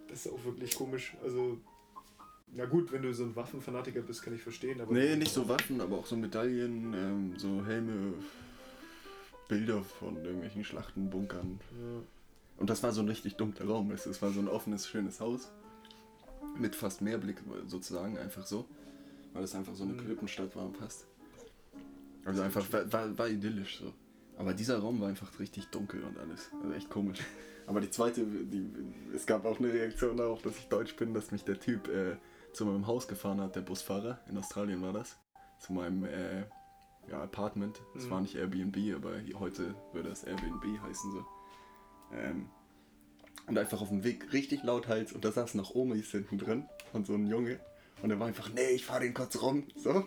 Das 0.07 0.27
ist 0.27 0.31
auch 0.31 0.45
wirklich 0.45 0.75
komisch. 0.75 1.17
Also, 1.23 1.57
na 2.53 2.65
gut, 2.65 2.91
wenn 2.91 3.01
du 3.01 3.11
so 3.13 3.23
ein 3.23 3.35
Waffenfanatiker 3.35 4.01
bist, 4.01 4.21
kann 4.21 4.35
ich 4.35 4.41
verstehen. 4.41 4.79
Aber 4.79 4.93
nee, 4.93 5.15
nicht 5.15 5.33
so 5.33 5.49
Waffen, 5.49 5.81
aber 5.81 5.97
auch 5.97 6.05
so 6.05 6.15
Medaillen, 6.15 6.93
ähm, 6.93 7.33
so 7.37 7.65
Helme, 7.65 8.13
Bilder 9.47 9.83
von 9.83 10.17
irgendwelchen 10.17 10.63
Schlachten, 10.63 11.09
Bunkern. 11.09 11.59
Ja. 11.71 12.01
Und 12.57 12.69
das 12.69 12.81
war 12.83 12.91
so 12.91 13.01
ein 13.01 13.07
richtig 13.07 13.35
dunkler 13.35 13.67
Raum. 13.67 13.91
Es 13.91 14.21
war 14.21 14.31
so 14.31 14.39
ein 14.39 14.47
offenes, 14.47 14.87
schönes 14.87 15.19
Haus. 15.19 15.51
Mit 16.57 16.75
fast 16.75 17.01
Meerblick 17.01 17.37
sozusagen, 17.67 18.17
einfach 18.17 18.45
so. 18.45 18.65
Weil 19.33 19.43
es 19.43 19.53
einfach 19.53 19.75
so 19.75 19.83
eine 19.83 19.93
Mhm. 19.93 19.97
Klippenstadt 19.99 20.55
war 20.55 20.65
und 20.65 20.79
passt. 20.79 21.05
Also 22.23 22.41
einfach, 22.41 22.65
war, 22.71 22.91
war, 22.91 23.17
war 23.17 23.27
idyllisch 23.27 23.79
so. 23.79 23.93
Aber 24.37 24.53
dieser 24.53 24.79
Raum 24.79 24.99
war 25.01 25.09
einfach 25.09 25.37
richtig 25.39 25.67
dunkel 25.67 26.03
und 26.03 26.17
alles. 26.17 26.49
Also 26.61 26.73
echt 26.73 26.89
komisch. 26.89 27.19
Aber 27.67 27.81
die 27.81 27.89
zweite, 27.89 28.23
die, 28.25 28.69
es 29.13 29.25
gab 29.25 29.45
auch 29.45 29.59
eine 29.59 29.71
Reaktion 29.71 30.17
darauf, 30.17 30.41
dass 30.41 30.57
ich 30.57 30.65
deutsch 30.67 30.95
bin, 30.95 31.13
dass 31.13 31.31
mich 31.31 31.43
der 31.43 31.59
Typ 31.59 31.87
äh, 31.87 32.15
zu 32.53 32.65
meinem 32.65 32.87
Haus 32.87 33.07
gefahren 33.07 33.41
hat, 33.41 33.55
der 33.55 33.61
Busfahrer. 33.61 34.19
In 34.29 34.37
Australien 34.37 34.81
war 34.81 34.93
das. 34.93 35.17
Zu 35.59 35.73
meinem 35.73 36.05
äh, 36.05 36.43
ja, 37.09 37.21
Apartment. 37.23 37.81
Es 37.95 38.05
Mhm. 38.05 38.09
war 38.11 38.21
nicht 38.21 38.35
Airbnb, 38.35 38.77
aber 38.95 39.13
heute 39.39 39.75
würde 39.93 40.09
das 40.09 40.23
Airbnb 40.23 40.63
heißen 40.81 41.11
so. 41.11 41.25
Ähm, 42.13 42.49
und 43.47 43.57
einfach 43.57 43.81
auf 43.81 43.89
dem 43.89 44.03
Weg 44.03 44.33
richtig 44.33 44.63
laut 44.63 44.87
Hals 44.87 45.13
und 45.13 45.23
da 45.23 45.31
saßen 45.31 45.59
noch 45.59 45.75
Omis 45.75 46.09
hinten 46.11 46.37
drin 46.37 46.65
und 46.93 47.05
so 47.05 47.13
ein 47.13 47.27
Junge. 47.27 47.59
Und 48.01 48.11
er 48.11 48.19
war 48.19 48.27
einfach, 48.27 48.49
nee, 48.53 48.69
ich 48.73 48.85
fahr 48.85 48.99
den 48.99 49.13
kurz 49.13 49.41
rum. 49.41 49.63
So. 49.75 50.05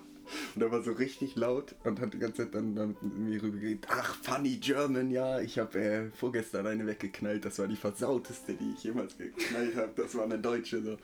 Und 0.55 0.63
er 0.63 0.71
war 0.71 0.83
so 0.83 0.93
richtig 0.93 1.37
laut 1.37 1.75
und 1.85 2.01
hat 2.01 2.15
die 2.15 2.19
ganze 2.19 2.45
Zeit 2.45 2.55
dann, 2.55 2.75
dann 2.75 2.97
mit 3.01 3.19
mir 3.19 3.43
rübergeredet. 3.43 3.87
Ach, 3.91 4.17
funny 4.23 4.57
German, 4.57 5.11
ja, 5.11 5.41
ich 5.41 5.59
habe 5.59 5.79
äh, 5.79 6.11
vorgestern 6.11 6.67
eine 6.67 6.87
weggeknallt. 6.87 7.45
Das 7.45 7.59
war 7.59 7.67
die 7.67 7.77
versauteste, 7.77 8.55
die 8.55 8.75
ich 8.77 8.85
jemals 8.85 9.17
geknallt 9.17 9.77
habe. 9.77 9.91
Das 9.97 10.15
war 10.15 10.25
eine 10.25 10.39
Deutsche 10.39 10.83
so. 10.83 10.97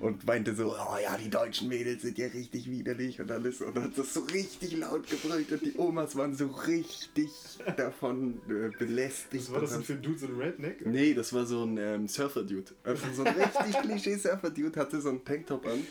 Und 0.00 0.26
meinte 0.26 0.54
so, 0.54 0.72
oh 0.72 0.98
ja, 1.02 1.16
die 1.16 1.30
deutschen 1.30 1.68
Mädels 1.68 2.02
sind 2.02 2.18
ja 2.18 2.26
richtig 2.26 2.70
widerlich 2.70 3.20
und 3.20 3.30
alles. 3.30 3.60
Und 3.60 3.78
hat 3.78 3.96
das 3.96 4.14
so 4.14 4.20
richtig 4.20 4.76
laut 4.76 5.08
gebrüllt 5.08 5.52
und 5.52 5.62
die 5.62 5.74
Omas 5.76 6.16
waren 6.16 6.34
so 6.34 6.46
richtig 6.46 7.30
davon 7.76 8.40
äh, 8.48 8.76
belästigt. 8.76 9.44
Was 9.44 9.52
war 9.52 9.60
das 9.60 9.72
denn 9.72 9.82
für 9.82 9.92
ein 9.94 10.02
Dude, 10.02 10.18
so 10.18 10.26
ein 10.26 10.36
Redneck? 10.36 10.86
Nee, 10.86 11.14
das 11.14 11.32
war 11.32 11.46
so 11.46 11.64
ein 11.64 11.76
ähm, 11.78 12.08
Surfer-Dude. 12.08 12.72
Also 12.84 13.04
so 13.14 13.24
ein 13.24 13.34
richtig 13.34 13.80
Klischee-Surfer-Dude 13.82 14.78
hatte 14.78 15.00
so 15.00 15.10
einen 15.10 15.24
Tanktop 15.24 15.66
an. 15.66 15.86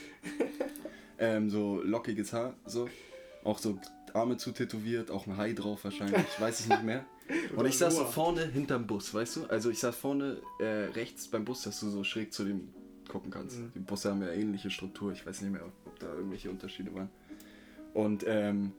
Ähm, 1.20 1.50
so 1.50 1.82
lockiges 1.82 2.34
Haar, 2.34 2.54
so. 2.66 2.90
Auch 3.44 3.60
so 3.60 3.80
Arme 4.14 4.38
zu 4.38 4.52
tätowiert, 4.52 5.12
auch 5.12 5.28
ein 5.28 5.38
Hai 5.38 5.54
drauf 5.54 5.84
wahrscheinlich, 5.84 6.26
weiß 6.40 6.62
ich 6.62 6.68
nicht 6.68 6.84
mehr. 6.84 7.06
Und 7.56 7.66
ich 7.66 7.78
saß 7.78 7.96
so 7.96 8.06
vorne 8.06 8.46
hinterm 8.46 8.88
Bus, 8.88 9.14
weißt 9.14 9.36
du? 9.38 9.46
Also 9.46 9.70
ich 9.70 9.80
saß 9.80 9.96
vorne 9.96 10.42
äh, 10.60 10.86
rechts 10.96 11.28
beim 11.28 11.46
Bus, 11.46 11.62
dass 11.62 11.80
du 11.80 11.90
so 11.90 12.04
schräg 12.04 12.34
zu 12.34 12.44
dem 12.44 12.70
gucken 13.08 13.32
kannst. 13.32 13.60
Mhm. 13.60 13.72
Die 13.76 13.80
Busse 13.80 14.10
haben 14.10 14.22
ja 14.22 14.30
ähnliche 14.30 14.72
Struktur, 14.72 15.12
ich 15.12 15.26
weiß 15.26 15.42
nicht 15.42 15.52
mehr, 15.52 15.66
ob 15.86 16.00
da 16.00 16.08
irgendwelche 16.14 16.50
Unterschiede 16.50 16.94
waren. 16.94 17.10
Und 17.94 18.24
ähm, 18.28 18.72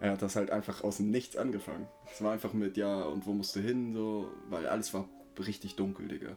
er 0.00 0.12
hat 0.12 0.22
das 0.22 0.36
halt 0.36 0.50
einfach 0.50 0.84
aus 0.84 0.98
dem 0.98 1.10
Nichts 1.10 1.36
angefangen. 1.36 1.86
Es 2.12 2.22
war 2.22 2.32
einfach 2.32 2.52
mit, 2.52 2.76
ja, 2.76 3.02
und 3.02 3.26
wo 3.26 3.32
musst 3.32 3.56
du 3.56 3.60
hin, 3.60 3.94
so, 3.94 4.28
weil 4.50 4.66
alles 4.66 4.92
war 4.92 5.08
richtig 5.38 5.76
dunkel, 5.76 6.08
Digga. 6.08 6.36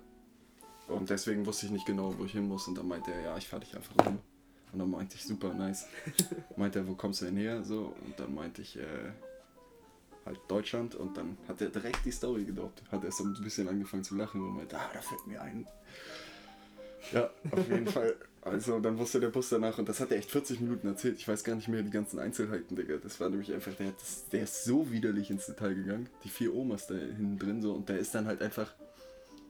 Und 0.88 1.10
deswegen 1.10 1.46
wusste 1.46 1.66
ich 1.66 1.72
nicht 1.72 1.86
genau, 1.86 2.14
wo 2.18 2.24
ich 2.24 2.32
hin 2.32 2.48
muss. 2.48 2.68
Und 2.68 2.78
dann 2.78 2.88
meinte 2.88 3.12
er, 3.12 3.22
ja, 3.22 3.38
ich 3.38 3.48
fahr 3.48 3.60
dich 3.60 3.76
einfach 3.76 4.06
rum. 4.06 4.20
Und 4.74 4.80
dann 4.80 4.92
meinte 4.92 5.16
ich, 5.16 5.24
super 5.24 5.54
nice. 5.54 5.86
meinte 6.58 6.80
er, 6.80 6.88
wo 6.88 6.94
kommst 6.96 7.22
du 7.22 7.26
denn 7.26 7.38
her? 7.38 7.64
So, 7.64 7.96
und 8.06 8.20
dann 8.20 8.34
meinte 8.34 8.62
ich, 8.62 8.78
äh, 8.78 9.12
halt 10.26 10.40
Deutschland. 10.48 10.96
Und 10.96 11.18
dann 11.18 11.38
hat 11.48 11.62
er 11.62 11.70
direkt 11.70 12.06
die 12.06 12.12
Story 12.12 12.44
gedroppt. 12.44 12.84
Hat 12.92 13.04
er 13.04 13.12
so 13.12 13.24
ein 13.24 13.34
bisschen 13.42 13.68
angefangen 13.68 14.04
zu 14.04 14.16
lachen 14.16 14.42
und 14.42 14.56
meinte, 14.56 14.78
ah, 14.78 14.90
da 14.94 15.02
fällt 15.02 15.26
mir 15.26 15.42
ein. 15.42 15.66
Ja, 17.14 17.30
auf 17.52 17.70
jeden 17.70 17.88
Fall. 17.88 18.16
Also 18.42 18.80
dann 18.80 18.98
wusste 18.98 19.20
der 19.20 19.30
Bus 19.30 19.50
danach 19.50 19.78
und 19.78 19.90
das 19.90 20.00
hat 20.00 20.12
er 20.12 20.18
echt 20.18 20.32
40 20.32 20.62
Minuten 20.62 20.88
erzählt. 20.88 21.18
Ich 21.18 21.28
weiß 21.28 21.44
gar 21.44 21.56
nicht 21.56 21.68
mehr 21.68 21.82
die 21.82 21.90
ganzen 21.90 22.20
Einzelheiten, 22.20 22.76
Digga. 22.76 22.98
Das 22.98 23.20
war 23.20 23.30
nämlich 23.30 23.54
einfach, 23.54 23.74
der, 23.74 23.92
das, 23.92 24.28
der 24.30 24.44
ist 24.44 24.64
so 24.64 24.90
widerlich 24.92 25.30
ins 25.30 25.48
Detail 25.48 25.74
gegangen. 25.74 26.10
Die 26.24 26.30
vier 26.30 26.54
Omas 26.54 26.88
da 26.88 26.96
hinten 26.96 27.40
drin 27.40 27.62
so 27.62 27.74
und 27.74 27.90
der 27.90 28.00
ist 28.00 28.16
dann 28.16 28.26
halt 28.26 28.42
einfach. 28.42 28.74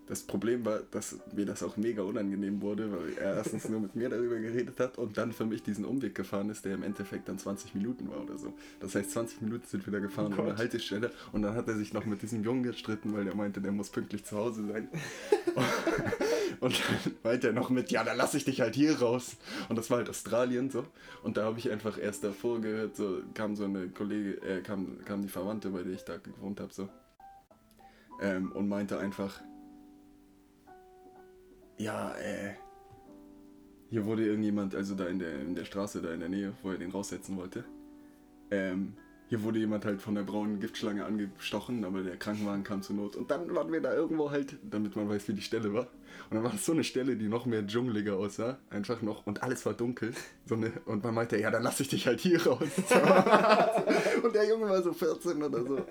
Das 0.07 0.21
Problem 0.23 0.63
war, 0.65 0.79
dass 0.91 1.17
mir 1.35 1.45
das 1.45 1.63
auch 1.63 1.75
mega 1.77 2.01
unangenehm 2.01 2.61
wurde, 2.61 2.91
weil 2.91 3.13
er 3.19 3.35
erstens 3.35 3.67
nur 3.67 3.81
mit 3.81 3.95
mir 3.95 4.09
darüber 4.09 4.37
geredet 4.39 4.79
hat 4.79 4.97
und 4.97 5.17
dann 5.17 5.33
für 5.33 5.45
mich 5.45 5.63
diesen 5.63 5.83
Umweg 5.85 6.15
gefahren 6.15 6.49
ist, 6.49 6.63
der 6.65 6.75
im 6.75 6.83
Endeffekt 6.83 7.27
dann 7.27 7.37
20 7.37 7.75
Minuten 7.75 8.09
war 8.09 8.23
oder 8.23 8.37
so. 8.37 8.53
Das 8.79 8.95
heißt, 8.95 9.11
20 9.11 9.41
Minuten 9.41 9.65
sind 9.67 9.85
wir 9.85 9.91
da 9.91 9.99
gefahren 9.99 10.33
Oh 10.37 10.41
ohne 10.41 10.49
Gott. 10.51 10.59
Haltestelle 10.59 11.11
und 11.33 11.41
dann 11.41 11.55
hat 11.55 11.67
er 11.67 11.75
sich 11.75 11.93
noch 11.93 12.05
mit 12.05 12.21
diesem 12.21 12.43
Jungen 12.43 12.63
gestritten, 12.63 13.13
weil 13.13 13.25
der 13.25 13.35
meinte, 13.35 13.59
der 13.59 13.71
muss 13.71 13.89
pünktlich 13.89 14.23
zu 14.23 14.37
Hause 14.37 14.65
sein. 14.67 14.87
Und 16.59 16.73
dann 16.73 17.13
meinte 17.23 17.47
er 17.47 17.53
noch 17.53 17.69
mit, 17.69 17.91
ja, 17.91 18.03
dann 18.03 18.17
lass 18.17 18.33
ich 18.33 18.45
dich 18.45 18.61
halt 18.61 18.73
hier 18.73 18.97
raus. 18.99 19.37
Und 19.69 19.75
das 19.77 19.89
war 19.91 19.97
halt 19.97 20.09
Australien 20.09 20.69
so. 20.71 20.85
Und 21.23 21.37
da 21.37 21.43
habe 21.43 21.59
ich 21.59 21.69
einfach 21.69 21.99
erst 21.99 22.23
davor 22.23 22.61
gehört, 22.61 22.95
so 22.95 23.21
kam 23.35 23.55
so 23.55 23.65
eine 23.65 23.89
Kollege, 23.89 24.41
äh, 24.41 24.61
kam, 24.61 24.97
kam 25.05 25.21
die 25.21 25.27
Verwandte, 25.27 25.69
bei 25.69 25.83
der 25.83 25.93
ich 25.93 26.03
da 26.03 26.17
gewohnt 26.17 26.59
habe, 26.59 26.73
so. 26.73 26.89
Ähm, 28.21 28.51
und 28.53 28.67
meinte 28.67 28.97
einfach, 28.97 29.39
ja, 31.77 32.15
äh, 32.15 32.53
hier 33.89 34.05
wurde 34.05 34.25
irgendjemand, 34.25 34.75
also 34.75 34.95
da 34.95 35.07
in 35.07 35.19
der, 35.19 35.39
in 35.39 35.55
der 35.55 35.65
Straße, 35.65 36.01
da 36.01 36.13
in 36.13 36.19
der 36.19 36.29
Nähe, 36.29 36.53
wo 36.61 36.71
er 36.71 36.77
den 36.77 36.91
raussetzen 36.91 37.37
wollte, 37.37 37.63
ähm, 38.51 38.93
hier 39.29 39.43
wurde 39.43 39.59
jemand 39.59 39.83
halt 39.83 40.01
von 40.01 40.15
der 40.15 40.23
braunen 40.23 40.61
Giftschlange 40.61 41.03
angestochen, 41.03 41.83
aber 41.83 42.01
der 42.01 42.15
Krankenwagen 42.15 42.63
kam 42.63 42.81
zur 42.81 42.95
Not. 42.95 43.17
Und 43.17 43.29
dann 43.29 43.53
waren 43.53 43.71
wir 43.73 43.81
da 43.81 43.93
irgendwo 43.93 44.31
halt, 44.31 44.55
damit 44.63 44.95
man 44.95 45.09
weiß, 45.09 45.27
wie 45.27 45.33
die 45.33 45.41
Stelle 45.41 45.73
war. 45.73 45.87
Und 46.29 46.35
dann 46.35 46.43
war 46.43 46.51
das 46.51 46.65
so 46.65 46.71
eine 46.71 46.85
Stelle, 46.85 47.17
die 47.17 47.27
noch 47.27 47.45
mehr 47.45 47.67
dschungeliger 47.67 48.15
aussah. 48.15 48.57
Einfach 48.69 49.01
noch. 49.01 49.27
Und 49.27 49.43
alles 49.43 49.65
war 49.65 49.73
dunkel. 49.73 50.13
So 50.45 50.55
eine, 50.55 50.71
und 50.85 51.03
man 51.03 51.13
meinte, 51.13 51.37
ja, 51.37 51.51
dann 51.51 51.63
lass 51.63 51.81
ich 51.81 51.89
dich 51.89 52.07
halt 52.07 52.21
hier 52.21 52.41
raus. 52.47 52.61
und 54.23 54.33
der 54.33 54.47
Junge 54.47 54.69
war 54.69 54.81
so 54.81 54.93
14 54.93 55.43
oder 55.43 55.61
so. 55.61 55.85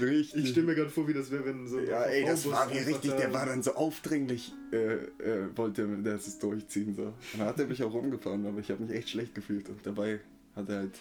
Richtig. 0.00 0.44
Ich 0.44 0.50
stelle 0.50 0.66
mir 0.66 0.74
gerade 0.74 0.90
vor, 0.90 1.06
wie 1.08 1.12
das 1.12 1.30
wäre, 1.30 1.44
wenn 1.44 1.66
so. 1.66 1.80
Ja, 1.80 2.04
ey, 2.04 2.24
das 2.24 2.48
war 2.50 2.70
wie 2.72 2.78
richtig, 2.78 3.12
der 3.12 3.32
war 3.32 3.46
dann 3.46 3.62
so 3.62 3.74
aufdringlich, 3.74 4.52
äh, 4.72 4.94
äh, 4.96 5.56
wollte 5.56 5.86
das 6.02 6.26
es 6.26 6.38
durchziehen 6.38 6.94
so. 6.94 7.12
Dann 7.36 7.46
hat 7.46 7.58
er 7.58 7.66
mich 7.66 7.82
auch 7.82 7.92
rumgefahren, 7.92 8.46
aber 8.46 8.60
ich 8.60 8.70
habe 8.70 8.82
mich 8.82 8.94
echt 8.94 9.10
schlecht 9.10 9.34
gefühlt 9.34 9.68
und 9.68 9.84
dabei 9.84 10.20
hat 10.56 10.68
er 10.68 10.78
halt 10.78 10.98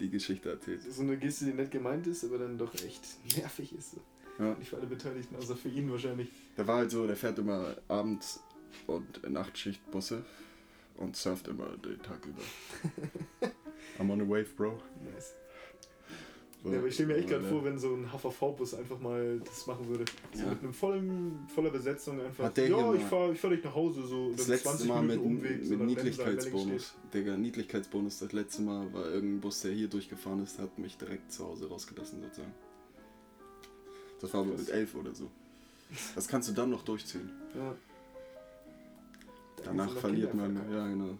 die 0.00 0.10
Geschichte 0.10 0.50
erzählt. 0.50 0.80
So 0.90 1.02
eine 1.02 1.16
Geste, 1.16 1.44
die 1.44 1.52
nett 1.52 1.70
gemeint 1.70 2.06
ist, 2.06 2.24
aber 2.24 2.38
dann 2.38 2.58
doch 2.58 2.74
echt 2.74 3.02
nervig 3.36 3.74
ist. 3.76 3.96
Ja. 4.38 4.54
Nicht 4.54 4.70
für 4.70 4.76
alle 4.76 4.86
Beteiligten, 4.86 5.36
außer 5.36 5.56
für 5.56 5.68
ihn 5.68 5.90
wahrscheinlich. 5.90 6.28
Der 6.56 6.66
war 6.66 6.78
halt 6.78 6.90
so, 6.90 7.06
der 7.06 7.16
fährt 7.16 7.38
immer 7.38 7.76
abends 7.86 8.40
und 8.88 9.30
Nachtschichtbusse 9.30 10.24
und 10.96 11.16
surft 11.16 11.46
immer 11.48 11.76
den 11.76 12.02
Tag 12.02 12.26
über. 12.26 12.42
I'm 13.98 14.10
on 14.10 14.20
a 14.20 14.24
wave, 14.24 14.48
bro. 14.56 14.80
Nice. 15.04 15.34
Ja, 16.64 16.78
aber 16.78 16.86
ich 16.86 16.94
stelle 16.94 17.08
mir 17.08 17.16
echt 17.16 17.28
gerade 17.28 17.42
aber 17.46 17.56
vor, 17.56 17.64
wenn 17.64 17.78
so 17.78 17.94
ein 17.94 18.10
HVV-Bus 18.10 18.74
einfach 18.74 18.98
mal 18.98 19.38
das 19.44 19.66
machen 19.66 19.86
würde. 19.86 20.06
So 20.32 20.44
Ja. 20.44 20.50
mit 20.50 20.62
einem 20.62 20.72
vollen, 20.72 21.46
voller 21.54 21.68
Besetzung 21.70 22.18
einfach. 22.20 22.44
Hat 22.44 22.56
der 22.56 22.68
ja, 22.68 22.94
ich 22.94 23.02
fahre 23.02 23.32
ich 23.32 23.40
fahr 23.40 23.50
dich 23.50 23.62
nach 23.62 23.74
Hause, 23.74 24.02
so 24.06 24.32
Das 24.32 24.48
letzte 24.48 24.86
Mal 24.86 25.02
mit, 25.02 25.18
Umweg, 25.18 25.58
mit 25.58 25.66
so, 25.66 25.74
Lenzer, 25.74 25.84
Niedlichkeitsbonus. 25.84 26.94
Digga, 27.12 27.36
Niedlichkeitsbonus. 27.36 28.18
Das 28.20 28.32
letzte 28.32 28.62
Mal 28.62 28.90
war 28.94 29.04
irgendein 29.06 29.40
Bus, 29.40 29.60
der 29.60 29.72
hier 29.72 29.88
durchgefahren 29.88 30.42
ist, 30.42 30.58
hat 30.58 30.78
mich 30.78 30.96
direkt 30.96 31.30
zu 31.32 31.44
Hause 31.44 31.68
rausgelassen 31.68 32.22
sozusagen. 32.22 32.54
Das 34.20 34.32
war 34.32 34.40
aber 34.40 34.52
mit 34.52 34.70
elf 34.70 34.94
oder 34.94 35.14
so. 35.14 35.30
Das 36.14 36.26
kannst 36.26 36.48
du 36.48 36.52
dann 36.54 36.70
noch 36.70 36.82
durchziehen. 36.82 37.30
Ja. 37.54 37.74
Da 39.56 39.62
Danach 39.64 39.94
verliert 39.96 40.34
man, 40.34 40.56
ja 40.72 40.86
genau. 40.88 41.18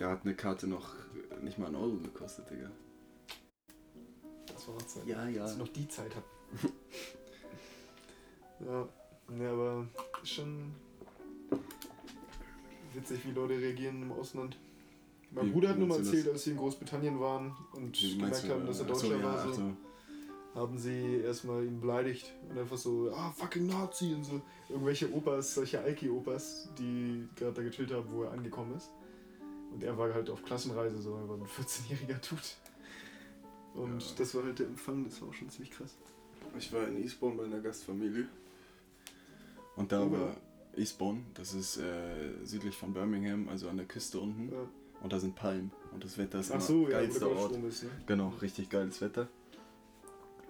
Der 0.00 0.08
hat 0.08 0.24
eine 0.24 0.34
Karte 0.34 0.66
noch 0.66 0.94
nicht 1.42 1.58
mal 1.58 1.66
einen 1.66 1.76
Euro 1.76 1.96
gekostet, 1.98 2.50
Digga. 2.50 2.70
Das 4.74 4.82
noch 4.82 5.02
Zeit. 5.02 5.06
Ja, 5.06 5.28
ja. 5.28 5.42
Dass 5.42 5.52
ich 5.52 5.58
noch 5.58 5.68
die 5.68 5.88
Zeit 5.88 6.14
habe. 6.14 6.26
ja. 8.66 8.88
ja, 9.38 9.52
aber 9.52 9.86
ist 10.22 10.30
schon 10.30 10.74
witzig, 12.94 13.20
wie 13.24 13.32
Leute 13.32 13.54
reagieren 13.54 14.02
im 14.02 14.12
Ausland. 14.12 14.58
Mein 15.32 15.46
Wie 15.46 15.50
Bruder 15.50 15.70
hat 15.70 15.78
nur 15.78 15.86
mal 15.86 15.98
erzählt, 15.98 16.28
als 16.28 16.44
sie 16.44 16.50
in 16.50 16.56
Großbritannien 16.56 17.20
waren 17.20 17.56
und 17.72 18.00
Wie 18.00 18.16
gemerkt 18.16 18.42
du, 18.42 18.48
haben, 18.48 18.66
dass 18.66 18.80
er 18.80 18.86
Deutscher 18.86 19.06
achso, 19.06 19.16
ja, 19.16 19.22
war, 19.22 19.42
so, 19.42 19.48
also, 19.48 19.62
haben 20.54 20.78
sie 20.78 21.20
erstmal 21.24 21.64
ihn 21.64 21.80
beleidigt 21.80 22.32
und 22.48 22.58
einfach 22.58 22.76
so, 22.76 23.12
ah, 23.14 23.30
fucking 23.30 23.68
Nazi 23.68 24.12
und 24.14 24.24
so. 24.24 24.40
Irgendwelche 24.68 25.12
Opas, 25.12 25.54
solche 25.54 25.80
Alki-Opas, 25.80 26.70
die 26.78 27.28
gerade 27.36 27.52
da 27.52 27.62
gechillt 27.62 27.92
haben, 27.92 28.10
wo 28.10 28.24
er 28.24 28.32
angekommen 28.32 28.74
ist. 28.76 28.90
Und 29.72 29.84
er 29.84 29.96
war 29.96 30.12
halt 30.12 30.28
auf 30.30 30.42
Klassenreise, 30.42 31.00
so, 31.00 31.14
er 31.14 31.28
war 31.28 31.36
ein 31.36 31.44
14-jähriger 31.44 32.18
Dude. 32.28 32.42
Und 33.74 34.00
Ja. 34.02 34.08
das 34.18 34.34
war 34.34 34.44
halt 34.44 34.58
der 34.58 34.66
Empfang, 34.66 35.04
das 35.04 35.20
war 35.22 35.28
auch 35.28 35.34
schon 35.34 35.48
ziemlich 35.50 35.70
krass. 35.72 35.96
Ich 36.58 36.72
war 36.72 36.86
in 36.88 37.02
Eastbourne 37.02 37.36
bei 37.36 37.44
einer 37.44 37.60
Gastfamilie. 37.60 38.26
Und 39.76 39.92
da 39.92 40.02
Oh, 40.02 40.10
war 40.10 40.36
Eastbourne, 40.76 41.20
das 41.34 41.54
ist 41.54 41.76
äh, 41.78 42.44
südlich 42.44 42.76
von 42.76 42.92
Birmingham, 42.92 43.48
also 43.48 43.68
an 43.68 43.76
der 43.76 43.86
Küste 43.86 44.18
unten. 44.18 44.50
Ja. 44.52 44.68
Und 45.02 45.12
da 45.12 45.18
sind 45.18 45.34
Palmen. 45.34 45.70
Und 45.92 46.04
das 46.04 46.18
Wetter 46.18 46.40
ist 46.40 46.50
Ach 46.50 46.60
so, 46.60 46.84
ja, 46.84 46.98
geilster 46.98 47.30
Ort. 47.30 47.52
Ist, 47.64 47.84
ne? 47.84 47.90
Genau, 48.06 48.28
richtig 48.42 48.68
geiles 48.68 49.00
Wetter. 49.00 49.28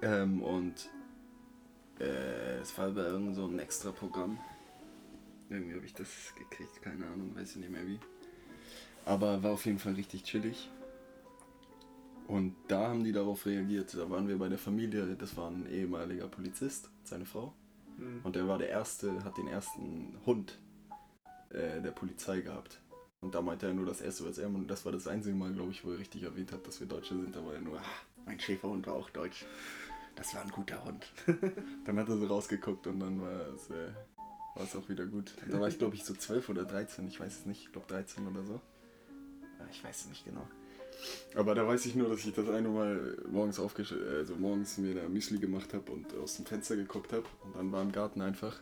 Ähm, 0.02 0.42
und 0.42 0.88
äh, 2.00 2.58
es 2.60 2.76
war 2.78 2.90
bei 2.90 3.02
irgend 3.02 3.36
so 3.36 3.46
ein 3.46 3.58
extra 3.58 3.92
Programm. 3.92 4.38
Irgendwie 5.50 5.74
habe 5.74 5.84
ich 5.84 5.94
das 5.94 6.08
gekriegt, 6.36 6.80
keine 6.82 7.06
Ahnung, 7.06 7.34
weiß 7.36 7.50
ich 7.52 7.56
nicht 7.56 7.70
mehr 7.70 7.86
wie. 7.86 7.98
Aber 9.04 9.42
war 9.42 9.52
auf 9.52 9.66
jeden 9.66 9.78
Fall 9.78 9.94
richtig 9.94 10.22
chillig. 10.24 10.70
Und 12.30 12.54
da 12.68 12.90
haben 12.90 13.02
die 13.02 13.10
darauf 13.10 13.44
reagiert. 13.44 13.92
Da 13.92 14.08
waren 14.08 14.28
wir 14.28 14.38
bei 14.38 14.48
der 14.48 14.56
Familie, 14.56 15.16
das 15.16 15.36
war 15.36 15.50
ein 15.50 15.66
ehemaliger 15.66 16.28
Polizist, 16.28 16.88
seine 17.02 17.24
Frau. 17.26 17.52
Hm. 17.96 18.20
Und 18.22 18.36
der 18.36 18.46
war 18.46 18.56
der 18.56 18.68
erste, 18.68 19.24
hat 19.24 19.36
den 19.36 19.48
ersten 19.48 20.14
Hund 20.24 20.56
äh, 21.48 21.82
der 21.82 21.90
Polizei 21.90 22.40
gehabt. 22.40 22.80
Und 23.20 23.34
da 23.34 23.42
meinte 23.42 23.66
er 23.66 23.74
nur 23.74 23.84
das 23.84 24.00
erste, 24.00 24.28
was 24.28 24.38
er, 24.38 24.46
und 24.46 24.68
das 24.68 24.84
war 24.84 24.92
das 24.92 25.08
einzige 25.08 25.34
Mal, 25.34 25.52
glaube 25.52 25.72
ich, 25.72 25.84
wo 25.84 25.90
er 25.90 25.98
richtig 25.98 26.22
erwähnt 26.22 26.52
hat, 26.52 26.64
dass 26.68 26.78
wir 26.78 26.86
Deutsche 26.86 27.16
sind. 27.16 27.34
Da 27.34 27.44
war 27.44 27.54
er 27.54 27.60
nur, 27.62 27.80
ah, 27.80 27.84
mein 28.24 28.38
Schäferhund 28.38 28.86
war 28.86 28.94
auch 28.94 29.10
deutsch. 29.10 29.44
Das 30.14 30.32
war 30.32 30.42
ein 30.42 30.50
guter 30.50 30.84
Hund. 30.84 31.12
dann 31.84 31.98
hat 31.98 32.08
er 32.08 32.16
so 32.16 32.26
rausgeguckt 32.26 32.86
und 32.86 33.00
dann 33.00 33.20
war 33.20 33.48
es, 33.56 33.70
äh, 33.70 33.88
war 34.54 34.62
es 34.62 34.76
auch 34.76 34.88
wieder 34.88 35.04
gut. 35.06 35.34
Da 35.50 35.58
war 35.58 35.66
ich, 35.66 35.78
glaube 35.78 35.96
ich, 35.96 36.04
so 36.04 36.14
12 36.14 36.48
oder 36.48 36.64
13, 36.64 37.08
ich 37.08 37.18
weiß 37.18 37.40
es 37.40 37.46
nicht, 37.46 37.64
ich 37.64 37.72
glaube 37.72 37.88
13 37.88 38.24
oder 38.28 38.44
so. 38.44 38.60
Ja, 39.58 39.66
ich 39.68 39.82
weiß 39.82 40.02
es 40.02 40.08
nicht 40.08 40.24
genau. 40.24 40.46
Aber 41.34 41.54
da 41.54 41.66
weiß 41.66 41.86
ich 41.86 41.94
nur, 41.94 42.08
dass 42.08 42.24
ich 42.24 42.34
das 42.34 42.48
eine 42.48 42.68
Mal 42.68 43.16
morgens 43.30 43.58
aufgesch 43.58 43.92
also 43.92 44.34
morgens 44.36 44.78
mir 44.78 44.94
da 44.94 45.08
Müsli 45.08 45.38
gemacht 45.38 45.72
habe 45.74 45.92
und 45.92 46.14
aus 46.16 46.36
dem 46.36 46.46
Fenster 46.46 46.76
geguckt 46.76 47.12
habe. 47.12 47.24
Und 47.44 47.56
dann 47.56 47.72
war 47.72 47.82
im 47.82 47.92
Garten 47.92 48.20
einfach 48.20 48.60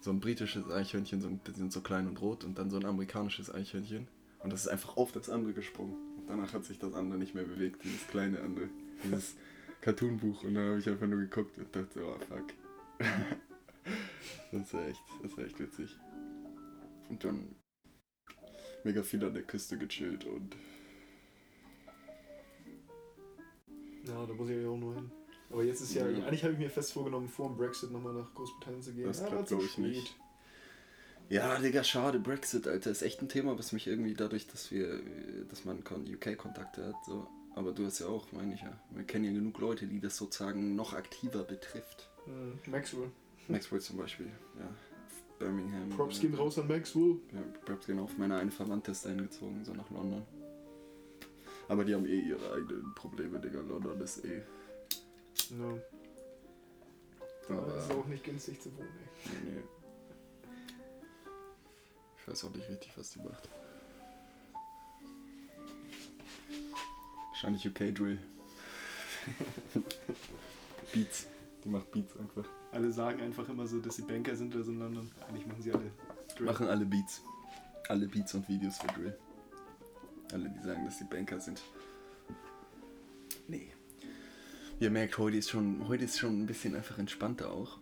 so 0.00 0.10
ein 0.10 0.20
britisches 0.20 0.70
Eichhörnchen, 0.70 1.20
so 1.20 1.28
ein, 1.28 1.40
die 1.46 1.52
sind 1.52 1.72
so 1.72 1.80
klein 1.80 2.06
und 2.06 2.20
rot, 2.20 2.44
und 2.44 2.58
dann 2.58 2.70
so 2.70 2.76
ein 2.76 2.84
amerikanisches 2.84 3.52
Eichhörnchen. 3.52 4.08
Und 4.40 4.52
das 4.52 4.62
ist 4.62 4.68
einfach 4.68 4.96
auf 4.96 5.12
das 5.12 5.28
andere 5.30 5.52
gesprungen. 5.52 5.94
Und 6.16 6.28
danach 6.28 6.52
hat 6.52 6.64
sich 6.64 6.78
das 6.78 6.94
andere 6.94 7.18
nicht 7.18 7.34
mehr 7.34 7.44
bewegt, 7.44 7.84
dieses 7.84 8.06
kleine 8.06 8.40
andere, 8.40 8.68
dieses 9.04 9.34
Cartoonbuch. 9.80 10.44
Und 10.44 10.54
dann 10.54 10.68
habe 10.68 10.78
ich 10.78 10.88
einfach 10.88 11.06
nur 11.06 11.20
geguckt 11.20 11.58
und 11.58 11.74
dachte, 11.74 12.04
oh 12.04 12.18
fuck. 12.28 12.52
das 14.52 14.62
ist 14.62 14.74
echt, 14.74 15.02
das 15.22 15.32
ist 15.32 15.38
echt 15.38 15.60
witzig. 15.60 15.96
Und 17.08 17.24
dann 17.24 17.56
mega 18.84 19.02
viel 19.02 19.24
an 19.24 19.34
der 19.34 19.42
Küste 19.42 19.76
gechillt 19.76 20.24
und 20.24 20.54
Ja, 24.08 24.26
da 24.26 24.32
muss 24.34 24.48
ich 24.50 24.62
ja 24.62 24.68
auch 24.68 24.76
nur 24.76 24.94
hin. 24.94 25.10
Aber 25.50 25.64
jetzt 25.64 25.80
ist 25.80 25.94
ja, 25.94 26.06
Ja. 26.08 26.26
eigentlich 26.26 26.42
habe 26.44 26.52
ich 26.54 26.58
mir 26.58 26.70
fest 26.70 26.92
vorgenommen, 26.92 27.28
vor 27.28 27.48
dem 27.48 27.56
Brexit 27.56 27.90
nochmal 27.90 28.12
nach 28.14 28.32
Großbritannien 28.34 28.82
zu 28.82 28.92
gehen. 28.92 29.06
Das 29.06 29.20
aber 29.20 29.30
klappt, 29.30 29.48
zu 29.48 29.56
glaub 29.56 29.68
ich, 29.68 29.78
nicht. 29.78 30.16
Ja, 31.30 31.58
Digga, 31.58 31.84
schade, 31.84 32.18
Brexit, 32.18 32.66
Alter, 32.66 32.90
ist 32.90 33.02
echt 33.02 33.20
ein 33.20 33.28
Thema, 33.28 33.58
was 33.58 33.72
mich 33.72 33.86
irgendwie 33.86 34.14
dadurch, 34.14 34.46
dass 34.46 34.70
wir, 34.70 35.00
dass 35.50 35.64
man 35.64 35.78
UK-Kontakte 35.80 36.86
hat, 36.86 37.04
so. 37.06 37.26
Aber 37.54 37.72
du 37.72 37.84
hast 37.84 37.98
ja 37.98 38.06
auch, 38.06 38.30
meine 38.32 38.54
ich 38.54 38.62
ja. 38.62 38.78
Wir 38.90 39.04
kennen 39.04 39.24
ja 39.24 39.32
genug 39.32 39.58
Leute, 39.58 39.86
die 39.86 40.00
das 40.00 40.16
sozusagen 40.16 40.74
noch 40.76 40.94
aktiver 40.94 41.42
betrifft. 41.42 42.08
Hm, 42.24 42.58
Maxwell. 42.70 43.10
Maxwell 43.48 43.80
zum 43.80 43.96
Beispiel, 43.98 44.26
ja. 44.58 44.68
Birmingham. 45.38 45.88
Props 45.90 46.18
äh, 46.18 46.22
gehen 46.22 46.34
raus 46.34 46.58
an 46.58 46.68
Maxwell. 46.68 47.16
Ja, 47.32 47.40
Props 47.64 47.86
gehen 47.86 47.98
auf. 47.98 48.16
Meine 48.18 48.36
eine 48.36 48.50
Verwandte 48.50 48.92
ist 48.92 49.04
dahin 49.04 49.18
gezogen, 49.18 49.64
so 49.64 49.72
nach 49.72 49.90
London. 49.90 50.22
Aber 51.68 51.84
die 51.84 51.94
haben 51.94 52.06
eh 52.06 52.20
ihre 52.20 52.52
eigenen 52.54 52.94
Probleme, 52.94 53.38
Digga. 53.38 53.60
London 53.60 54.00
ist 54.00 54.24
eh. 54.24 54.42
Ja. 55.50 55.78
Aber, 57.48 57.76
ist 57.76 57.90
auch 57.90 58.06
nicht 58.06 58.24
günstig 58.24 58.60
zu 58.60 58.74
wohnen, 58.76 58.88
ey. 58.88 59.30
nee, 59.44 59.50
nee. 59.52 59.62
Ich 62.18 62.28
weiß 62.28 62.44
auch 62.44 62.54
nicht 62.54 62.68
richtig, 62.68 62.92
was 62.96 63.10
die 63.10 63.20
macht. 63.20 63.48
Wahrscheinlich 67.30 67.66
UK 67.66 67.94
Drill. 67.94 68.18
Beats. 70.92 71.26
Die 71.64 71.68
macht 71.68 71.90
Beats 71.92 72.16
einfach. 72.18 72.44
Alle 72.72 72.92
sagen 72.92 73.22
einfach 73.22 73.48
immer 73.48 73.66
so, 73.66 73.78
dass 73.78 73.96
sie 73.96 74.02
Banker 74.02 74.36
sind 74.36 74.54
oder 74.54 74.64
so, 74.64 74.72
und 74.72 74.80
dann 74.80 75.10
eigentlich 75.28 75.46
machen 75.46 75.62
sie 75.62 75.72
alle 75.72 75.90
Drill. 76.36 76.46
Machen 76.46 76.68
alle 76.68 76.84
Beats. 76.84 77.22
Alle 77.88 78.06
Beats 78.08 78.34
und 78.34 78.46
Videos 78.48 78.78
für 78.78 78.88
Drill. 78.88 79.18
Alle, 80.32 80.50
die 80.50 80.66
sagen, 80.66 80.84
dass 80.84 80.98
sie 80.98 81.04
Banker 81.04 81.40
sind. 81.40 81.62
Nee. 83.46 83.72
Ihr 84.80 84.90
merkt, 84.90 85.16
heute 85.18 85.36
ist 85.38 85.50
schon, 85.50 85.88
heute 85.88 86.04
ist 86.04 86.18
schon 86.18 86.42
ein 86.42 86.46
bisschen 86.46 86.76
einfach 86.76 86.98
entspannter 86.98 87.50
auch. 87.50 87.78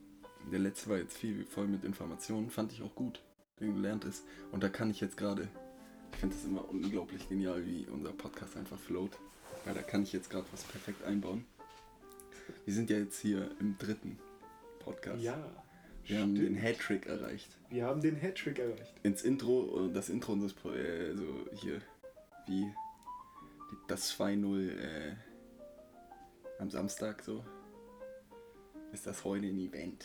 Der 0.53 0.61
letzte 0.61 0.91
war 0.91 0.99
jetzt 0.99 1.17
viel 1.17 1.45
voll 1.45 1.67
mit 1.67 1.85
Informationen, 1.85 2.51
fand 2.51 2.73
ich 2.73 2.83
auch 2.83 2.95
gut, 2.95 3.21
den 3.61 3.75
gelernt 3.75 4.05
ist. 4.05 4.25
Und 4.53 4.63
da 4.63 4.69
kann 4.69 4.91
ich 4.91 5.01
jetzt 5.01 5.17
gerade, 5.17 5.49
ich 6.13 6.19
finde 6.19 6.37
es 6.37 6.45
immer 6.45 6.69
unglaublich 6.69 7.29
genial, 7.29 7.67
wie 7.67 7.87
unser 7.91 8.13
Podcast 8.13 8.57
einfach 8.57 8.79
float. 8.79 9.19
Weil 9.65 9.75
da 9.75 9.83
kann 9.83 10.05
ich 10.05 10.13
jetzt 10.13 10.31
gerade 10.31 10.47
was 10.53 10.63
perfekt 10.63 11.05
einbauen. 11.05 11.45
Wir 12.65 12.75
sind 12.75 12.89
ja 12.91 12.99
jetzt 12.99 13.19
hier 13.19 13.51
im 13.59 13.77
dritten 13.77 14.19
Podcast. 14.79 15.21
Ja. 15.21 15.37
Wir 16.05 16.21
haben 16.21 16.37
stimmt. 16.37 16.51
den 16.51 16.63
Hattrick 16.63 17.07
erreicht. 17.07 17.49
Wir 17.69 17.85
haben 17.85 18.01
den 18.01 18.15
Hattrick 18.15 18.61
erreicht. 18.61 18.95
Ins 19.03 19.23
Intro, 19.23 19.89
äh, 19.89 19.93
das 19.93 20.09
Intro 20.09 20.35
unseres, 20.35 20.53
äh, 20.67 21.15
so 21.17 21.47
hier, 21.53 21.81
wie 22.47 22.73
das 23.89 24.17
2-0 24.19 24.71
äh, 24.79 25.15
am 26.59 26.71
Samstag 26.71 27.23
so, 27.23 27.45
ist 28.93 29.07
das 29.07 29.25
heute 29.25 29.47
ein 29.47 29.59
Event. 29.59 30.05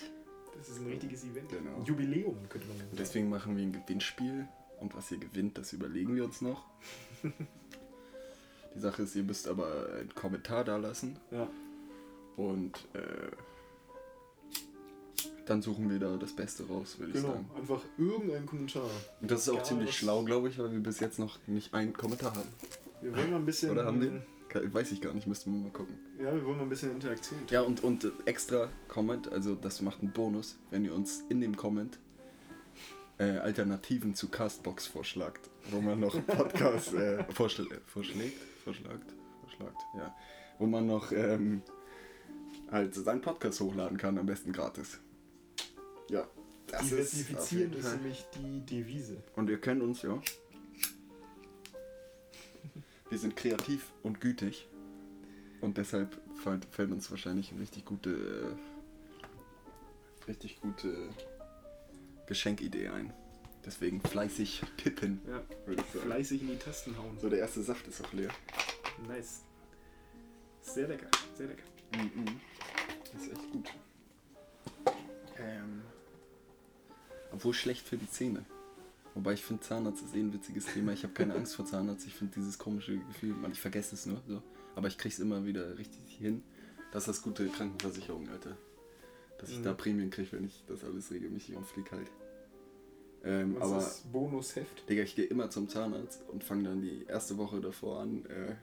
Das 0.57 0.69
ist 0.69 0.79
ein 0.79 0.87
richtiges 0.87 1.23
Event. 1.23 1.49
Genau. 1.49 1.75
Ein 1.77 1.85
Jubiläum, 1.85 2.37
könnte 2.49 2.67
man 2.67 2.75
Und 2.77 2.83
sagen. 2.83 2.97
deswegen 2.97 3.29
machen 3.29 3.55
wir 3.55 3.63
ein 3.63 3.71
Gewinnspiel 3.71 4.47
und 4.79 4.95
was 4.95 5.11
ihr 5.11 5.17
gewinnt, 5.17 5.57
das 5.57 5.73
überlegen 5.73 6.15
wir 6.15 6.25
uns 6.25 6.41
noch. 6.41 6.65
Die 8.75 8.79
Sache 8.79 9.03
ist, 9.03 9.15
ihr 9.15 9.23
müsst 9.23 9.47
aber 9.47 9.89
einen 9.99 10.13
Kommentar 10.15 10.63
da 10.63 10.77
lassen 10.77 11.17
Ja. 11.29 11.47
und 12.37 12.87
äh, 12.93 13.31
dann 15.45 15.61
suchen 15.61 15.89
wir 15.89 15.99
da 15.99 16.17
das 16.17 16.33
Beste 16.35 16.67
raus, 16.67 16.97
würde 16.99 17.11
ich 17.13 17.17
Genau. 17.21 17.33
sagen. 17.33 17.49
Einfach 17.57 17.81
irgendein 17.97 18.45
Kommentar. 18.45 18.89
Und 19.21 19.31
das 19.31 19.41
ist 19.41 19.49
auch 19.49 19.63
ziemlich 19.63 19.95
schlau, 19.97 20.23
glaube 20.23 20.49
ich, 20.49 20.57
weil 20.59 20.71
wir 20.71 20.79
bis 20.79 20.99
jetzt 20.99 21.19
noch 21.19 21.39
nicht 21.47 21.73
einen 21.73 21.93
Kommentar 21.93 22.35
haben. 22.35 22.49
Wir 23.01 23.15
wollen 23.15 23.31
mal 23.31 23.37
ein 23.37 23.45
bisschen. 23.45 23.71
Oder 23.71 23.85
haben 23.85 24.01
wir? 24.01 24.21
Ke- 24.49 24.71
Weiß 24.73 24.91
ich 24.91 25.01
gar 25.01 25.13
nicht, 25.13 25.27
müssten 25.27 25.51
wir 25.53 25.59
mal 25.61 25.71
gucken. 25.71 25.95
Ja, 26.19 26.33
wir 26.35 26.45
wollen 26.45 26.57
mal 26.57 26.63
ein 26.63 26.69
bisschen 26.69 26.91
Interaktion. 26.91 27.39
Ja, 27.49 27.61
und, 27.61 27.83
und 27.83 28.03
äh, 28.03 28.11
extra 28.25 28.69
Comment, 28.87 29.31
also 29.31 29.55
das 29.55 29.81
macht 29.81 30.01
einen 30.01 30.11
Bonus, 30.11 30.57
wenn 30.69 30.83
ihr 30.85 30.93
uns 30.93 31.23
in 31.29 31.39
dem 31.41 31.55
Comment 31.57 31.97
äh, 33.17 33.37
Alternativen 33.37 34.13
zu 34.13 34.27
Castbox 34.29 34.87
vorschlagt, 34.87 35.49
wo 35.71 35.79
man 35.81 35.99
noch 36.01 36.13
Podcast 36.27 36.93
äh, 36.93 37.23
vorschl 37.33 37.63
äh, 37.71 37.77
vorschlägt, 37.87 38.37
vorschlagt, 38.63 39.13
vorschlagt, 39.41 39.77
ja, 39.97 40.13
wo 40.59 40.65
man 40.67 40.85
noch 40.85 41.11
ähm, 41.13 41.61
halt 42.69 42.93
seinen 42.93 43.21
Podcast 43.21 43.59
hochladen 43.61 43.97
kann, 43.97 44.17
am 44.17 44.25
besten 44.25 44.51
gratis. 44.51 44.99
Ja, 46.11 46.27
das 46.67 46.83
ist 46.83 46.91
Diversifizieren 46.91 47.73
ist 47.73 47.87
Fall. 47.87 47.97
nämlich 47.97 48.25
die 48.35 48.59
Devise. 48.65 49.23
Und 49.35 49.49
ihr 49.49 49.59
kennt 49.59 49.81
uns, 49.81 50.01
ja. 50.01 50.21
Wir 53.09 53.17
sind 53.17 53.35
kreativ 53.35 53.91
und 54.03 54.21
gütig. 54.21 54.67
Und 55.61 55.77
deshalb 55.77 56.19
fällt, 56.43 56.91
uns 56.91 57.09
wahrscheinlich 57.11 57.51
eine 57.51 57.61
richtig 57.61 57.85
gute, 57.85 58.55
äh, 59.21 60.27
richtig 60.27 60.59
gute 60.59 61.09
Geschenkidee 62.27 62.89
ein. 62.89 63.13
Deswegen 63.65 64.01
fleißig 64.01 64.63
tippen, 64.77 65.21
Ja. 65.27 65.41
Fleißig 66.01 66.41
in 66.41 66.47
die 66.49 66.57
Tasten 66.57 66.97
hauen. 66.97 67.17
So, 67.19 67.29
der 67.29 67.39
erste 67.39 67.61
Saft 67.61 67.87
ist 67.87 68.03
auch 68.03 68.11
leer. 68.13 68.31
Nice. 69.07 69.41
Sehr 70.61 70.87
lecker, 70.87 71.09
sehr 71.37 71.47
lecker. 71.47 71.63
Mhm. 71.95 72.39
Das 73.13 73.23
ist 73.23 73.31
echt 73.33 73.51
gut. 73.51 73.69
Ähm, 75.37 75.81
obwohl 77.31 77.53
schlecht 77.53 77.85
für 77.87 77.97
die 77.97 78.09
Zähne. 78.09 78.45
Wobei 79.13 79.33
ich 79.33 79.43
finde, 79.43 79.61
Zahnarzt 79.63 80.03
ist 80.03 80.15
eh 80.15 80.19
ein 80.19 80.33
witziges 80.33 80.65
Thema. 80.65 80.93
Ich 80.93 81.03
habe 81.03 81.13
keine 81.13 81.35
Angst 81.35 81.55
vor 81.55 81.65
Zahnarzt. 81.65 82.07
Ich 82.07 82.13
finde 82.13 82.33
dieses 82.35 82.57
komische 82.57 82.97
Gefühl, 82.97 83.33
man, 83.33 83.51
ich 83.51 83.59
vergesse 83.59 83.95
es 83.95 84.05
nur. 84.05 84.21
So. 84.27 84.41
Aber 84.75 84.87
ich 84.87 84.97
kriege 84.97 85.13
es 85.13 85.19
immer 85.19 85.45
wieder 85.45 85.77
richtig 85.77 86.15
hin. 86.17 86.43
Das 86.93 87.03
ist 87.03 87.07
das 87.17 87.21
gute 87.21 87.47
Krankenversicherung, 87.47 88.29
Alter. 88.29 88.55
Dass 89.37 89.49
ich 89.49 89.59
Mhm. 89.59 89.63
da 89.63 89.73
Prämien 89.73 90.09
kriege, 90.11 90.31
wenn 90.33 90.45
ich 90.45 90.63
das 90.67 90.83
alles 90.85 91.11
regelmäßig 91.11 91.55
umfliege 91.55 91.91
halt. 91.91 92.11
Ähm, 93.23 93.55
Was 93.59 93.69
aber 93.71 93.77
ist 93.79 94.11
Bonusheft? 94.11 94.89
Digga, 94.89 95.03
ich 95.03 95.15
gehe 95.15 95.25
immer 95.25 95.49
zum 95.49 95.67
Zahnarzt 95.69 96.23
und 96.29 96.43
fange 96.43 96.63
dann 96.63 96.81
die 96.81 97.03
erste 97.05 97.37
Woche 97.37 97.59
davor 97.61 97.99
an, 97.99 98.25
äh, 98.25 98.55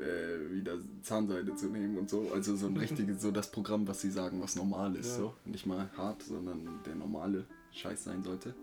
äh, 0.00 0.52
wieder 0.52 0.78
Zahnseide 1.02 1.54
zu 1.54 1.66
nehmen 1.66 1.98
und 1.98 2.10
so. 2.10 2.30
Also 2.32 2.56
so 2.56 2.66
ein 2.66 2.76
richtiges, 2.78 3.22
so 3.22 3.30
das 3.30 3.50
Programm, 3.50 3.86
was 3.88 4.00
sie 4.00 4.10
sagen, 4.10 4.40
was 4.42 4.56
normal 4.56 4.96
ist. 4.96 5.12
Ja. 5.12 5.16
So. 5.16 5.34
Nicht 5.44 5.66
mal 5.66 5.90
hart, 5.96 6.22
sondern 6.22 6.80
der 6.84 6.94
normale 6.94 7.44
Scheiß 7.72 8.04
sein 8.04 8.22
sollte. 8.22 8.54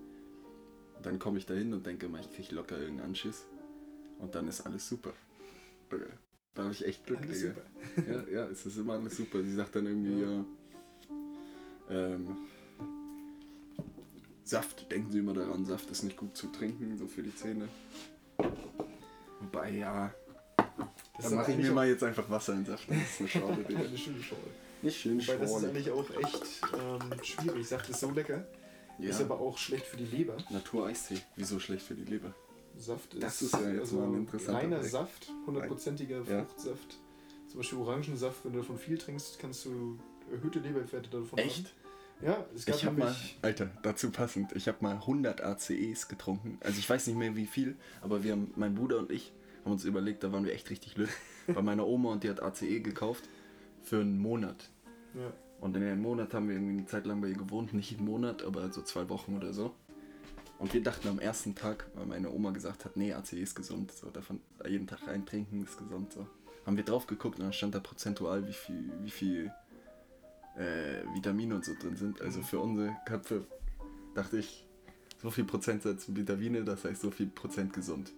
Und 0.98 1.06
dann 1.06 1.19
komme 1.19 1.38
ich 1.38 1.46
da 1.46 1.54
hin 1.54 1.74
und 1.74 1.86
denke 1.86 2.08
mal, 2.08 2.22
ich 2.22 2.32
kriege 2.32 2.56
locker 2.56 2.78
irgendeinen 2.78 3.10
Anschiss. 3.10 3.46
Und 4.19 4.36
dann 4.36 4.48
ist 4.48 4.62
alles 4.62 4.88
super. 4.88 5.13
Digga, 5.91 6.06
Da 6.54 6.63
habe 6.63 6.74
ich 6.74 6.86
echt 6.86 7.06
Glück, 7.06 7.22
Alles 7.22 7.41
Digga. 7.41 7.56
Ja, 8.08 8.24
ja, 8.32 8.46
es 8.48 8.65
ist 8.65 8.78
immer 8.78 8.93
alles 8.93 9.17
super. 9.17 9.43
Sie 9.43 9.54
sagt 9.54 9.76
dann 9.76 9.86
irgendwie, 9.86 10.22
ja. 10.22 10.46
ähm, 11.89 12.38
Saft, 14.43 14.91
denken 14.91 15.12
Sie 15.12 15.19
immer 15.19 15.34
daran, 15.34 15.65
Saft 15.65 15.89
ist 15.89 16.04
nicht 16.04 16.17
gut 16.17 16.36
zu 16.36 16.48
trinken, 16.48 16.98
so 16.98 17.08
für 17.08 17.24
die 17.24 17.34
Zähne. 17.36 17.67
Wobei, 19.39 19.72
ja, 19.72 20.13
Das 21.15 21.26
dann 21.26 21.34
ist 21.34 21.38
mache 21.39 21.52
ich 21.52 21.58
mir 21.58 21.71
mal 21.71 21.88
jetzt 21.88 22.04
einfach 22.04 22.30
Wasser 22.30 22.54
in 22.54 22.65
Saft. 22.65 22.89
Das 22.89 22.97
ist 22.97 23.19
eine 23.19 23.30
Schorle, 23.30 23.63
Digga. 23.69 23.80
eine 23.82 23.97
schöne 23.97 24.21
Schorle. 24.21 24.43
Nicht 24.82 24.99
schön 24.99 25.21
Wobei 25.21 25.38
das 25.38 25.52
ist 25.52 25.63
eigentlich 25.65 25.91
auch 25.91 26.10
echt 26.10 26.62
ähm, 26.73 27.23
schwierig. 27.23 27.67
Saft 27.67 27.89
ist 27.89 27.99
so 27.99 28.12
lecker, 28.12 28.45
ist 28.99 29.19
Ja, 29.19 29.26
aber 29.26 29.39
auch 29.39 29.58
schlecht 29.58 29.86
für 29.86 29.97
die 29.97 30.06
Leber. 30.06 30.36
Natur-Eistee. 30.49 31.19
Wieso 31.36 31.60
schlecht 31.60 31.86
für 31.86 31.93
die 31.95 32.04
Leber? 32.06 32.34
Saft 32.76 33.13
ist, 33.13 33.21
Das 33.23 33.41
ist 33.41 33.54
ja 33.54 33.69
jetzt 33.71 33.93
mal 33.93 34.08
ein 34.08 34.15
interessanter 34.15 34.62
reiner 34.62 34.80
Blick. 34.80 34.91
Saft, 34.91 35.32
hundertprozentiger 35.45 36.21
Ja. 36.28 36.43
Fruchtsaft. 36.45 36.97
Zum 37.47 37.60
Beispiel 37.60 37.78
Orangensaft, 37.80 38.43
wenn 38.43 38.54
du 38.54 38.60
davon 38.60 38.78
viel 38.80 38.97
trinkst, 38.97 39.38
kannst 39.38 39.65
du 39.65 39.99
erhöhte 40.32 40.60
Leberwerte 40.60 41.10
davon 41.10 41.38
Echt? 41.38 41.67
haben. 41.67 42.26
Ja, 42.28 42.45
es 42.56 42.65
gab 42.65 42.76
Ich 42.76 42.86
habe 42.86 42.97
mal. 42.97 43.15
Alter, 43.43 43.69
dazu 43.84 44.10
passend, 44.10 44.54
ich 44.56 44.67
habe 44.67 44.78
mal 44.82 44.95
100 44.95 45.41
ACEs 45.43 46.08
getrunken. 46.08 46.58
Also 46.62 46.80
ich 46.80 46.89
weiß 46.89 47.06
nicht 47.08 47.17
mehr 47.17 47.36
wie 47.36 47.45
viel, 47.45 47.76
aber 48.02 48.23
wir 48.23 48.32
haben, 48.32 48.52
mein 48.56 48.73
Bruder 48.76 48.97
und 48.97 49.12
ich, 49.12 49.32
haben 49.63 49.71
uns 49.71 49.86
überlegt, 49.86 50.23
da 50.23 50.32
waren 50.32 50.45
wir 50.45 50.54
echt 50.54 50.69
richtig 50.69 50.97
lütt. 50.97 51.10
Bei 51.47 51.62
meiner 51.62 51.88
Oma 51.88 52.12
und 52.12 52.23
die 52.23 52.30
hat 52.30 52.41
ACE 52.41 52.80
gekauft 52.82 53.28
für 53.82 53.99
einen 53.99 54.19
Monat. 54.19 54.69
Ja, 55.13 55.32
Und 55.60 55.76
in 55.76 55.82
dem 55.82 56.02
Monat 56.02 56.34
haben 56.34 56.47
wir 56.47 56.56
irgendwie 56.56 56.78
eine 56.78 56.86
Zeit 56.86 57.06
lang 57.06 57.21
bei 57.21 57.28
ihr 57.28 57.38
gewohnt, 57.38 57.73
nicht 57.73 57.97
einen 57.97 58.06
Monat, 58.06 58.43
aber 58.43 58.71
so 58.71 58.82
zwei 58.82 59.10
Wochen 59.10 59.36
oder 59.36 59.54
so. 59.54 59.73
Und 60.58 60.73
wir 60.73 60.82
dachten 60.82 61.08
am 61.10 61.19
ersten 61.19 61.56
Tag, 61.56 61.86
weil 61.95 62.06
meine 62.06 62.32
Oma 62.32 62.52
gesagt 62.52 62.86
hat, 62.86 62.95
nee, 62.95 63.13
ACE 63.13 63.39
ist 63.39 63.56
gesund, 63.56 63.91
so 63.91 64.10
davon 64.10 64.39
jeden 64.65 64.88
Tag 64.88 65.06
reintrinken 65.08 65.63
ist 65.63 65.78
gesund, 65.78 66.13
so. 66.13 66.26
Haben 66.65 66.78
wir 66.78 66.86
drauf 66.86 67.08
geguckt 67.08 67.39
und 67.39 67.43
dann 67.43 67.54
stand 67.54 67.76
da 67.76 67.82
prozentual, 67.82 68.47
wie 68.47 68.54
viel, 68.54 68.91
wie 69.02 69.10
viel 69.10 69.52
äh, 70.56 71.04
Vitamine 71.13 71.56
und 71.56 71.65
so 71.65 71.73
drin 71.80 71.97
sind. 71.97 72.21
Also 72.21 72.41
für 72.41 72.60
unsere 72.60 72.95
Köpfe 73.06 73.45
dachte 74.15 74.38
ich, 74.38 74.65
so 75.23 75.31
viel 75.31 75.45
Prozentsatz 75.45 76.05
Vitamine, 76.09 76.63
das 76.63 76.83
heißt 76.86 77.01
so 77.01 77.09
viel 77.09 77.27
Prozent 77.27 77.73
gesund. 77.73 78.12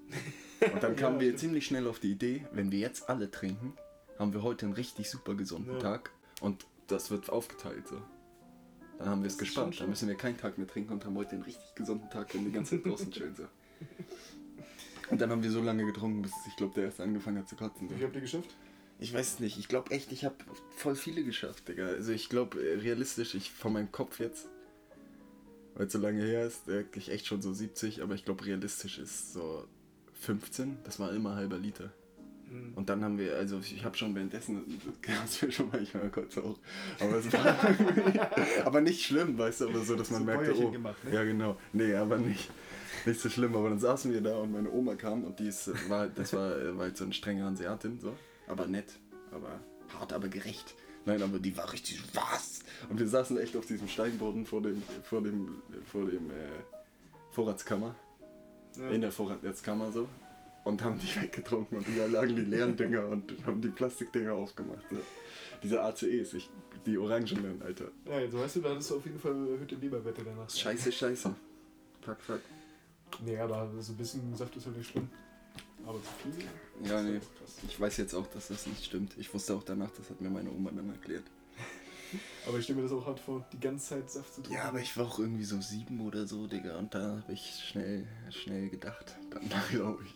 Und 0.73 0.83
dann 0.83 0.95
kamen 0.97 1.15
Ja, 1.15 1.21
wir 1.21 1.27
stimmt. 1.29 1.39
ziemlich 1.39 1.65
schnell 1.67 1.87
auf 1.87 1.99
die 1.99 2.11
Idee, 2.11 2.45
wenn 2.51 2.71
wir 2.71 2.79
jetzt 2.79 3.07
alle 3.09 3.29
trinken, 3.31 3.73
haben 4.19 4.33
wir 4.33 4.41
heute 4.43 4.65
einen 4.65 4.73
richtig 4.73 5.09
super 5.09 5.35
gesunden 5.35 5.73
Ja. 5.73 5.79
Tag 5.79 6.11
und 6.41 6.65
das 6.87 7.11
wird 7.11 7.29
aufgeteilt 7.29 7.87
so. 7.87 8.01
Dann 8.97 9.09
haben 9.09 9.21
wir 9.23 9.27
es 9.27 9.37
gespannt. 9.37 9.79
Dann 9.81 9.89
müssen 9.89 10.07
wir 10.07 10.15
keinen 10.15 10.37
Tag 10.37 10.57
mehr 10.57 10.67
trinken 10.67 10.93
und 10.93 11.05
haben 11.05 11.15
heute 11.15 11.31
einen 11.31 11.43
richtig 11.43 11.75
gesunden 11.75 12.09
Tag, 12.09 12.33
wenn 12.33 12.45
die 12.45 12.51
ganze 12.51 12.77
Zeit 12.81 12.85
draußen 12.91 13.11
chillen 13.11 13.35
so. 13.35 13.43
Und 15.11 15.21
dann 15.21 15.29
haben 15.29 15.43
wir 15.43 15.51
so 15.51 15.61
lange 15.61 15.85
getrunken, 15.85 16.21
bis 16.21 16.31
ich 16.47 16.55
glaube, 16.55 16.73
der 16.75 16.85
erst 16.85 16.99
angefangen 17.01 17.37
hat 17.37 17.47
zu 17.49 17.55
kotzen. 17.55 17.87
wie 17.89 17.93
So. 17.93 17.97
viel 17.97 18.05
habt 18.07 18.15
ihr 18.15 18.21
geschafft? 18.21 18.55
Ich 18.99 19.13
weiß 19.13 19.33
es 19.33 19.39
nicht. 19.39 19.59
Ich 19.59 19.67
glaube 19.67 19.91
echt, 19.91 20.11
ich 20.13 20.23
habe 20.23 20.35
voll 20.77 20.95
viele 20.95 21.23
geschafft, 21.23 21.67
Digga. 21.67 21.85
Also 21.87 22.13
ich 22.13 22.29
glaube 22.29 22.57
realistisch, 22.57 23.35
ich 23.35 23.51
von 23.51 23.73
meinem 23.73 23.91
Kopf 23.91 24.19
jetzt, 24.19 24.47
weil 25.75 25.87
es 25.87 25.93
so 25.93 25.99
lange 25.99 26.23
her 26.23 26.45
ist, 26.45 26.67
denke 26.67 26.99
ich 26.99 27.11
echt 27.11 27.27
schon 27.27 27.41
so 27.41 27.53
70, 27.53 28.01
aber 28.01 28.15
ich 28.15 28.25
glaube 28.25 28.45
realistisch 28.45 28.97
ist 28.97 29.33
so 29.33 29.65
15. 30.21 30.77
Das 30.83 30.99
war 30.99 31.11
immer 31.13 31.35
halber 31.35 31.57
Liter. 31.57 31.91
Hm. 32.49 32.73
Und 32.75 32.89
dann 32.89 33.03
haben 33.03 33.17
wir, 33.17 33.35
also 33.35 33.59
ich 33.59 33.83
habe 33.83 33.97
schon 33.97 34.15
währenddessen, 34.15 34.81
das 35.23 35.41
wir 35.41 35.51
schon 35.51 35.69
manchmal 35.71 36.09
kurz 36.09 36.37
auch, 36.37 36.57
aber 36.99 37.17
es 37.17 37.31
war 37.33 37.57
aber 38.65 38.81
nicht 38.81 39.03
schlimm, 39.03 39.37
weißt 39.37 39.61
du, 39.61 39.67
oder 39.67 39.81
so, 39.81 39.95
dass 39.95 40.11
man 40.11 40.21
So 40.21 40.25
merkte, 40.25 40.45
Bäuerchen 40.45 40.65
oh, 40.65 40.71
gemacht, 40.71 41.03
ne? 41.03 41.13
ja 41.13 41.23
genau, 41.23 41.57
nee, 41.73 41.93
aber 41.95 42.17
nicht, 42.17 42.49
nicht 43.05 43.19
so 43.19 43.29
schlimm, 43.29 43.55
aber 43.55 43.69
dann 43.69 43.79
saßen 43.79 44.13
wir 44.13 44.21
da 44.21 44.37
und 44.37 44.51
meine 44.51 44.71
Oma 44.71 44.95
kam 44.95 45.23
und 45.23 45.39
die 45.39 45.47
ist, 45.47 45.71
war, 45.89 46.07
das 46.07 46.33
war, 46.33 46.77
war 46.77 46.85
halt 46.85 46.97
so 46.97 47.03
eine 47.03 47.13
strenge 47.13 47.43
Hanseatin, 47.43 47.99
so, 47.99 48.15
aber 48.47 48.67
nett, 48.67 48.93
aber 49.31 49.59
hart, 49.99 50.13
aber 50.13 50.27
gerecht. 50.27 50.75
Nein, 51.05 51.21
aber 51.21 51.39
die 51.39 51.55
war 51.55 51.71
richtig, 51.71 52.01
was? 52.13 52.59
Und 52.89 52.99
wir 52.99 53.07
saßen 53.07 53.37
echt 53.37 53.55
auf 53.55 53.65
diesem 53.65 53.87
Steinboden 53.87 54.45
vor 54.45 54.61
dem, 54.61 54.81
vor 55.03 55.21
dem, 55.21 55.61
vor 55.91 56.05
dem, 56.05 56.29
äh, 56.31 56.33
Vorratskammer 57.31 57.95
Ja. 58.77 58.89
in 58.89 59.01
der 59.01 59.11
Vorratskammer 59.11 59.91
so. 59.91 60.07
und 60.63 60.83
haben 60.83 60.97
die 60.99 61.15
weggetrunken 61.21 61.77
und 61.77 61.87
überall 61.87 62.09
lagen 62.11 62.35
die 62.35 62.41
leeren 62.41 62.75
Dinger 62.75 63.07
und 63.07 63.33
haben 63.45 63.61
die 63.61 63.69
Plastikdinger 63.69 64.33
aufgemacht. 64.33 64.83
So. 64.89 64.97
Diese 65.61 65.81
ACEs, 65.81 66.33
ich, 66.33 66.49
die 66.85 66.97
Orangenen, 66.97 67.61
Alter. 67.61 67.85
Ja, 68.07 68.19
jetzt 68.19 68.33
weißt 68.37 68.55
du, 68.57 68.61
da 68.61 68.69
hattest 68.71 68.91
du 68.91 68.95
auf 68.97 69.05
jeden 69.05 69.19
Fall 69.19 69.33
erhöhte 69.47 69.75
Leberwette 69.75 70.23
danach. 70.23 70.49
Scheiße, 70.49 70.91
scheiße. 70.91 71.35
Fuck, 72.01 72.21
fuck. 72.21 72.41
Nee, 73.23 73.37
aber 73.37 73.71
so 73.79 73.93
ein 73.93 73.97
bisschen 73.97 74.35
Saft 74.35 74.55
ist 74.57 74.65
halt 74.65 74.77
nicht 74.77 74.89
schlimm. 74.89 75.09
Aber 75.85 75.99
zu 76.01 76.09
viel? 76.23 76.89
Ja, 76.89 77.01
nee. 77.01 77.19
Ich 77.67 77.79
weiß 77.79 77.97
jetzt 77.97 78.13
auch, 78.13 78.27
dass 78.27 78.47
das 78.47 78.65
nicht 78.67 78.85
stimmt. 78.85 79.15
Ich 79.17 79.33
wusste 79.33 79.53
auch 79.53 79.63
danach, 79.63 79.91
das 79.91 80.09
hat 80.09 80.19
mir 80.19 80.29
meine 80.29 80.49
Oma 80.51 80.71
dann 80.71 80.89
erklärt. 80.89 81.23
Aber 82.47 82.57
ich 82.57 82.63
stelle 82.63 82.77
mir 82.77 82.83
das 82.83 82.91
auch 82.91 83.05
hart 83.05 83.19
vor, 83.19 83.45
die 83.53 83.59
ganze 83.59 83.89
Zeit 83.89 84.09
Saft 84.09 84.33
zu 84.33 84.41
trinken. 84.41 84.57
Ja, 84.57 84.69
aber 84.69 84.79
ich 84.79 84.95
war 84.97 85.05
auch 85.05 85.19
irgendwie 85.19 85.43
so 85.43 85.59
sieben 85.61 86.01
oder 86.01 86.27
so, 86.27 86.47
Digga. 86.47 86.77
Und 86.77 86.93
da 86.93 87.17
habe 87.17 87.33
ich 87.33 87.63
schnell, 87.67 88.07
schnell 88.29 88.69
gedacht. 88.69 89.15
Dann 89.31 89.41
glaube 89.71 90.03
ich. 90.03 90.15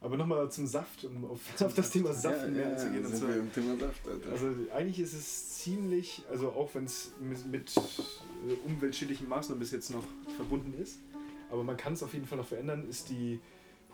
Aber 0.00 0.18
nochmal 0.18 0.50
zum 0.50 0.66
Saft, 0.66 1.04
um 1.04 1.24
auf, 1.24 1.40
auf 1.62 1.74
das 1.74 1.90
Thema 1.90 2.12
Saft 2.12 2.48
mehr 2.50 2.68
einzugehen. 2.68 3.06
und 3.06 3.16
sind 3.16 3.26
wir 3.26 3.36
im 3.36 3.52
Thema 3.52 3.76
Saft, 3.78 4.06
Alter. 4.06 4.30
Also 4.30 4.48
eigentlich 4.74 5.00
ist 5.00 5.14
es 5.14 5.58
ziemlich, 5.60 6.22
also 6.30 6.50
auch 6.50 6.74
wenn 6.74 6.84
es 6.84 7.12
mit, 7.20 7.46
mit 7.46 7.72
äh, 7.76 8.54
umweltschädlichen 8.66 9.28
Maßnahmen 9.28 9.58
bis 9.58 9.72
jetzt 9.72 9.90
noch 9.90 10.04
verbunden 10.36 10.74
ist, 10.74 10.98
aber 11.50 11.64
man 11.64 11.78
kann 11.78 11.94
es 11.94 12.02
auf 12.02 12.12
jeden 12.12 12.26
Fall 12.26 12.36
noch 12.36 12.46
verändern, 12.46 12.86
ist 12.86 13.08
die 13.08 13.40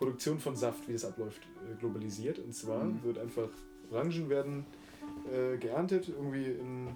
Produktion 0.01 0.39
von 0.39 0.55
Saft, 0.55 0.87
wie 0.87 0.93
das 0.93 1.05
abläuft, 1.05 1.43
äh, 1.71 1.75
globalisiert. 1.79 2.39
Und 2.39 2.55
zwar 2.55 2.83
Mhm. 2.85 3.03
wird 3.03 3.19
einfach, 3.19 3.49
Orangen 3.91 4.29
werden 4.29 4.65
äh, 5.31 5.57
geerntet, 5.57 6.09
irgendwie 6.09 6.45
in, 6.45 6.87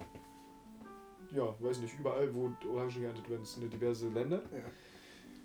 ja, 1.32 1.54
weiß 1.60 1.80
nicht, 1.82 2.00
überall, 2.00 2.34
wo 2.34 2.52
Orangen 2.74 3.00
geerntet 3.00 3.30
werden, 3.30 3.46
sind 3.46 3.72
diverse 3.72 4.10
Länder. 4.10 4.38
Ja. 4.52 4.64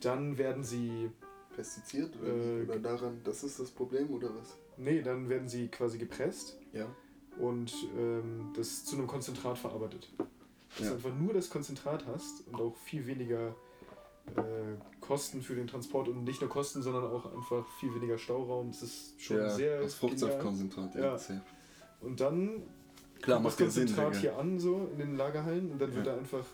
Dann 0.00 0.38
werden 0.38 0.64
sie, 0.64 1.10
Pestizid 1.54 2.10
Äh, 2.24 2.62
oder 2.62 2.78
daran, 2.78 3.20
das 3.24 3.44
ist 3.44 3.60
das 3.60 3.70
Problem 3.70 4.08
oder 4.10 4.34
was? 4.34 4.56
nee, 4.78 5.02
dann 5.02 5.28
werden 5.28 5.46
sie 5.48 5.68
quasi 5.68 5.98
gepresst 5.98 6.56
Ja. 6.72 6.86
und 7.38 7.74
ähm, 7.98 8.52
das 8.56 8.86
zu 8.86 8.96
einem 8.96 9.06
Konzentrat 9.06 9.58
verarbeitet. 9.58 10.08
Dass 10.78 10.86
Ja. 10.86 10.88
du 10.92 10.94
einfach 10.94 11.14
nur 11.14 11.34
das 11.34 11.50
Konzentrat 11.50 12.06
hast 12.06 12.46
und 12.48 12.54
auch 12.58 12.74
viel 12.76 13.06
weniger 13.06 13.54
Kosten 15.00 15.42
für 15.42 15.54
den 15.54 15.66
Transport 15.66 16.08
und 16.08 16.24
nicht 16.24 16.40
nur 16.40 16.50
Kosten, 16.50 16.82
sondern 16.82 17.04
auch 17.04 17.34
einfach 17.34 17.66
viel 17.78 17.94
weniger 17.94 18.18
Stauraum. 18.18 18.68
Das 18.70 18.82
ist 18.82 19.20
schon 19.20 19.36
ja, 19.38 19.50
sehr 19.50 19.72
genial. 19.78 19.90
Fruchtsaftkonzentrat, 19.90 20.94
ja. 20.94 21.16
Ja. 21.16 21.18
Und 22.00 22.20
dann 22.20 22.62
Klar, 23.20 23.36
kommt 23.42 23.46
das 23.52 23.58
ja 23.58 23.70
Sinn, 23.70 23.86
Konzentrat 23.86 24.08
Digga. 24.14 24.20
hier 24.20 24.38
an, 24.38 24.58
so 24.58 24.88
in 24.92 24.98
den 24.98 25.16
Lagerhallen, 25.16 25.72
und 25.72 25.80
dann 25.80 25.94
wird 25.94 26.06
Ja. 26.06 26.12
da 26.14 26.18
einfach 26.18 26.44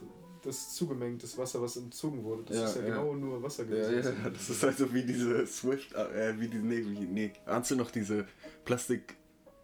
das 0.43 0.75
zugemengt, 0.75 1.23
das 1.23 1.37
Wasser, 1.39 1.61
was 1.61 1.77
entzogen 1.77 2.23
wurde. 2.25 2.45
Das 2.47 2.57
Ja, 2.57 2.65
ist 2.67 2.77
ja, 2.77 2.83
ja. 2.83 2.89
genau 2.89 3.15
nur 3.15 3.43
Wasser 3.43 3.65
Ja, 3.65 3.89
gewesen. 3.89 4.17
ja, 4.23 4.31
das 4.31 4.49
ist 4.51 4.65
also 4.65 4.93
wie 4.95 5.03
diese 5.03 5.47
Swift, 5.47 5.93
äh, 5.95 6.39
wie 6.39 6.49
die, 6.49 6.59
nee, 6.59 6.85
wie, 6.85 7.01
nee, 7.07 7.33
ahnst 7.47 7.71
du 7.73 7.77
noch 7.77 7.91
diese 7.91 8.27
Plastik, 8.65 9.17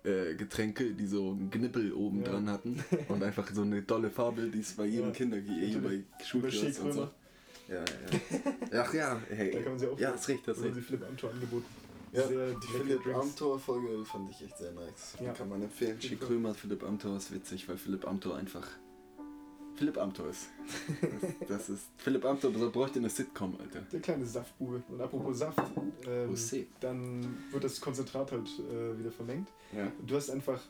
äh, 0.05 0.35
Getränke, 0.35 0.93
die 0.95 1.07
so 1.07 1.31
einen 1.31 1.49
Knippel 1.51 1.93
oben 1.93 2.23
Ja. 2.23 2.31
dran 2.31 2.51
hatten 2.51 2.83
und 3.09 3.23
einfach 3.23 3.49
so 3.55 3.63
eine 3.63 3.87
tolle 3.87 4.11
Farbe, 4.11 4.43
die 4.49 4.59
es 4.61 4.73
bei 4.73 4.87
jedem 4.87 5.07
Ja. 5.09 5.13
Kinder, 5.13 5.37
eh 5.39 5.77
bei 5.77 6.03
Schulkiosk 6.25 6.83
und 6.83 6.93
so. 6.93 7.11
Ja, 7.73 7.79
ja. 8.73 8.83
Ach 8.85 8.95
ja, 8.95 9.21
hey. 9.31 9.51
Da 9.53 9.61
kann 9.61 9.73
man 9.73 9.79
sie 9.79 9.89
auch 9.89 9.99
ja, 9.99 10.11
ist 10.11 10.29
recht, 10.29 10.47
das 10.47 10.59
ist 10.59 10.65
haben 10.65 10.73
sie 10.75 10.79
recht. 10.81 10.89
Philipp 10.89 11.09
Amthor 11.09 11.31
angeboten. 11.31 11.65
Ja, 12.13 12.27
die 12.27 12.67
Philipp. 12.67 13.07
Amthor-Folge 13.07 14.05
fand 14.05 14.31
ich 14.31 14.43
echt 14.43 14.59
sehr 14.59 14.73
nice. 14.73 15.15
Die 15.19 15.25
Ja. 15.25 15.33
kann 15.33 15.49
man 15.49 15.63
empfehlen. 15.63 16.01
Schick. 16.01 16.21
Krömer, 16.21 16.55
Philipp 16.55 16.83
Amthor 16.83 17.17
ist 17.17 17.33
witzig, 17.33 17.67
weil 17.69 17.79
Philipp 17.79 18.07
Amthor 18.07 18.37
einfach 18.37 18.67
Philipp 19.77 19.97
Amthor 19.97 20.29
ist. 20.29 20.49
Das, 21.49 21.49
das 21.49 21.69
ist 21.71 21.85
Philipp 21.97 22.25
Amthor 22.25 22.51
bräuchte 22.51 22.99
eine 22.99 23.09
Sitcom, 23.09 23.57
Alter. 23.59 23.81
Der 23.93 24.01
kleine 24.01 24.27
Saftbube. 24.27 24.83
Und 24.89 25.01
apropos 25.01 25.39
Saft, 25.39 25.59
ähm, 26.07 26.37
dann 26.81 27.39
wird 27.51 27.65
das 27.65 27.81
Konzentrat 27.81 28.31
halt 28.33 28.49
äh, 28.71 28.99
wieder 28.99 29.11
vermengt. 29.11 29.49
Ja, 29.75 29.91
Und 29.99 30.11
du 30.11 30.15
hast 30.15 30.29
einfach 30.31 30.61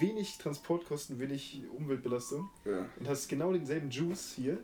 wenig 0.00 0.38
Transportkosten, 0.38 1.18
wenig 1.18 1.62
Umweltbelastung 1.76 2.48
ja. 2.64 2.86
und 2.98 3.08
hast 3.08 3.28
genau 3.28 3.52
denselben 3.52 3.90
Juice 3.90 4.32
hier, 4.36 4.58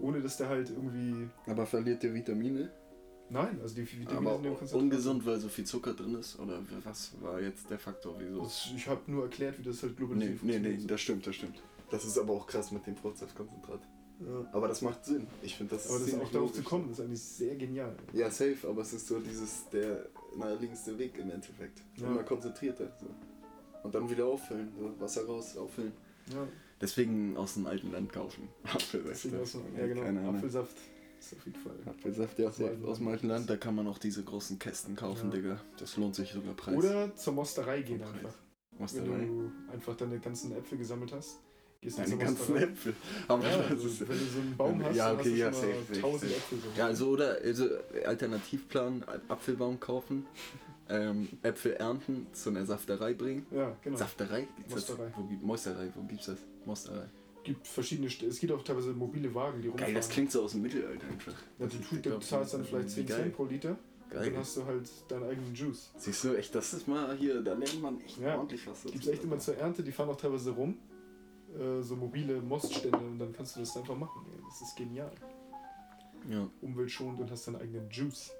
ohne 0.00 0.20
dass 0.20 0.36
der 0.36 0.48
halt 0.48 0.70
irgendwie. 0.70 1.28
Aber 1.46 1.66
verliert 1.66 2.02
der 2.02 2.14
Vitamine? 2.14 2.70
Nein, 3.28 3.58
also 3.60 3.74
die 3.74 3.82
Vitamine 3.90 4.18
Aber 4.30 4.36
sind 4.36 4.44
im 4.46 4.54
Konzentrat. 4.56 4.82
ungesund, 4.82 5.26
weil 5.26 5.40
so 5.40 5.48
viel 5.48 5.64
Zucker 5.64 5.94
drin 5.94 6.14
ist? 6.14 6.38
Oder 6.38 6.60
was 6.84 7.12
war 7.20 7.40
jetzt 7.40 7.68
der 7.68 7.78
Faktor, 7.78 8.14
wieso? 8.18 8.42
Das, 8.42 8.70
ich 8.76 8.86
habe 8.86 9.00
nur 9.10 9.24
erklärt, 9.24 9.58
wie 9.58 9.62
das 9.64 9.82
halt 9.82 9.92
Nee, 9.92 9.98
globalisiert 9.98 10.42
nee, 10.42 10.52
nee, 10.52 10.54
funktioniert. 10.58 10.90
das 10.90 11.00
stimmt, 11.00 11.26
das 11.26 11.34
stimmt. 11.34 11.62
Das 11.90 12.04
ist 12.04 12.18
aber 12.18 12.32
auch 12.32 12.46
krass 12.46 12.70
mit 12.70 12.86
dem 12.86 12.96
Fruchtsaftkonzentrat. 12.96 13.80
Ja. 14.20 14.48
Aber 14.52 14.68
das 14.68 14.80
macht 14.80 15.04
Sinn. 15.04 15.26
Ich 15.42 15.56
finde 15.56 15.74
das 15.74 15.88
Aber 15.90 15.98
das 15.98 16.08
ziemlich 16.08 16.28
auch 16.28 16.32
darauf 16.32 16.52
zu 16.52 16.62
kommen, 16.62 16.90
ist 16.90 17.00
eigentlich 17.00 17.20
sehr 17.22 17.54
genial. 17.56 17.94
Ja, 18.12 18.30
safe, 18.30 18.56
aber 18.68 18.82
es 18.82 18.92
ist 18.92 19.06
so 19.08 19.18
dieses 19.18 19.68
der 19.70 20.06
naheliegendste 20.36 20.96
Weg 20.96 21.18
im 21.18 21.30
Endeffekt. 21.30 21.82
Ja. 21.96 22.06
Immer 22.06 22.22
konzentrierter. 22.22 22.90
So. 23.00 23.06
Und 23.82 23.94
dann 23.94 24.08
wieder 24.08 24.24
auffüllen, 24.26 24.68
so 24.78 25.00
Wasser 25.00 25.26
raus, 25.26 25.56
auffüllen. 25.56 25.92
Ja, 26.32 26.46
Deswegen 26.80 27.36
aus 27.36 27.54
dem 27.54 27.66
alten 27.66 27.92
Land 27.92 28.12
kaufen. 28.12 28.48
Apfelsaft. 28.64 29.34
aus 29.40 29.54
ja 29.78 29.86
genau, 29.86 30.02
Keine 30.02 30.20
Ahnung. 30.20 30.36
Apfelsaft 30.36 30.76
ist 31.18 31.32
auf 31.34 31.46
jeden 31.46 31.58
Fall. 31.60 31.76
Apfelsaft, 31.86 32.38
ja, 32.38 32.48
Aus 32.48 32.60
alten 32.60 32.84
aus 32.84 32.98
dem 32.98 33.06
Land. 33.06 33.14
alten 33.16 33.28
Land, 33.28 33.50
da 33.50 33.56
kann 33.56 33.74
man 33.74 33.86
auch 33.86 33.98
diese 33.98 34.22
großen 34.22 34.58
Kästen 34.58 34.94
kaufen, 34.94 35.30
Ja. 35.30 35.36
Digga. 35.36 35.60
Das 35.78 35.96
lohnt 35.96 36.14
sich 36.14 36.30
sogar 36.32 36.52
Preis. 36.54 36.76
Oder 36.76 37.14
zur 37.16 37.32
Mosterei 37.32 37.80
gehen 37.82 37.98
Preis. 38.00 38.12
einfach. 38.12 38.34
Was 38.78 38.94
Wenn 38.94 39.06
du 39.06 39.52
einfach 39.72 39.96
deine 39.96 40.18
ganzen 40.18 40.52
Äpfel 40.54 40.76
gesammelt 40.76 41.10
hast, 41.12 41.38
gehst 41.80 41.96
du 41.96 42.02
Deine 42.02 42.10
zur 42.10 42.18
ganzen 42.18 42.38
Mosterei. 42.52 42.62
Äpfel. 42.64 42.94
Aber 43.28 43.48
Ja, 43.48 43.56
also, 43.70 43.88
ist, 43.88 44.00
wenn 44.06 44.18
du 44.18 44.24
so 44.26 44.40
einen 44.40 44.56
Baum 44.58 44.84
hast, 44.84 44.96
Ja, 44.96 45.08
dann 45.12 45.20
okay, 45.20 45.30
hast 45.30 45.34
du 45.34 45.38
ja, 45.40 45.52
schon 45.52 45.62
safe, 45.62 45.72
mal 45.74 45.86
safe, 45.86 45.94
1000 45.96 46.20
safe. 46.20 46.34
Äpfel. 46.36 46.58
So. 46.58 46.68
ja, 46.78 46.86
also 46.86 47.08
oder 47.08 47.38
also 47.42 47.68
Alternativplan, 48.04 49.04
Apfelbaum 49.28 49.80
kaufen, 49.80 50.26
ähm, 50.90 51.28
Äpfel 51.42 51.72
ernten, 51.72 52.26
zu 52.34 52.50
einer 52.50 52.66
Safterei 52.66 53.14
bringen. 53.14 53.46
ja 53.50 53.74
genau. 53.82 53.96
Safterei? 53.96 54.46
Gibt's 54.58 54.74
Mosterei. 54.74 55.06
Das? 55.08 55.16
Wo, 55.16 55.22
gibt- 55.24 55.42
Mosterei, 55.42 55.88
wo 55.94 56.02
gibt's 56.02 56.26
das? 56.26 56.38
Mosterei. 56.66 57.06
gibt 57.44 57.66
verschiedene, 57.66 58.08
St- 58.08 58.26
es 58.26 58.38
gibt 58.40 58.52
auch 58.52 58.62
teilweise 58.62 58.92
mobile 58.92 59.32
Wagen, 59.34 59.62
die 59.62 59.68
rumfahren. 59.68 59.92
Geil, 59.92 60.00
das 60.00 60.08
klingt 60.08 60.32
so 60.32 60.42
aus 60.42 60.52
dem 60.52 60.62
Mittelalter 60.62 61.06
einfach. 61.06 61.34
Ja, 61.58 61.66
du, 61.66 61.76
du, 61.96 62.10
du 62.10 62.18
zahlst 62.18 62.54
dann 62.54 62.64
vielleicht 62.64 62.90
10 62.90 63.04
Wie 63.04 63.08
geil. 63.08 63.22
Cent 63.22 63.36
pro 63.36 63.44
Liter 63.44 63.70
und 63.70 64.10
Geil. 64.10 64.30
dann 64.30 64.38
hast 64.40 64.56
du 64.56 64.64
halt 64.64 64.88
deinen 65.08 65.24
eigenen 65.24 65.54
Juice. 65.54 65.90
Siehst 65.96 66.24
du, 66.24 66.34
echt, 66.36 66.54
das 66.54 66.72
ist 66.74 66.86
mal 66.88 67.16
hier, 67.16 67.40
da 67.42 67.54
lernt 67.54 67.80
man 67.80 68.00
echt 68.00 68.18
Ja. 68.20 68.36
ordentlich 68.36 68.66
was. 68.66 68.82
Gibt 68.84 69.02
es 69.04 69.08
echt 69.08 69.24
immer 69.24 69.38
zur 69.38 69.56
Ernte, 69.56 69.82
die 69.82 69.92
fahren 69.92 70.08
auch 70.10 70.16
teilweise 70.16 70.50
rum, 70.50 70.76
äh, 71.58 71.82
so 71.82 71.94
mobile 71.96 72.40
Moststände 72.40 72.98
und 72.98 73.18
dann 73.18 73.32
kannst 73.32 73.56
du 73.56 73.60
das 73.60 73.76
einfach 73.76 73.96
machen. 73.96 74.26
ey. 74.34 74.42
Das 74.48 74.60
ist 74.68 74.76
genial. 74.76 75.12
Ja, 76.28 76.48
Umweltschonend 76.62 77.20
und 77.20 77.30
hast 77.30 77.46
deinen 77.46 77.56
eigenen 77.56 77.88
Juice. 77.90 78.32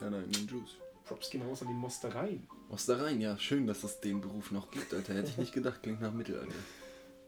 nein, 0.00 0.12
den 0.30 0.46
Juice. 0.48 0.76
Props 1.04 1.30
gehen 1.30 1.42
raus 1.42 1.60
an 1.62 1.68
die 1.68 1.74
Mostereien. 1.74 2.46
Mostereien, 2.70 3.20
ja, 3.20 3.36
schön, 3.38 3.66
dass 3.66 3.84
es 3.84 4.00
den 4.00 4.20
Beruf 4.20 4.50
noch 4.50 4.70
gibt, 4.70 4.92
Alter. 4.94 5.14
Hätte 5.14 5.28
ich 5.28 5.36
nicht 5.38 5.52
gedacht, 5.52 5.82
klingt 5.82 6.00
nach 6.00 6.12
Mittelalter. 6.12 6.52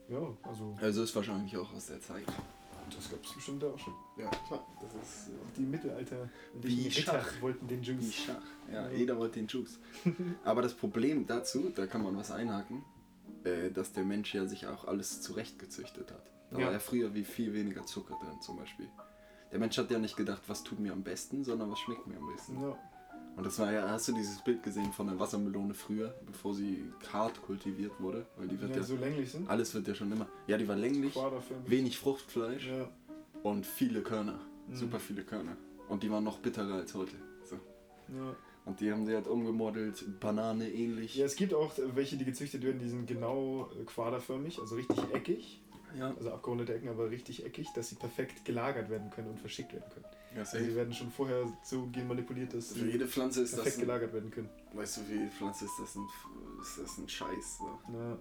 Ja, 0.09 0.19
also 0.45 0.77
Also 0.81 1.03
ist 1.03 1.15
wahrscheinlich 1.17 1.57
auch 1.57 1.73
aus 1.75 1.87
der 1.87 2.01
Zeit. 2.01 2.25
das 2.95 3.11
gab 3.11 3.25
es 3.25 3.33
bestimmt 3.35 3.65
auch 3.65 3.79
schon. 3.79 3.95
Ja, 4.17 4.29
klar. 4.47 4.65
Das 4.81 4.95
ist 4.95 5.31
Die 5.57 5.63
Mittelalter 5.63 6.29
Wie 6.61 6.85
Ritter 6.89 7.01
Schach. 7.21 7.41
wollten 7.41 7.67
den 7.67 7.81
wie 7.85 7.93
Juice. 7.93 8.15
Schach. 8.15 8.43
Ja, 8.73 8.89
Ja. 8.89 8.97
jeder 8.97 9.17
wollte 9.19 9.41
den 9.41 9.49
Juice. 9.49 9.79
Aber 10.45 10.63
das 10.63 10.75
Problem 10.75 11.27
dazu, 11.27 11.71
da 11.75 11.87
kann 11.87 12.03
man 12.05 12.17
was 12.17 12.31
einhaken, 12.31 12.85
äh, 13.45 13.71
dass 13.71 13.93
der 13.93 14.05
Mensch 14.05 14.33
ja 14.35 14.47
sich 14.47 14.67
auch 14.69 14.85
alles 14.87 15.23
zurechtgezüchtet 15.23 16.11
hat. 16.13 16.31
Da 16.53 16.59
Ja. 16.61 16.67
war 16.67 16.73
ja 16.75 16.79
früher 16.79 17.13
wie 17.15 17.25
viel 17.25 17.53
weniger 17.53 17.85
Zucker 17.85 18.17
drin 18.23 18.41
zum 18.41 18.57
Beispiel. 18.57 18.89
Der 19.51 19.59
Mensch 19.59 19.77
hat 19.79 19.91
ja 19.91 19.99
nicht 19.99 20.17
gedacht, 20.17 20.43
was 20.47 20.63
tut 20.63 20.79
mir 20.79 20.93
am 20.93 21.03
besten, 21.03 21.43
sondern 21.45 21.71
was 21.71 21.79
schmeckt 21.81 22.07
mir 22.07 22.17
am 22.19 22.27
besten. 22.33 22.61
Ja, 22.61 22.79
Und 23.37 23.45
das 23.45 23.59
war 23.59 23.71
ja, 23.71 23.89
hast 23.91 24.09
du 24.09 24.13
dieses 24.13 24.43
Bild 24.43 24.63
gesehen 24.63 24.93
von 24.93 25.07
der 25.09 25.19
Wassermelone 25.21 25.75
früher, 25.75 26.15
bevor 26.27 26.55
sie 26.55 26.85
hart 27.13 27.41
kultiviert 27.43 27.93
wurde? 28.01 28.25
Weil 28.37 28.49
die 28.49 28.59
wird 28.61 28.71
ja, 28.71 28.79
ja, 28.79 28.83
so 28.83 28.97
länglich 28.97 29.31
sind. 29.31 29.49
alles 29.49 29.75
wird 29.75 29.87
ja 29.89 29.95
schon 29.95 30.11
immer. 30.11 30.27
Ja, 30.47 30.57
die 30.57 30.67
war 30.67 30.77
länglich, 30.77 31.15
wenig 31.67 31.99
Fruchtfleisch 31.99 32.67
Ja, 32.67 32.89
und 33.43 33.67
viele 33.67 34.01
Körner. 34.03 34.39
Mhm. 34.69 34.75
Super 34.75 34.99
viele 34.99 35.23
Körner. 35.23 35.57
Und 35.89 36.03
die 36.03 36.11
waren 36.11 36.25
noch 36.25 36.39
bitterer 36.39 36.75
als 36.77 36.95
heute. 36.95 37.17
So. 37.45 37.57
ja. 38.09 38.35
Und 38.65 38.81
die 38.81 38.91
haben 38.91 39.07
sie 39.07 39.15
halt 39.15 39.29
umgemodelt, 39.29 40.19
Banane 40.19 40.69
ähnlich. 40.69 41.15
ja, 41.15 41.25
es 41.25 41.37
gibt 41.37 41.55
auch 41.55 41.73
welche, 41.95 42.17
die 42.17 42.25
gezüchtet 42.25 42.65
werden, 42.65 42.81
die 42.81 42.89
sind 42.89 43.07
genau 43.07 43.71
äh, 43.81 43.85
quaderförmig, 43.85 44.59
also 44.59 44.75
richtig 44.75 44.99
eckig. 45.13 45.61
Ja, 45.97 46.13
Also 46.17 46.33
abgerundete 46.33 46.75
Ecken, 46.75 46.89
aber 46.89 47.11
richtig 47.11 47.47
eckig, 47.47 47.69
dass 47.75 47.91
sie 47.91 47.95
perfekt 47.95 48.45
gelagert 48.45 48.91
werden 48.91 49.09
können 49.11 49.29
und 49.29 49.39
verschickt 49.39 49.73
werden 49.73 49.89
können. 49.95 50.05
Ja 50.37 50.43
Also 50.43 50.59
sie 50.59 50.65
safe. 50.65 50.77
werden 50.77 50.93
schon 50.93 51.11
vorher 51.11 51.45
so 51.65 51.87
gen 51.93 52.07
manipuliert, 52.09 52.55
dass 52.55 52.69
Für 52.73 52.81
sie 52.81 52.91
jede 52.91 53.07
Pflanze 53.09 53.43
ist 53.43 53.53
das 53.53 53.61
perfekt 53.63 53.79
ein, 53.79 53.81
gelagert 53.87 54.13
werden 54.13 54.31
können. 54.31 54.49
Weißt 54.75 54.97
du, 54.99 55.01
für 55.03 55.13
jede 55.15 55.31
Pflanze 55.31 55.65
ist 55.65 55.75
das 55.81 55.97
ein, 55.97 56.07
ist 56.61 56.79
das 56.79 56.99
ein 56.99 57.09
Scheiß. 57.09 57.59
So. 57.59 57.79
Ja, 57.93 58.19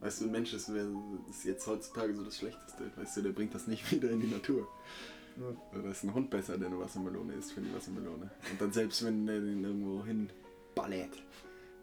Weißt 0.00 0.20
du, 0.20 0.24
ein 0.26 0.32
Mensch 0.32 0.52
ist, 0.52 0.68
ist 0.68 1.44
jetzt 1.44 1.66
heutzutage 1.66 2.14
so 2.14 2.22
das 2.24 2.36
Schlechteste. 2.36 2.90
Weißt 2.96 3.16
du, 3.16 3.22
der 3.22 3.30
bringt 3.30 3.54
das 3.54 3.66
nicht 3.66 3.90
wieder 3.90 4.10
in 4.10 4.20
die 4.20 4.26
Natur. 4.28 4.68
ja. 5.38 5.46
Also, 5.72 5.82
Da 5.82 5.90
ist 5.90 6.04
ein 6.04 6.12
Hund 6.14 6.30
besser, 6.30 6.58
der 6.58 6.68
eine 6.68 6.78
Wassermelone 6.78 7.32
isst 7.34 7.52
für 7.52 7.60
die 7.62 7.74
Wassermelone. 7.74 8.30
Und 8.50 8.60
dann 8.60 8.72
selbst 8.72 9.04
wenn 9.04 9.26
der 9.26 9.40
den 9.40 9.64
irgendwo 9.64 10.04
hin 10.04 10.28
ballert, 10.74 11.22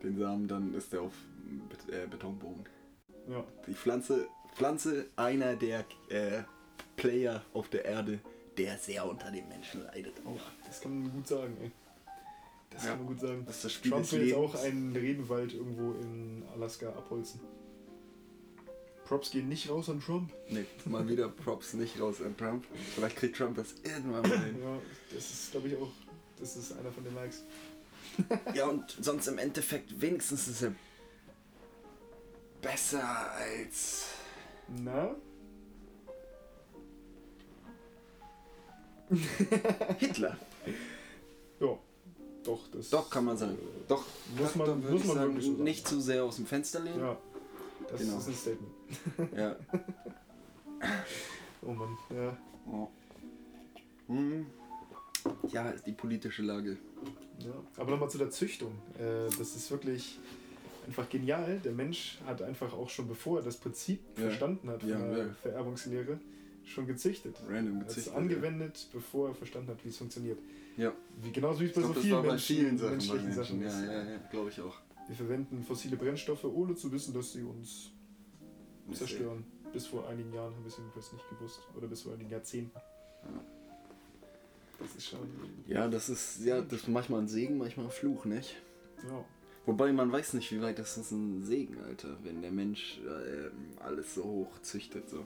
den 0.03 0.17
Samen, 0.17 0.47
dann 0.47 0.73
ist 0.73 0.93
der 0.93 1.01
auf 1.01 1.13
äh, 1.89 2.05
Betonboden. 2.07 2.63
ja. 3.29 3.43
Die 3.67 3.73
Pflanze, 3.73 4.27
Pflanze 4.55 5.07
einer 5.15 5.55
der 5.55 5.85
äh, 6.09 6.43
Player 6.97 7.41
auf 7.53 7.69
der 7.69 7.85
Erde, 7.85 8.19
der 8.57 8.77
sehr 8.77 9.07
unter 9.07 9.31
den 9.31 9.47
Menschen 9.47 9.83
leidet. 9.83 10.13
Oh, 10.25 10.37
das 10.65 10.81
kann 10.81 11.01
man 11.01 11.11
gut 11.11 11.27
sagen, 11.27 11.55
ey. 11.61 11.71
Das 12.69 12.83
Ja. 12.83 12.89
kann 12.91 12.99
man 12.99 13.07
gut 13.07 13.19
sagen. 13.19 13.43
Das 13.45 13.55
ist 13.57 13.65
das 13.65 13.73
Spiel 13.73 13.91
Trump 13.91 14.11
will 14.11 14.27
jetzt 14.27 14.37
auch 14.37 14.55
einen 14.55 14.95
Regenwald 14.95 15.53
irgendwo 15.53 15.91
in 15.93 16.43
Alaska 16.53 16.89
abholzen. 16.89 17.41
Props 19.05 19.31
gehen 19.31 19.49
nicht 19.49 19.69
raus 19.69 19.89
an 19.89 19.99
Trump. 19.99 20.31
Nee, 20.47 20.65
mal 20.85 21.05
wieder 21.09 21.27
Props 21.27 21.73
nicht 21.73 21.99
raus 21.99 22.21
an 22.21 22.37
Trump. 22.37 22.65
Vielleicht 22.95 23.17
kriegt 23.17 23.35
Trump 23.35 23.57
das 23.57 23.73
irgendwann 23.83 24.21
mal 24.21 24.39
hin. 24.39 24.55
Ja, 24.63 24.77
das 25.13 25.29
ist, 25.31 25.51
glaube 25.51 25.67
ich, 25.67 25.75
auch. 25.75 25.89
Das 26.39 26.55
ist 26.55 26.71
einer 26.77 26.91
von 26.91 27.03
den 27.03 27.15
Likes. 27.15 27.43
Ja, 28.53 28.65
und 28.67 28.89
sonst 29.01 29.27
im 29.27 29.37
Endeffekt 29.37 29.99
wenigstens 30.01 30.47
ist 30.47 30.61
er 30.63 30.73
besser 32.61 33.31
als 33.31 34.05
Na? 34.67 35.15
Hitler. 39.99 40.37
Ja. 41.59 41.77
Doch, 42.43 42.67
das. 42.71 42.89
Doch, 42.89 43.09
kann 43.09 43.25
man 43.25 43.37
sagen. 43.37 43.57
Doch, 43.87 44.03
Muss 44.37 44.55
man- 44.55 44.67
doch, 44.67 44.75
muss 44.89 45.03
man 45.05 45.15
sagen, 45.15 45.29
wirklich 45.33 45.45
so 45.45 45.51
sagen. 45.53 45.63
nicht 45.63 45.87
zu 45.87 46.01
sehr 46.01 46.23
aus 46.23 46.37
dem 46.37 46.45
Fenster 46.45 46.79
lehnen. 46.79 46.99
Ja. 46.99 47.17
Das 47.89 48.01
Genau. 48.01 48.17
ist 48.17 48.27
ein 48.27 48.33
Statement. 48.33 48.71
Ja. 49.37 49.55
Oh 51.61 51.71
Mann, 51.73 51.97
ja. 52.09 52.37
Oh. 52.71 52.87
Hm. 54.07 54.45
Ja, 55.51 55.69
ist 55.69 55.85
die 55.85 55.91
politische 55.91 56.41
Lage. 56.41 56.77
ja. 57.39 57.51
Aber 57.77 57.91
nochmal 57.91 58.09
zu 58.09 58.17
der 58.17 58.31
Züchtung. 58.31 58.71
Äh, 58.97 59.29
das 59.37 59.55
ist 59.55 59.69
wirklich 59.69 60.17
einfach 60.87 61.07
genial. 61.09 61.59
Der 61.63 61.71
Mensch 61.71 62.17
hat 62.25 62.41
einfach 62.41 62.73
auch 62.73 62.89
schon 62.89 63.07
bevor 63.07 63.39
er 63.39 63.43
das 63.43 63.57
Prinzip 63.57 63.99
Ja. 64.17 64.23
verstanden 64.23 64.69
hat 64.69 64.81
von 64.81 64.89
Ja, 64.89 64.97
der 64.97 65.17
ja. 65.27 65.33
Vererbungslehre, 65.43 66.19
schon 66.65 66.87
gezüchtet. 66.87 67.35
Random 67.47 67.75
Er 67.75 67.81
hat 67.81 67.89
es 67.89 67.95
gezüchtet. 67.95 68.15
angewendet, 68.15 68.87
bevor 68.93 69.29
er 69.29 69.35
verstanden 69.35 69.69
hat, 69.71 69.83
wie 69.83 69.89
es 69.89 69.97
funktioniert. 69.97 70.39
Ja. 70.77 70.93
Wie, 71.21 71.31
genauso 71.31 71.59
wie 71.61 71.65
es 71.65 71.73
bei 71.73 71.81
glaub, 71.81 71.95
so 71.95 72.01
vielen, 72.01 72.21
Menschen, 72.21 72.55
vielen 72.55 72.77
Sachen 72.77 72.89
bei 72.89 72.95
menschlichen 72.95 73.25
Menschen. 73.25 73.43
Sachen 73.43 73.61
Ja, 73.61 73.67
ist. 73.67 73.85
ja, 73.85 74.11
ja, 74.11 74.17
glaube 74.29 74.49
ich 74.49 74.61
auch. 74.61 74.75
Wir 75.07 75.15
verwenden 75.15 75.63
fossile 75.63 75.97
Brennstoffe, 75.97 76.43
ohne 76.45 76.75
zu 76.75 76.91
wissen, 76.91 77.13
dass 77.13 77.33
sie 77.33 77.43
uns 77.43 77.91
zerstören. 78.93 79.43
Bis 79.73 79.87
vor 79.87 80.07
einigen 80.07 80.33
Jahren 80.33 80.53
haben 80.53 80.63
wir 80.63 80.67
es 80.69 80.77
jedenfalls 80.77 81.11
nicht 81.13 81.29
gewusst. 81.29 81.59
Oder 81.77 81.87
bis 81.87 82.01
vor 82.01 82.13
einigen 82.13 82.29
Jahrzehnten. 82.29 82.77
Das 84.79 84.95
ist 84.95 85.07
schon. 85.07 85.19
Ja, 85.67 85.87
das 85.87 86.09
ist 86.09 86.43
ja 86.43 86.61
das 86.61 86.81
ist 86.81 86.87
manchmal 86.87 87.21
ein 87.21 87.27
Segen, 87.27 87.57
manchmal 87.57 87.85
ein 87.85 87.91
Fluch, 87.91 88.25
nicht? 88.25 88.55
Ja. 89.07 89.23
Wobei 89.65 89.93
man 89.93 90.11
weiß 90.11 90.33
nicht, 90.33 90.51
wie 90.51 90.61
weit 90.61 90.79
das 90.79 90.97
ist 90.97 91.11
ein 91.11 91.43
Segen, 91.43 91.77
Alter, 91.83 92.17
wenn 92.23 92.41
der 92.41 92.51
Mensch 92.51 92.99
äh, 93.05 93.51
alles 93.83 94.15
so 94.15 94.23
hoch 94.23 94.59
züchtet. 94.63 95.07
So. 95.09 95.25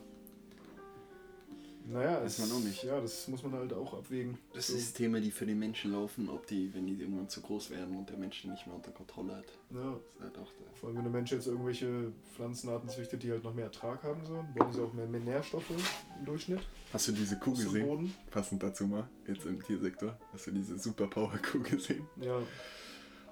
Naja, 1.87 2.21
es, 2.23 2.39
man 2.39 2.51
auch 2.51 2.59
nicht. 2.63 2.83
ja, 2.83 2.99
das 2.99 3.27
muss 3.27 3.43
man 3.43 3.53
halt 3.53 3.71
auch 3.73 3.93
abwägen. 3.93 4.37
Das 4.53 4.67
So. 4.67 4.73
Systeme, 4.73 5.21
die 5.21 5.29
für 5.31 5.45
den 5.45 5.59
Menschen 5.59 5.91
laufen, 5.91 6.29
ob 6.29 6.47
die, 6.47 6.73
wenn 6.73 6.87
die 6.87 6.93
irgendwann 6.99 7.29
zu 7.29 7.41
groß 7.41 7.69
werden 7.69 7.95
und 7.95 8.09
der 8.09 8.17
Mensch 8.17 8.41
die 8.41 8.47
nicht 8.47 8.65
mehr 8.65 8.75
unter 8.75 8.91
Kontrolle 8.91 9.35
hat, 9.35 9.45
Ja, 9.71 9.93
ist 9.93 10.19
halt 10.21 10.37
auch 10.37 10.47
da. 10.51 10.65
vor 10.79 10.89
allem 10.89 10.97
wenn 10.97 11.03
der 11.03 11.13
Mensch 11.13 11.31
jetzt 11.31 11.45
irgendwelche 11.47 12.11
Pflanzenarten 12.35 12.89
züchtet, 12.89 13.21
die 13.21 13.31
halt 13.31 13.43
noch 13.43 13.53
mehr 13.53 13.65
Ertrag 13.65 14.01
haben 14.03 14.25
sollen, 14.25 14.47
brauchen 14.55 14.73
sie 14.73 14.81
auch 14.81 14.93
mehr, 14.93 15.05
mehr 15.07 15.21
Nährstoffe 15.21 15.69
im 15.69 16.25
Durchschnitt. 16.25 16.61
Hast 16.91 17.07
du 17.07 17.11
diese 17.11 17.37
Kuh 17.37 17.51
gesehen? 17.51 17.85
Boden. 17.87 18.13
Passend 18.31 18.63
dazu 18.63 18.87
mal, 18.87 19.07
jetzt 19.27 19.45
im 19.45 19.61
Tiersektor. 19.63 20.17
Hast 20.33 20.47
du 20.47 20.51
diese 20.51 20.79
Superpower-Kuh 20.79 21.59
gesehen? 21.59 22.07
Ja, 22.19 22.41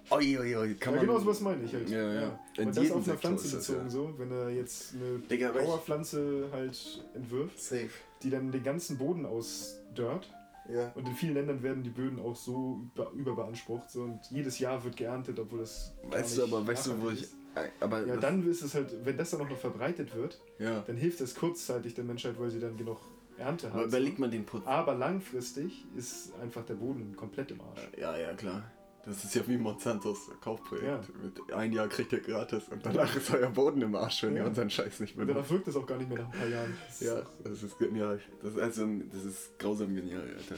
Oi, 0.10 0.38
oi, 0.38 0.56
oi, 0.58 0.76
kann 0.76 0.96
ja 0.96 1.00
man. 1.00 1.08
genau 1.08 1.20
so 1.20 1.28
was 1.28 1.40
meine 1.40 1.64
ich 1.64 1.74
halt. 1.74 1.90
Ja, 1.90 2.14
ja. 2.14 2.40
In 2.58 2.68
Und 2.68 2.76
das 2.78 2.92
auf 2.92 3.08
eine 3.08 3.18
Pflanze 3.18 3.44
das, 3.56 3.66
bezogen 3.68 3.86
ja. 3.86 3.90
so, 3.90 4.14
wenn 4.18 4.32
er 4.32 4.50
jetzt 4.50 4.94
eine 4.96 5.20
Digga, 5.20 5.52
Powerpflanze 5.52 6.50
halt 6.52 7.06
entwirft, 7.16 7.58
Safe. 7.58 7.90
Die 8.24 8.30
dann 8.30 8.52
den 8.52 8.64
ganzen 8.64 8.98
Boden 8.98 9.26
ausdörrt. 9.26 10.30
Ja. 10.70 10.92
Und 10.96 11.08
in 11.10 11.16
vielen 11.16 11.34
Ländern 11.34 11.62
werden 11.62 11.84
die 11.84 11.90
Böden 11.90 12.20
auch 12.20 12.36
so 12.36 12.82
über, 12.96 13.12
überbeansprucht 13.12 13.90
so, 13.92 14.04
und 14.04 14.20
jedes 14.32 14.60
Jahr 14.60 14.82
wird 14.84 14.96
geerntet, 14.96 15.38
obwohl 15.38 15.60
das. 15.60 15.94
Weißt 16.10 16.38
du, 16.38 16.44
aber 16.44 16.66
weißt 16.66 16.88
du, 16.88 17.02
wo 17.02 17.10
ich. 17.10 17.24
ist. 17.24 17.36
Aber 17.82 18.06
Ja, 18.08 18.16
dann 18.18 18.50
ist 18.50 18.64
es 18.64 18.74
halt, 18.74 19.06
wenn 19.06 19.16
das 19.18 19.30
dann 19.32 19.42
auch 19.42 19.50
noch 19.50 19.58
verbreitet 19.58 20.16
wird, 20.16 20.40
Ja. 20.58 20.80
dann 20.88 20.96
hilft 20.98 21.22
das 21.22 21.36
kurzzeitig 21.36 21.94
der 21.94 22.04
Menschheit, 22.04 22.40
weil 22.40 22.50
sie 22.50 22.60
dann 22.60 22.78
genug 22.78 22.98
Ernte 23.38 23.68
Aber 23.72 23.82
hat. 23.82 23.88
überlegt 23.88 24.18
man 24.20 24.32
den 24.32 24.46
Putz. 24.46 24.66
Aber 24.66 24.96
langfristig 24.96 25.86
ist 25.96 26.32
einfach 26.42 26.66
der 26.66 26.76
Boden 26.76 27.16
komplett 27.16 27.52
im 27.52 27.62
Arsch. 27.62 27.82
Ja, 28.00 28.16
ja, 28.18 28.34
klar. 28.34 28.64
Das 29.06 29.22
ist 29.26 29.36
ja 29.36 29.46
wie 29.48 29.58
Monsantos 29.58 30.32
Kaufprojekt. 30.40 30.88
Ja. 30.88 31.02
Mit 31.22 31.52
ein 31.54 31.74
Jahr 31.74 31.90
kriegt 31.90 32.14
ihr 32.14 32.22
gratis 32.22 32.70
und 32.70 32.86
danach 32.86 33.14
ist 33.18 33.32
euer 33.34 33.50
Boden 33.50 33.82
im 33.82 33.94
Arsch, 33.96 34.24
wenn 34.24 34.36
Ja. 34.38 34.44
ihr 34.44 34.48
unseren 34.48 34.70
Scheiß 34.70 35.02
nicht 35.02 35.18
Und 35.18 35.26
benutzt. 35.28 35.36
danach 35.38 35.50
wirkt 35.52 35.68
es 35.68 35.76
auch 35.76 35.86
gar 35.86 35.98
nicht 35.98 36.10
mehr 36.10 36.20
nach 36.20 36.32
ein 36.34 36.40
paar 36.40 36.48
Jahren. 36.48 36.74
Das 36.88 37.00
Ja, 37.02 37.22
das 37.44 37.64
ist 37.64 37.78
genial. 37.78 38.22
Das 38.42 38.54
ist, 38.54 38.60
also, 38.60 38.88
das 39.12 39.26
ist 39.26 39.60
grausam 39.60 39.94
genial, 39.94 40.22
Alter. 40.22 40.56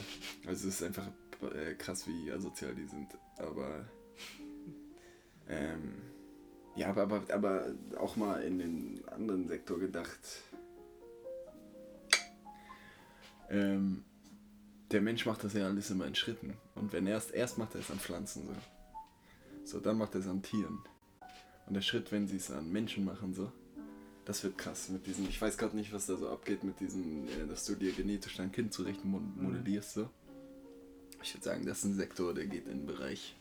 Also 0.48 0.68
es 0.68 0.76
ist 0.76 0.84
einfach 0.84 1.08
äh, 1.56 1.74
krass, 1.74 2.08
wie 2.08 2.32
asozial 2.32 2.76
die 2.76 2.86
sind. 2.86 3.08
Aber 3.38 3.86
ähm, 5.50 5.94
ja, 6.76 6.90
aber, 6.90 7.02
aber, 7.04 7.24
aber 7.34 7.66
auch 7.98 8.16
mal 8.16 8.44
in 8.44 8.60
den 8.60 9.04
anderen 9.10 9.48
Sektor 9.48 9.80
gedacht. 9.80 10.20
Ähm, 13.50 14.04
der 14.92 15.02
Mensch 15.02 15.26
macht 15.26 15.44
das 15.44 15.54
ja 15.54 15.66
alles 15.66 15.90
immer 15.90 16.06
in 16.06 16.16
Schritten. 16.16 16.54
Und 16.76 16.94
wenn 16.94 17.08
erst, 17.08 17.32
erst 17.32 17.58
macht 17.58 17.74
er 17.76 17.82
es 17.82 17.92
an 17.92 18.00
Pflanzen 18.00 18.48
so. 18.48 18.54
So, 19.64 19.80
dann 19.80 19.98
macht 19.98 20.14
er 20.16 20.22
es 20.22 20.28
an 20.28 20.42
Tieren. 20.44 20.80
Und 21.68 21.74
der 21.74 21.82
Schritt, 21.82 22.12
wenn 22.12 22.28
sie 22.28 22.38
es 22.38 22.52
an 22.52 22.72
Menschen 22.72 23.04
machen, 23.06 23.34
so, 23.34 23.52
das 24.26 24.44
wird 24.44 24.58
krass 24.58 24.90
mit 24.90 25.08
diesem, 25.08 25.28
ich 25.28 25.42
weiß 25.42 25.58
gerade 25.58 25.76
nicht, 25.76 25.92
was 25.94 26.06
da 26.06 26.16
so 26.18 26.30
abgeht 26.30 26.64
mit 26.64 26.80
diesem, 26.80 27.28
äh, 27.28 27.48
dass 27.48 27.66
du 27.66 27.76
dir 27.76 27.92
genetisch 27.92 28.36
dein 28.38 28.52
Kind 28.52 28.74
zurecht 28.74 29.04
mo- 29.04 29.20
modellierst, 29.36 29.94
so. 29.94 30.10
Ich 31.24 31.34
würde 31.34 31.44
sagen, 31.44 31.66
das 31.66 31.80
ist 31.80 31.86
ein 31.86 31.96
Sektor, 31.96 32.34
der 32.36 32.46
geht 32.46 32.68
in 32.68 32.80
den 32.80 32.86
Bereich. 32.86 33.36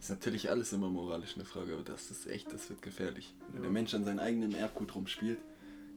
Ist 0.00 0.10
natürlich 0.10 0.50
alles 0.50 0.72
immer 0.72 0.88
moralisch 0.88 1.34
eine 1.36 1.44
Frage, 1.44 1.74
aber 1.74 1.82
das 1.84 2.10
ist 2.10 2.26
echt, 2.26 2.52
das 2.52 2.68
wird 2.70 2.82
gefährlich. 2.82 3.34
Wenn 3.48 3.56
Ja. 3.56 3.62
der 3.62 3.70
Mensch 3.70 3.94
an 3.94 4.04
seinem 4.04 4.18
eigenen 4.18 4.52
Erbgut 4.54 4.94
rumspielt, 4.94 5.38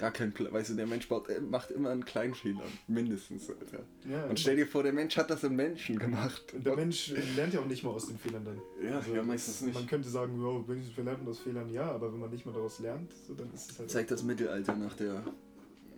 gar 0.03 0.11
kein, 0.11 0.33
weißt 0.37 0.71
du, 0.71 0.73
der 0.75 0.85
Mensch 0.85 1.07
baut, 1.07 1.29
äh, 1.29 1.39
macht 1.39 1.71
immer 1.71 1.91
einen 1.91 2.03
kleinen 2.03 2.33
Fehler, 2.35 2.63
mindestens, 2.87 3.49
Alter. 3.49 3.85
Ja, 4.09 4.25
Und 4.25 4.37
stell 4.37 4.57
dir 4.57 4.67
vor, 4.67 4.83
der 4.83 4.91
Mensch 4.91 5.15
hat 5.15 5.29
das 5.29 5.45
im 5.45 5.55
Menschen 5.55 5.97
gemacht. 5.97 6.53
und 6.53 6.65
der 6.65 6.75
Mensch 6.75 7.13
lernt 7.37 7.53
ja 7.53 7.61
auch 7.61 7.65
nicht 7.65 7.83
mal 7.85 7.91
aus 7.91 8.07
den 8.07 8.17
Fehlern 8.17 8.43
dann. 8.43 8.61
Ja, 8.83 8.97
Also 8.97 9.15
ja, 9.15 9.23
meistens 9.23 9.61
nicht. 9.61 9.75
Man 9.75 9.87
könnte 9.87 10.09
sagen, 10.09 10.33
wenigstens 10.67 10.97
wir 10.97 11.05
lernen 11.05 11.25
aus 11.25 11.39
Fehlern, 11.39 11.71
ja, 11.71 11.89
aber 11.89 12.11
wenn 12.11 12.19
man 12.19 12.29
nicht 12.29 12.45
mal 12.45 12.51
daraus 12.51 12.79
lernt, 12.79 13.13
so, 13.25 13.33
dann 13.33 13.53
ist 13.53 13.71
es 13.71 13.79
halt. 13.79 13.89
zeigt 13.89 14.11
das 14.11 14.23
Mittelalter 14.23 14.75
nach 14.75 14.93
der. 14.97 15.23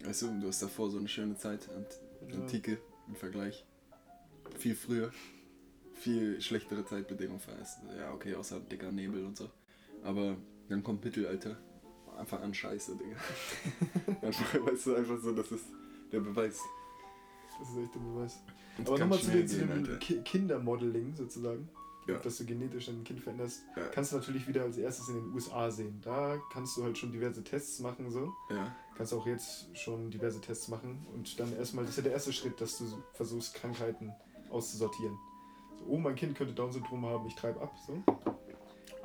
Weißt 0.03 0.21
du, 0.21 0.39
du 0.39 0.47
hast 0.49 0.61
davor 0.61 0.91
so 0.91 0.99
eine 0.99 1.07
schöne 1.07 1.35
Zeit, 1.35 1.67
Ant 1.75 1.99
Ja. 2.31 2.35
Antike 2.41 2.77
im 3.07 3.15
Vergleich. 3.15 3.65
Viel 4.59 4.75
früher. 4.75 5.11
Viel 5.95 6.39
schlechtere 6.41 6.85
Zeitbedingungen 6.85 7.39
für. 7.39 7.51
Ja, 7.97 8.13
okay, 8.13 8.35
außer 8.35 8.59
dicker 8.59 8.91
Nebel 8.91 9.25
und 9.25 9.35
so. 9.35 9.49
Aber 10.03 10.37
dann 10.69 10.83
kommt 10.83 11.03
Mittelalter. 11.03 11.57
Einfach 12.17 12.41
an 12.41 12.53
Scheiße, 12.53 12.95
Digga. 12.95 14.17
einfach, 14.21 14.65
weißt 14.65 14.85
du, 14.87 14.95
einfach 14.95 15.17
so, 15.21 15.31
das 15.33 15.51
ist 15.51 15.65
der 16.11 16.19
Beweis. 16.21 16.59
Das 17.59 17.69
ist 17.69 17.77
echt 17.77 17.95
der 17.95 17.99
Beweis. 17.99 18.39
Und 18.77 18.87
Aber 18.89 18.99
nochmal 18.99 19.19
zu, 19.19 19.31
den, 19.31 19.47
zu 19.47 19.57
dem. 19.65 19.99
Ki 19.99 20.21
Kindermodeling 20.23 21.15
sozusagen, 21.15 21.69
Ja. 22.07 22.17
dass 22.19 22.37
du 22.37 22.45
genetisch 22.45 22.87
dein 22.87 23.03
Kind 23.03 23.21
veränderst, 23.21 23.63
Ja. 23.75 23.83
kannst 23.87 24.11
du 24.11 24.17
natürlich 24.17 24.47
wieder 24.47 24.63
als 24.63 24.77
erstes 24.77 25.07
in 25.09 25.15
den 25.15 25.33
USA 25.33 25.71
sehen. 25.71 25.99
Da 26.03 26.37
kannst 26.51 26.75
du 26.77 26.83
halt 26.83 26.97
schon 26.97 27.11
diverse 27.11 27.43
Tests 27.43 27.79
machen, 27.79 28.09
so. 28.11 28.33
Ja, 28.49 28.75
Kannst 28.95 29.13
auch 29.13 29.25
jetzt 29.27 29.77
schon 29.77 30.09
diverse 30.09 30.39
Tests 30.39 30.69
machen 30.69 31.05
und 31.13 31.37
dann 31.39 31.53
erstmal, 31.57 31.83
das 31.83 31.91
ist 31.91 31.97
ja 31.97 32.03
der 32.03 32.13
erste 32.13 32.31
Schritt, 32.31 32.59
dass 32.61 32.77
du 32.77 32.85
versuchst, 33.13 33.53
Krankheiten 33.55 34.13
auszusortieren. 34.49 35.17
So, 35.79 35.85
oh, 35.89 35.97
mein 35.97 36.15
Kind 36.15 36.35
könnte 36.37 36.53
Down-Syndrom 36.53 37.05
haben, 37.05 37.27
ich 37.27 37.35
treibe 37.35 37.59
ab, 37.61 37.73
so. 37.85 38.01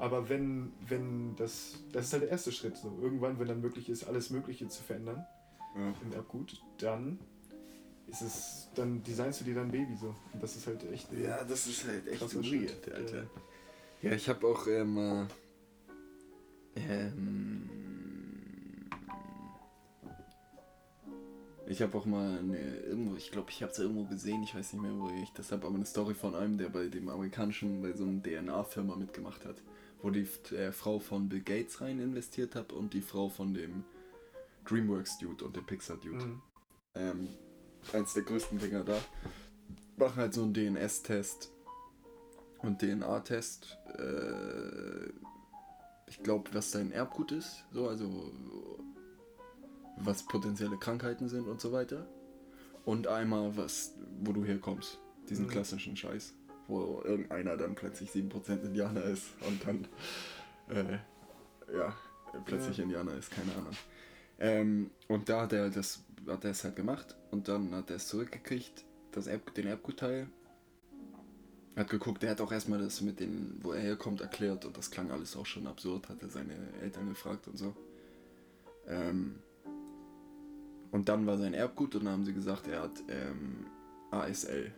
Aber 0.00 0.30
wenn, 0.30 0.72
wenn 0.88 1.36
das, 1.36 1.74
das 1.92 2.06
ist 2.06 2.12
halt 2.14 2.22
der 2.22 2.30
erste 2.30 2.52
Schritt, 2.52 2.76
so. 2.78 2.98
Irgendwann, 3.02 3.38
wenn 3.38 3.48
dann 3.48 3.60
möglich 3.60 3.90
ist, 3.90 4.04
alles 4.04 4.30
Mögliche 4.30 4.66
zu 4.66 4.82
verändern 4.82 5.26
ja. 5.76 5.94
im 6.02 6.12
Erbgut, 6.14 6.62
dann 6.78 7.18
ist 8.06 8.22
es, 8.22 8.68
dann 8.74 9.02
designst 9.02 9.42
du 9.42 9.44
dir 9.44 9.56
dein 9.56 9.70
Baby 9.70 9.94
so. 9.96 10.14
Und 10.32 10.42
das 10.42 10.56
ist 10.56 10.66
halt 10.66 10.90
echt. 10.90 11.12
Ja, 11.12 11.44
das 11.44 11.66
ist 11.66 11.86
halt 11.86 12.08
echt 12.08 12.18
krasser 12.18 12.42
weird. 12.42 12.92
Alter. 12.92 13.26
Ja, 14.00 14.12
ich 14.12 14.26
habe 14.30 14.46
auch 14.46 14.66
ähm, 14.66 14.96
äh, 14.96 15.26
ähm, 16.76 17.68
ich 21.66 21.82
habe 21.82 21.96
auch 21.96 22.06
mal 22.06 22.38
eine, 22.38 22.58
irgendwo, 22.58 23.16
ich 23.16 23.30
glaube, 23.30 23.50
ich 23.50 23.62
habe 23.62 23.70
es 23.70 23.78
irgendwo 23.78 24.04
gesehen, 24.04 24.42
ich 24.42 24.54
weiß 24.54 24.72
nicht 24.72 24.82
mehr, 24.82 24.98
wo 24.98 25.10
ich 25.22 25.30
das 25.34 25.52
habe, 25.52 25.66
aber 25.66 25.76
eine 25.76 25.84
Story 25.84 26.14
von 26.14 26.34
einem, 26.34 26.56
der 26.56 26.70
bei 26.70 26.88
dem 26.88 27.08
amerikanischen, 27.10 27.82
bei 27.82 27.92
so 27.92 28.04
einer 28.04 28.22
DNA-Firma 28.22 28.96
mitgemacht 28.96 29.44
hat, 29.44 29.62
wo 30.02 30.10
die 30.10 30.26
äh, 30.54 30.72
Frau 30.72 30.98
von 30.98 31.28
Bill 31.28 31.40
Gates 31.42 31.80
rein 31.80 32.00
investiert 32.00 32.54
hat 32.54 32.72
und 32.72 32.94
die 32.94 33.02
Frau 33.02 33.28
von 33.28 33.54
dem 33.54 33.84
DreamWorks-Dude 34.66 35.44
und 35.44 35.56
dem 35.56 35.66
Pixar-Dude 35.66 36.24
Mhm. 36.24 36.42
ähm, 36.94 37.28
eins 37.92 38.14
der 38.14 38.22
größten 38.24 38.58
Dinger 38.58 38.84
da. 38.84 38.98
Machen 39.96 40.16
halt 40.16 40.34
so 40.34 40.42
einen 40.42 40.54
DNS-Test 40.54 41.52
und 42.62 42.78
DNA-Test. 42.80 43.78
Äh, 43.98 45.08
ich 46.06 46.22
glaube, 46.22 46.50
was 46.52 46.70
dein 46.72 46.90
Erbgut 46.92 47.32
ist, 47.32 47.64
so, 47.72 47.88
also 47.88 48.32
was 49.96 50.24
potenzielle 50.24 50.76
Krankheiten 50.78 51.28
sind 51.28 51.46
und 51.46 51.60
so 51.60 51.72
weiter. 51.72 52.06
Und 52.84 53.06
einmal 53.06 53.56
was, 53.56 53.94
wo 54.20 54.32
du 54.32 54.44
herkommst. 54.44 54.98
Diesen 55.28 55.46
Mhm. 55.46 55.50
klassischen 55.50 55.96
Scheiß. 55.96 56.34
Wo 56.70 57.02
irgendeiner 57.04 57.56
dann 57.56 57.74
plötzlich 57.74 58.10
7% 58.10 58.62
Indianer 58.64 59.04
ist 59.04 59.28
und 59.46 59.66
dann, 59.66 59.88
äh, 60.74 60.98
ja, 61.76 61.94
plötzlich 62.46 62.78
Ja. 62.78 62.84
Indianer 62.84 63.14
ist, 63.14 63.30
keine 63.30 63.52
Ahnung. 63.52 63.76
Ähm, 64.38 64.90
und 65.08 65.28
da 65.28 65.42
hat 65.42 65.52
er 65.52 65.70
das, 65.70 66.02
hat 66.26 66.44
er 66.44 66.52
es 66.52 66.64
halt 66.64 66.76
gemacht 66.76 67.16
und 67.30 67.48
dann 67.48 67.74
hat 67.74 67.90
er 67.90 67.96
es 67.96 68.08
zurückgekriegt, 68.08 68.84
das 69.12 69.26
Erb, 69.26 69.54
den 69.54 69.66
Erbgutteil. 69.66 70.28
Er 71.74 71.84
hat 71.84 71.90
geguckt, 71.90 72.22
er 72.24 72.30
hat 72.30 72.40
auch 72.40 72.52
erstmal 72.52 72.80
das 72.80 73.00
mit 73.00 73.20
den, 73.20 73.58
wo 73.62 73.72
er 73.72 73.80
herkommt, 73.80 74.20
erklärt 74.20 74.64
und 74.64 74.76
das 74.76 74.90
klang 74.90 75.10
alles 75.10 75.36
auch 75.36 75.46
schon 75.46 75.66
absurd, 75.66 76.08
hat 76.08 76.22
er 76.22 76.28
seine 76.28 76.54
Eltern 76.82 77.08
gefragt 77.08 77.46
und 77.48 77.58
so. 77.58 77.74
Ähm, 78.86 79.36
und 80.90 81.08
dann 81.08 81.26
war 81.26 81.38
sein 81.38 81.54
Erbgut 81.54 81.94
und 81.94 82.04
dann 82.04 82.14
haben 82.14 82.24
sie 82.24 82.34
gesagt, 82.34 82.66
er 82.66 82.82
hat 82.82 83.02
ähm, 83.08 83.66
ASL. 84.10 84.72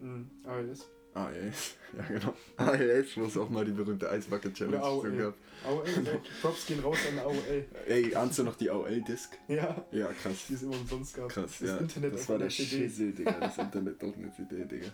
Mhm. 0.00 0.30
ALS. 0.44 0.88
ALS, 1.16 1.74
ja 1.96 2.02
genau. 2.04 2.34
ALS, 2.56 3.16
wo 3.16 3.24
es 3.24 3.36
auch 3.36 3.48
mal 3.48 3.64
die 3.64 3.72
berühmte 3.72 4.10
Eisbucket 4.10 4.54
Challenge 4.54 4.82
Oder 4.82 5.10
so 5.10 5.16
gab. 5.16 5.34
AOL, 5.66 5.88
ja. 6.04 6.12
Props 6.42 6.66
gehen 6.66 6.80
raus 6.80 6.98
an 7.10 7.18
AOL. 7.18 7.64
Ey, 7.86 8.14
ahnst 8.14 8.38
du 8.38 8.42
noch 8.44 8.56
die 8.56 8.70
AOL-Disc? 8.70 9.36
Ja, 9.48 9.84
Ja, 9.90 10.12
krass. 10.12 10.46
die 10.48 10.54
es 10.54 10.62
immer 10.62 10.74
umsonst 10.78 11.14
gab. 11.16 11.28
Krass, 11.30 11.58
das 11.58 11.68
ja. 11.68 11.76
Internet 11.78 12.14
das 12.14 12.28
war 12.28 12.38
der. 12.38 12.50
Schissel, 12.50 13.12
Digga. 13.12 13.32
Das 13.40 13.58
Internet 13.58 14.04
auf 14.04 14.14
eine 14.16 14.32
CD, 14.34 14.64
Digga. 14.64 14.88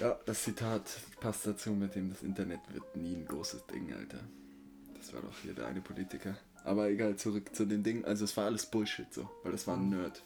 Ja, 0.00 0.18
das 0.26 0.44
Zitat 0.44 0.82
passt 1.20 1.46
dazu 1.46 1.70
mit 1.72 1.94
dem, 1.94 2.10
das 2.10 2.22
Internet 2.22 2.60
wird 2.72 2.96
nie 2.96 3.14
ein 3.16 3.26
großes 3.26 3.66
Ding, 3.66 3.92
Alter. 3.92 4.20
Das 4.96 5.12
war 5.12 5.20
doch 5.20 5.38
hier 5.42 5.52
der 5.54 5.66
eine 5.66 5.80
Politiker. 5.80 6.36
Aber 6.64 6.88
egal, 6.88 7.16
zurück 7.16 7.54
zu 7.54 7.64
den 7.66 7.82
Dingen. 7.82 8.04
Also 8.04 8.24
es 8.24 8.36
war 8.36 8.46
alles 8.46 8.66
Bullshit 8.66 9.12
so, 9.12 9.28
weil 9.44 9.52
das 9.52 9.66
war 9.66 9.76
ein 9.76 9.84
Mhm. 9.90 9.98
Nerd. 10.00 10.22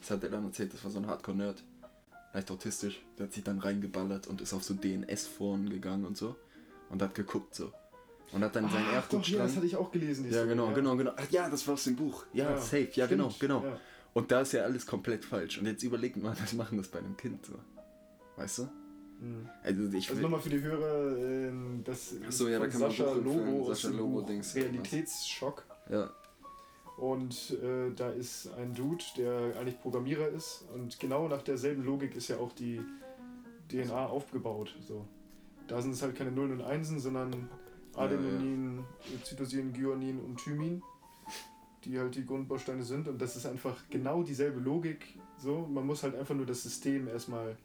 Das 0.00 0.10
hat 0.10 0.22
er 0.24 0.30
dann 0.30 0.44
erzählt, 0.44 0.72
das 0.74 0.82
war 0.84 0.90
so 0.90 0.98
ein 0.98 1.06
Hardcore-Nerd. 1.06 1.62
Leicht 2.32 2.50
autistisch. 2.50 3.02
Der 3.18 3.26
hat 3.26 3.32
sich 3.32 3.42
dann 3.42 3.58
reingeballert 3.58 4.26
und 4.26 4.40
ist 4.40 4.52
auf 4.52 4.62
so 4.62 4.74
DNS-Foren 4.74 5.68
gegangen 5.68 6.04
und 6.04 6.16
so. 6.16 6.36
Und 6.88 7.02
hat 7.02 7.14
geguckt 7.14 7.54
so. 7.54 7.72
Und 8.32 8.44
hat 8.44 8.54
dann 8.54 8.68
sein 8.70 8.84
Ach, 8.94 9.08
doch, 9.08 9.26
ja, 9.26 9.38
das 9.38 9.56
hatte 9.56 9.66
ich 9.66 9.76
auch 9.76 9.90
gelesen. 9.90 10.30
Ja, 10.30 10.44
genau, 10.44 10.72
genau, 10.72 10.96
genau. 10.96 11.12
Ach 11.16 11.28
ja, 11.30 11.48
das 11.48 11.66
war 11.66 11.74
aus 11.74 11.84
dem 11.84 11.96
Buch. 11.96 12.24
Ja, 12.32 12.56
safe. 12.56 12.88
Ja, 12.94 13.06
genau, 13.06 13.30
stimmt, 13.30 13.40
genau. 13.40 13.64
Ja. 13.64 13.80
Und 14.12 14.30
da 14.30 14.42
ist 14.42 14.52
ja 14.52 14.62
alles 14.62 14.86
komplett 14.86 15.24
falsch. 15.24 15.58
Und 15.58 15.66
jetzt 15.66 15.82
überlegt 15.82 16.16
mal, 16.16 16.36
das 16.40 16.52
machen 16.52 16.78
das 16.78 16.88
bei 16.88 17.00
einem 17.00 17.16
Kind 17.16 17.44
so. 17.46 17.54
Weißt 18.36 18.58
du? 18.58 18.62
Mhm. 19.20 19.48
Also 19.62 19.92
ich 19.92 20.08
Also 20.08 20.22
nochmal 20.22 20.40
für 20.40 20.50
die 20.50 20.62
Hörer, 20.62 21.16
ähm, 21.18 21.82
das 21.84 22.14
Ach 22.26 22.32
so, 22.32 22.48
ja, 22.48 22.58
da 22.58 22.68
kann 22.68 22.80
man 22.80 22.90
Sascha 22.90 23.12
empfehlen. 23.12 23.46
Logo 23.46 23.74
Sascha 23.74 23.88
Logo 23.88 24.22
Dings. 24.22 24.54
Realitätsschock. 24.54 25.64
Ja, 25.90 26.10
Und 27.00 27.52
äh, 27.62 27.94
da 27.96 28.10
ist 28.10 28.52
ein 28.58 28.74
Dude, 28.74 29.02
der 29.16 29.58
eigentlich 29.58 29.80
Programmierer 29.80 30.28
ist. 30.28 30.66
Und 30.74 31.00
genau 31.00 31.28
nach 31.28 31.40
derselben 31.40 31.82
Logik 31.82 32.14
ist 32.14 32.28
ja 32.28 32.36
auch 32.36 32.52
die 32.52 32.78
DNA 33.70 34.04
aufgebaut. 34.04 34.76
So. 34.86 35.06
Da 35.66 35.80
sind 35.80 35.92
es 35.92 36.02
halt 36.02 36.14
keine 36.14 36.30
Nullen 36.30 36.52
und 36.52 36.60
Einsen, 36.60 37.00
sondern 37.00 37.48
Ja, 37.94 38.02
Adenonin, 38.02 38.84
Cytosin, 39.24 39.72
Guanin 39.72 40.20
und 40.20 40.36
Thymin, 40.40 40.82
die 41.84 41.98
halt 41.98 42.16
die 42.16 42.26
Grundbausteine 42.26 42.82
sind. 42.82 43.08
Und 43.08 43.18
das 43.18 43.34
ist 43.34 43.46
einfach 43.46 43.82
genau 43.88 44.22
dieselbe 44.22 44.60
Logik. 44.60 45.18
So, 45.38 45.66
man 45.66 45.86
muss 45.86 46.02
halt 46.02 46.14
einfach 46.14 46.34
nur 46.34 46.44
das 46.44 46.62
System 46.62 47.08
erstmal, 47.08 47.56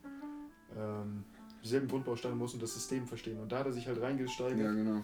ähm, 0.78 1.26
dieselben 1.62 1.90
Grundbausteine 1.90 2.36
muss 2.36 2.54
und 2.54 2.64
das 2.64 2.74
System 2.74 3.06
verstehen. 3.06 3.42
Und 3.42 3.52
da 3.52 3.60
hat 3.60 3.66
er 3.66 3.74
sich 3.74 3.86
halt 3.86 4.02
reingesteigert 4.02 4.60
ja, 4.60 4.72
genau. 4.72 5.04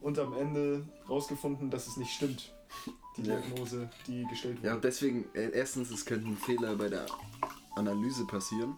und 0.00 0.18
am 0.18 0.32
Ende 0.32 0.88
rausgefunden, 1.08 1.70
dass 1.70 1.86
es 1.86 1.96
nicht 1.98 2.10
stimmt, 2.10 2.52
Ja. 2.86 2.92
Diagnose, 3.22 3.88
die 4.06 4.24
gestellt 4.26 4.58
Ja, 4.58 4.62
wurde. 4.64 4.74
und 4.76 4.84
deswegen, 4.84 5.24
äh, 5.34 5.50
erstens, 5.52 5.90
es 5.90 6.04
könnten 6.04 6.36
Fehler 6.36 6.76
bei 6.76 6.88
der 6.88 7.06
Analyse 7.76 8.26
passieren. 8.26 8.74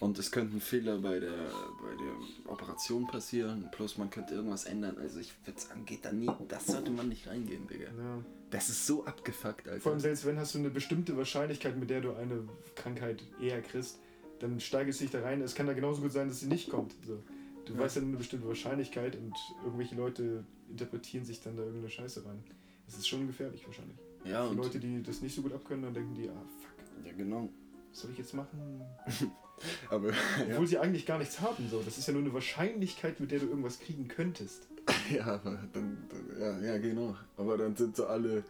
Und 0.00 0.18
es 0.18 0.30
könnten 0.30 0.60
Fehler 0.60 0.98
bei 0.98 1.18
der, 1.20 1.30
bei 1.30 1.94
der 1.96 2.52
Operation 2.52 3.06
passieren. 3.06 3.68
Plus 3.72 3.96
man 3.96 4.10
könnte 4.10 4.34
irgendwas 4.34 4.64
ändern. 4.64 4.98
Also 4.98 5.20
ich 5.20 5.32
würde 5.46 5.58
sagen, 5.60 5.86
geht 5.86 6.04
da 6.04 6.12
nie. 6.12 6.28
Das 6.48 6.66
sollte 6.66 6.90
man 6.90 7.08
nicht 7.08 7.26
reingehen, 7.28 7.66
Digga. 7.68 7.84
Ja. 7.86 8.18
Das 8.50 8.68
ist 8.68 8.86
so 8.86 9.04
abgefuckt, 9.06 9.66
Alter. 9.68 9.80
Vor 9.80 9.92
allem 9.92 10.00
selbst 10.00 10.26
wenn 10.26 10.38
hast 10.38 10.54
du 10.54 10.58
eine 10.58 10.70
bestimmte 10.70 11.16
Wahrscheinlichkeit, 11.16 11.76
mit 11.78 11.90
der 11.90 12.00
du 12.00 12.12
eine 12.14 12.46
Krankheit 12.74 13.22
eher 13.40 13.62
kriegst, 13.62 13.98
dann 14.40 14.58
steigest 14.60 15.00
du 15.00 15.04
dich 15.04 15.12
da 15.12 15.22
rein. 15.22 15.40
Es 15.40 15.54
kann 15.54 15.66
da 15.66 15.72
genauso 15.72 16.02
gut 16.02 16.12
sein, 16.12 16.28
dass 16.28 16.40
sie 16.40 16.48
nicht 16.48 16.68
kommt. 16.70 16.94
So. 17.06 17.22
Du 17.64 17.72
Ja. 17.74 17.78
weißt 17.78 17.96
ja 17.96 18.02
nur 18.02 18.08
eine 18.10 18.18
bestimmte 18.18 18.46
Wahrscheinlichkeit 18.48 19.16
und 19.16 19.32
irgendwelche 19.64 19.94
Leute 19.94 20.44
interpretieren 20.68 21.24
sich 21.24 21.40
dann 21.40 21.56
da 21.56 21.62
irgendeine 21.62 21.88
Scheiße 21.90 22.26
rein. 22.26 22.42
Das 22.86 22.96
ist 22.96 23.08
schon 23.08 23.26
gefährlich 23.26 23.66
wahrscheinlich. 23.66 23.96
ja, 24.24 24.44
Für 24.44 24.50
und, 24.50 24.56
Leute, 24.56 24.78
die 24.78 25.02
das 25.02 25.20
nicht 25.20 25.34
so 25.34 25.42
gut 25.42 25.52
abkönnen, 25.52 25.84
dann 25.84 25.94
denken 25.94 26.14
die, 26.14 26.28
ah 26.28 26.44
fuck, 26.60 27.06
ja, 27.06 27.12
genau. 27.12 27.48
was 27.90 28.00
soll 28.00 28.10
ich 28.10 28.18
jetzt 28.18 28.34
machen? 28.34 28.82
Aber 29.90 30.10
ja. 30.10 30.16
Obwohl 30.50 30.66
sie 30.66 30.78
eigentlich 30.78 31.06
gar 31.06 31.18
nichts 31.18 31.40
haben. 31.40 31.68
So. 31.70 31.80
Das 31.82 31.98
ist 31.98 32.06
ja 32.06 32.12
nur 32.12 32.22
eine 32.22 32.32
Wahrscheinlichkeit, 32.32 33.20
mit 33.20 33.30
der 33.30 33.38
du 33.38 33.46
irgendwas 33.46 33.78
kriegen 33.80 34.08
könntest. 34.08 34.68
Ja, 35.10 35.24
aber 35.26 35.58
dann, 35.72 35.98
dann 36.08 36.40
ja, 36.40 36.60
ja, 36.60 36.78
genau. 36.78 37.14
Aber 37.36 37.58
dann 37.58 37.76
sind 37.76 37.94
so 37.94 38.06
alle, 38.06 38.42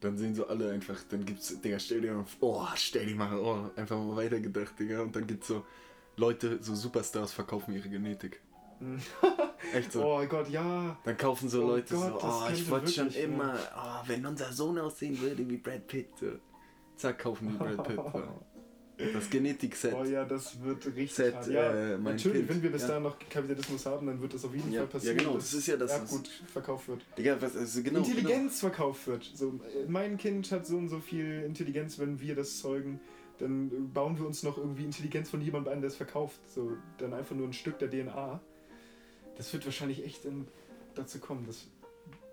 dann 0.00 0.16
sehen 0.16 0.34
so 0.34 0.46
alle 0.46 0.72
einfach, 0.72 1.02
dann 1.08 1.24
gibt's, 1.24 1.58
Digga, 1.60 1.78
stell 1.78 2.02
dir 2.02 2.12
mal, 2.12 2.26
oh, 2.40 2.66
stell 2.74 3.06
dir 3.06 3.14
mal, 3.14 3.38
oh, 3.38 3.70
einfach 3.76 3.96
mal 3.98 4.16
weitergedacht, 4.16 4.78
Digga. 4.78 5.00
Und 5.00 5.16
dann 5.16 5.26
gibt's 5.26 5.48
so 5.48 5.64
Leute, 6.16 6.62
so 6.62 6.74
Superstars 6.74 7.32
verkaufen 7.32 7.74
ihre 7.74 7.88
Genetik. 7.88 8.40
Echt 9.74 9.92
so. 9.92 10.04
Oh 10.04 10.24
Gott, 10.26 10.48
ja. 10.48 10.96
Dann 11.04 11.16
kaufen 11.16 11.48
so 11.48 11.64
Oh 11.64 11.66
Leute 11.68 11.94
Gott, 11.94 12.20
so, 12.20 12.26
oh, 12.26 12.42
ich 12.52 12.70
wollte 12.70 12.90
schon 12.90 13.10
immer, 13.10 13.54
oh, 13.76 14.02
wenn 14.06 14.24
unser 14.24 14.52
Sohn 14.52 14.78
aussehen 14.78 15.20
würde 15.20 15.48
wie 15.48 15.56
Brad 15.56 15.86
Pitt, 15.86 16.08
so. 16.18 16.32
Zack, 16.96 17.18
kaufen 17.20 17.48
die 17.50 17.56
Brad 17.56 17.82
Pitt. 17.86 17.96
So. 18.12 18.22
Das 19.14 19.30
Genetikset. 19.30 19.94
Oh 19.94 20.04
ja, 20.04 20.26
das 20.26 20.62
wird 20.62 20.84
richtig 20.88 21.14
Set, 21.14 21.34
hart. 21.34 21.46
Ja, 21.48 21.72
äh, 21.72 21.96
mein 21.96 22.16
natürlich, 22.16 22.40
Kind. 22.46 22.50
wenn 22.50 22.62
wir 22.64 22.70
bis 22.70 22.82
Ja. 22.82 22.88
dahin 22.88 23.04
noch 23.04 23.16
Kapitalismus 23.30 23.86
haben, 23.86 24.06
dann 24.06 24.20
wird 24.20 24.34
das 24.34 24.44
auf 24.44 24.54
jeden 24.54 24.70
Ja, 24.70 24.80
Fall 24.80 24.88
passieren, 24.88 25.16
ja, 25.16 25.22
genau, 25.24 25.36
das 25.36 25.54
ist 25.54 25.66
ja 25.68 25.76
das, 25.78 25.90
Erbgut 25.90 26.28
verkauft 26.52 26.88
wird. 26.88 27.06
Digga, 27.16 27.40
was, 27.40 27.56
also 27.56 27.82
genau, 27.82 28.00
Intelligenz 28.00 28.60
verkauft 28.60 29.06
wird. 29.06 29.24
So, 29.34 29.58
mein 29.88 30.18
Kind 30.18 30.52
hat 30.52 30.66
so 30.66 30.76
und 30.76 30.90
so 30.90 30.98
viel 31.00 31.44
Intelligenz, 31.44 31.98
wenn 31.98 32.20
wir 32.20 32.34
das 32.34 32.58
zeugen, 32.58 33.00
dann 33.38 33.90
bauen 33.94 34.18
wir 34.18 34.26
uns 34.26 34.42
noch 34.42 34.58
irgendwie 34.58 34.84
Intelligenz 34.84 35.30
von 35.30 35.40
jemandem 35.40 35.72
ein, 35.72 35.80
der 35.80 35.88
es 35.88 35.96
verkauft. 35.96 36.38
So, 36.46 36.72
dann 36.98 37.14
einfach 37.14 37.34
nur 37.34 37.48
ein 37.48 37.54
Stück 37.54 37.78
der 37.78 37.88
DNA. 37.88 38.38
Das 39.40 39.50
wird 39.54 39.64
wahrscheinlich 39.64 40.04
echt 40.04 40.26
in, 40.26 40.46
dazu 40.94 41.18
kommen, 41.18 41.46
das 41.46 41.66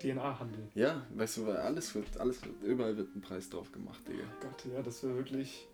DNA-Handel. 0.02 0.68
Ja, 0.74 1.06
weißt 1.14 1.38
du, 1.38 1.46
weil 1.46 1.56
alles 1.56 1.94
wird, 1.94 2.18
alles 2.18 2.44
wird, 2.44 2.62
überall 2.62 2.98
wird 2.98 3.16
ein 3.16 3.22
Preis 3.22 3.48
drauf 3.48 3.72
gemacht, 3.72 4.06
Digga. 4.06 4.24
Gott, 4.42 4.66
ja, 4.70 4.82
das 4.82 5.02
wäre 5.02 5.16
wirklich. 5.16 5.66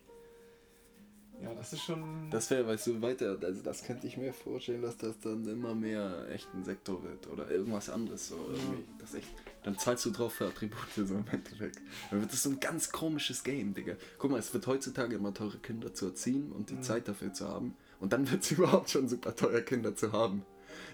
Ja, 1.42 1.52
das 1.52 1.72
ist 1.72 1.82
schon. 1.82 2.30
Das 2.30 2.48
wäre, 2.50 2.68
weißt 2.68 2.86
du, 2.86 3.02
weiter, 3.02 3.36
also 3.42 3.62
das 3.62 3.82
könnte 3.82 4.06
ich 4.06 4.16
mir 4.16 4.32
vorstellen, 4.32 4.82
dass 4.82 4.96
das 4.96 5.18
dann 5.18 5.44
immer 5.48 5.74
mehr 5.74 6.28
echt 6.30 6.46
ein 6.54 6.62
Sektor 6.62 7.02
wird 7.02 7.26
oder 7.26 7.50
irgendwas 7.50 7.90
anderes 7.90 8.28
so 8.28 8.36
irgendwie. 8.36 8.84
Das 9.00 9.14
echt, 9.14 9.26
dann 9.64 9.76
zahlst 9.76 10.04
du 10.06 10.12
drauf 10.12 10.34
für 10.34 10.46
Attribute 10.46 10.78
so 10.94 11.16
im 11.16 11.26
Endeffekt. 11.32 11.80
Dann 12.12 12.20
wird 12.20 12.32
das 12.32 12.44
so 12.44 12.50
ein 12.50 12.60
ganz 12.60 12.92
komisches 12.92 13.42
Game, 13.42 13.74
Digga. 13.74 13.96
Guck 14.18 14.30
mal, 14.30 14.38
es 14.38 14.54
wird 14.54 14.68
heutzutage 14.68 15.16
immer 15.16 15.34
teure 15.34 15.58
Kinder 15.58 15.92
zu 15.92 16.06
erziehen 16.06 16.52
und 16.52 16.70
die 16.70 16.74
Mhm. 16.74 16.82
Zeit 16.82 17.08
dafür 17.08 17.32
zu 17.32 17.48
haben. 17.48 17.76
Und 17.98 18.12
dann 18.12 18.30
wird 18.30 18.44
es 18.44 18.50
überhaupt 18.52 18.90
schon 18.90 19.08
super 19.08 19.34
teuer, 19.34 19.62
Kinder 19.62 19.96
zu 19.96 20.12
haben. 20.12 20.44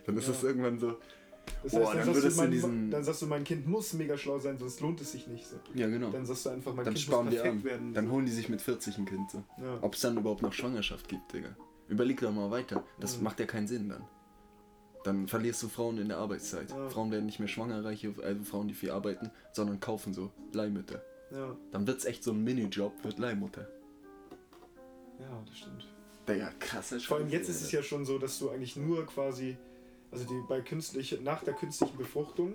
Dann 0.06 0.16
ist 0.16 0.26
Ja. 0.28 0.32
es 0.34 0.42
irgendwann 0.42 0.78
so, 0.78 0.98
Das 1.64 1.72
Boah, 1.72 1.80
heißt, 1.94 2.06
dann, 2.06 2.12
dann 2.14 2.22
sagst 2.22 2.36
mein, 2.36 2.50
diesen- 2.50 2.90
dann 2.90 3.02
sagst 3.02 3.22
du, 3.22 3.26
mein 3.26 3.44
Kind 3.44 3.66
muss 3.66 3.92
mega 3.94 4.16
schlau 4.16 4.38
sein, 4.38 4.56
sonst 4.58 4.80
lohnt 4.80 5.00
es 5.00 5.10
sich 5.12 5.26
nicht. 5.26 5.46
So. 5.48 5.56
ja 5.74 5.88
genau. 5.88 6.10
Dann 6.10 6.24
sagst 6.24 6.46
du 6.46 6.50
einfach, 6.50 6.74
mein 6.74 6.84
Dann 6.84 6.94
Kind 6.94 7.04
sparen 7.04 7.24
muss 7.24 7.34
die 7.34 7.40
perfekt 7.40 7.56
an. 7.58 7.64
werden. 7.64 7.94
Dann 7.94 8.10
holen 8.10 8.24
die 8.26 8.30
sich 8.32 8.48
mit 8.48 8.62
40 8.62 8.98
ein 8.98 9.04
Kind 9.06 9.30
so. 9.30 9.42
ja. 9.60 9.78
Ob 9.80 9.94
es 9.94 10.00
dann 10.00 10.16
überhaupt 10.16 10.42
noch 10.42 10.52
Schwangerschaft 10.52 11.08
gibt, 11.08 11.32
Digga. 11.32 11.48
Überleg 11.88 12.20
doch 12.20 12.30
mal 12.32 12.50
weiter. 12.52 12.84
Das 13.00 13.16
Mhm. 13.18 13.24
macht 13.24 13.40
ja 13.40 13.46
keinen 13.46 13.66
Sinn 13.66 13.88
dann. 13.88 14.04
Dann 15.02 15.26
verlierst 15.28 15.62
du 15.62 15.68
Frauen 15.68 15.98
in 15.98 16.08
der 16.08 16.18
Arbeitszeit. 16.18 16.70
Ja. 16.70 16.88
Frauen 16.90 17.10
werden 17.10 17.26
nicht 17.26 17.40
mehr 17.40 17.48
schwanger, 17.48 17.82
reiche, 17.84 18.14
also 18.22 18.44
Frauen, 18.44 18.68
die 18.68 18.74
viel 18.74 18.90
arbeiten, 18.92 19.30
sondern 19.52 19.80
kaufen 19.80 20.12
so 20.14 20.30
Leihmütter. 20.52 21.02
ja, 21.32 21.56
Dann 21.72 21.86
wird's 21.86 22.04
echt 22.04 22.22
so 22.22 22.30
ein 22.32 22.44
Minijob, 22.44 22.92
wird 23.02 23.18
Leihmutter. 23.18 23.66
ja, 25.18 25.42
das 25.46 25.58
stimmt. 25.58 25.86
Digga, 26.28 26.50
krasser 26.60 27.00
Vor 27.00 27.16
allem 27.16 27.28
jetzt 27.28 27.48
ist 27.48 27.62
es 27.62 27.72
ja 27.72 27.82
schon 27.82 28.04
so, 28.04 28.18
dass 28.18 28.38
du 28.38 28.50
eigentlich 28.50 28.76
nur 28.76 29.04
quasi, 29.06 29.56
also 30.12 30.24
die, 30.24 30.40
bei 30.48 30.60
künstlich, 30.60 31.20
nach 31.22 31.42
der 31.44 31.54
künstlichen 31.54 31.96
Befruchtung 31.96 32.54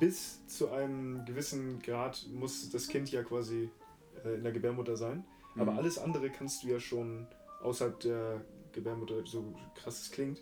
bis 0.00 0.44
zu 0.46 0.70
einem 0.70 1.24
gewissen 1.24 1.80
Grad 1.80 2.26
muss 2.32 2.70
das 2.70 2.88
Kind 2.88 3.10
ja 3.12 3.22
quasi 3.22 3.70
äh, 4.24 4.34
in 4.34 4.42
der 4.42 4.52
Gebärmutter 4.52 4.96
sein. 4.96 5.24
Aber 5.56 5.72
Mhm. 5.72 5.78
alles 5.78 5.98
andere 5.98 6.30
kannst 6.30 6.62
du 6.62 6.68
ja 6.68 6.80
schon 6.80 7.26
außerhalb 7.62 8.00
der 8.00 8.40
Gebärmutter, 8.72 9.24
so 9.26 9.44
krass 9.74 10.00
es 10.02 10.10
klingt, 10.10 10.40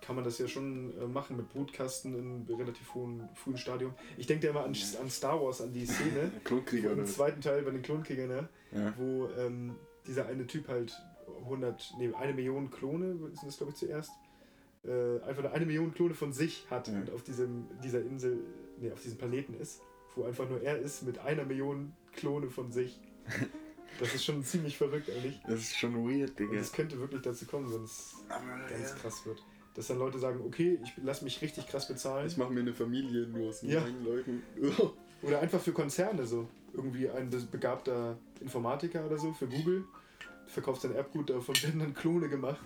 kann 0.00 0.16
man 0.16 0.24
das 0.24 0.38
ja 0.38 0.48
schon 0.48 0.92
äh, 1.00 1.06
machen 1.06 1.36
mit 1.36 1.48
Brutkasten 1.50 2.14
in 2.48 2.54
relativ 2.56 2.92
hohen, 2.94 3.28
frühen 3.34 3.56
Stadium. 3.58 3.94
Ich 4.16 4.26
denke 4.26 4.46
da 4.46 4.50
immer 4.50 4.64
an, 4.64 4.74
an 5.00 5.10
Star 5.10 5.40
Wars, 5.40 5.60
an 5.60 5.72
die 5.72 5.86
Szene 5.86 6.32
Klonkrieger 6.44 6.90
im 6.92 7.02
was? 7.02 7.12
zweiten 7.12 7.40
Teil 7.40 7.62
bei 7.62 7.70
den 7.70 7.82
Klonkriegern, 7.82 8.28
ne? 8.28 8.48
Ja. 8.72 8.92
wo 8.96 9.28
ähm, 9.38 9.76
dieser 10.06 10.26
eine 10.26 10.46
Typ 10.46 10.66
halt 10.66 10.98
100, 11.44 11.94
nee, 11.98 12.12
eine 12.14 12.32
Million 12.32 12.70
Klone, 12.70 13.14
sind 13.34 13.44
das 13.46 13.58
glaube 13.58 13.72
ich 13.72 13.78
zuerst, 13.78 14.10
äh, 14.84 15.20
einfach 15.24 15.42
nur 15.42 15.52
eine 15.52 15.66
Million 15.66 15.92
Klone 15.94 16.14
von 16.14 16.32
sich 16.32 16.66
hat 16.70 16.88
Ja. 16.88 16.94
und 16.94 17.10
auf 17.10 17.22
diesem, 17.22 17.66
dieser 17.82 18.00
Insel, 18.00 18.38
nee, 18.78 18.90
auf 18.90 19.00
diesem 19.02 19.18
Planeten 19.18 19.54
ist, 19.54 19.80
wo 20.16 20.24
einfach 20.24 20.48
nur 20.48 20.60
er 20.62 20.78
ist 20.78 21.02
mit 21.04 21.18
einer 21.18 21.44
Million 21.44 21.92
Klone 22.12 22.50
von 22.50 22.70
sich. 22.72 23.00
Das 24.00 24.14
ist 24.14 24.24
schon 24.24 24.42
ziemlich 24.42 24.78
verrückt 24.78 25.10
eigentlich. 25.10 25.38
Das 25.46 25.60
ist 25.60 25.76
schon 25.76 25.94
weird, 25.94 26.30
Und 26.30 26.38
Digga. 26.38 26.54
es 26.58 26.72
könnte 26.72 26.98
wirklich 26.98 27.20
dazu 27.20 27.44
kommen, 27.44 27.70
wenn 27.70 27.84
es 27.84 28.14
ganz 28.70 28.88
ja. 28.88 28.96
krass 28.96 29.26
wird. 29.26 29.44
Dass 29.74 29.88
dann 29.88 29.98
Leute 29.98 30.18
sagen, 30.18 30.40
okay, 30.46 30.78
ich 30.82 30.94
lass 31.04 31.20
mich 31.20 31.42
richtig 31.42 31.66
krass 31.66 31.88
bezahlen. 31.88 32.26
Ich 32.26 32.38
mache 32.38 32.50
mir 32.54 32.60
eine 32.60 32.72
Familie 32.72 33.26
nur 33.26 33.50
aus 33.50 33.60
Ja. 33.60 33.80
neun 33.82 34.02
Leuten. 34.02 34.42
Oder 35.22 35.40
einfach 35.40 35.60
für 35.60 35.72
Konzerne 35.72 36.24
so. 36.24 36.48
Irgendwie 36.72 37.10
ein 37.10 37.28
be- 37.28 37.46
begabter 37.50 38.16
Informatiker 38.40 39.04
oder 39.04 39.18
so 39.18 39.34
für 39.34 39.46
Google. 39.46 39.84
Verkauft 40.46 40.80
sein 40.80 40.94
Erbgut, 40.94 41.28
davon 41.28 41.54
werden 41.62 41.80
dann 41.80 41.92
Klone 41.92 42.30
gemacht. 42.30 42.62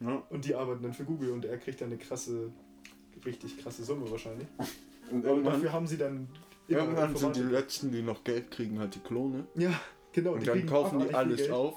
Ja. 0.00 0.22
Und 0.30 0.44
die 0.44 0.54
arbeiten 0.54 0.82
dann 0.82 0.92
für 0.92 1.04
Google 1.04 1.30
und 1.30 1.44
er 1.44 1.58
kriegt 1.58 1.80
dann 1.80 1.88
eine 1.88 1.98
krasse, 1.98 2.50
richtig 3.24 3.58
krasse 3.58 3.84
Summe 3.84 4.10
wahrscheinlich. 4.10 4.46
Und 5.10 5.24
Aber 5.26 5.40
dafür 5.42 5.72
haben 5.72 5.86
sie 5.86 5.96
dann 5.96 6.28
irgendwann 6.68 7.16
sind 7.16 7.36
die. 7.36 7.42
Letzten, 7.42 7.92
die 7.92 8.02
noch 8.02 8.24
Geld 8.24 8.50
kriegen, 8.50 8.78
halt 8.78 8.94
die 8.94 9.00
Klone. 9.00 9.46
Ja, 9.54 9.80
genau. 10.12 10.32
Und 10.32 10.46
dann 10.46 10.66
kaufen 10.66 11.00
die 11.00 11.14
alles 11.14 11.50
auf. 11.50 11.74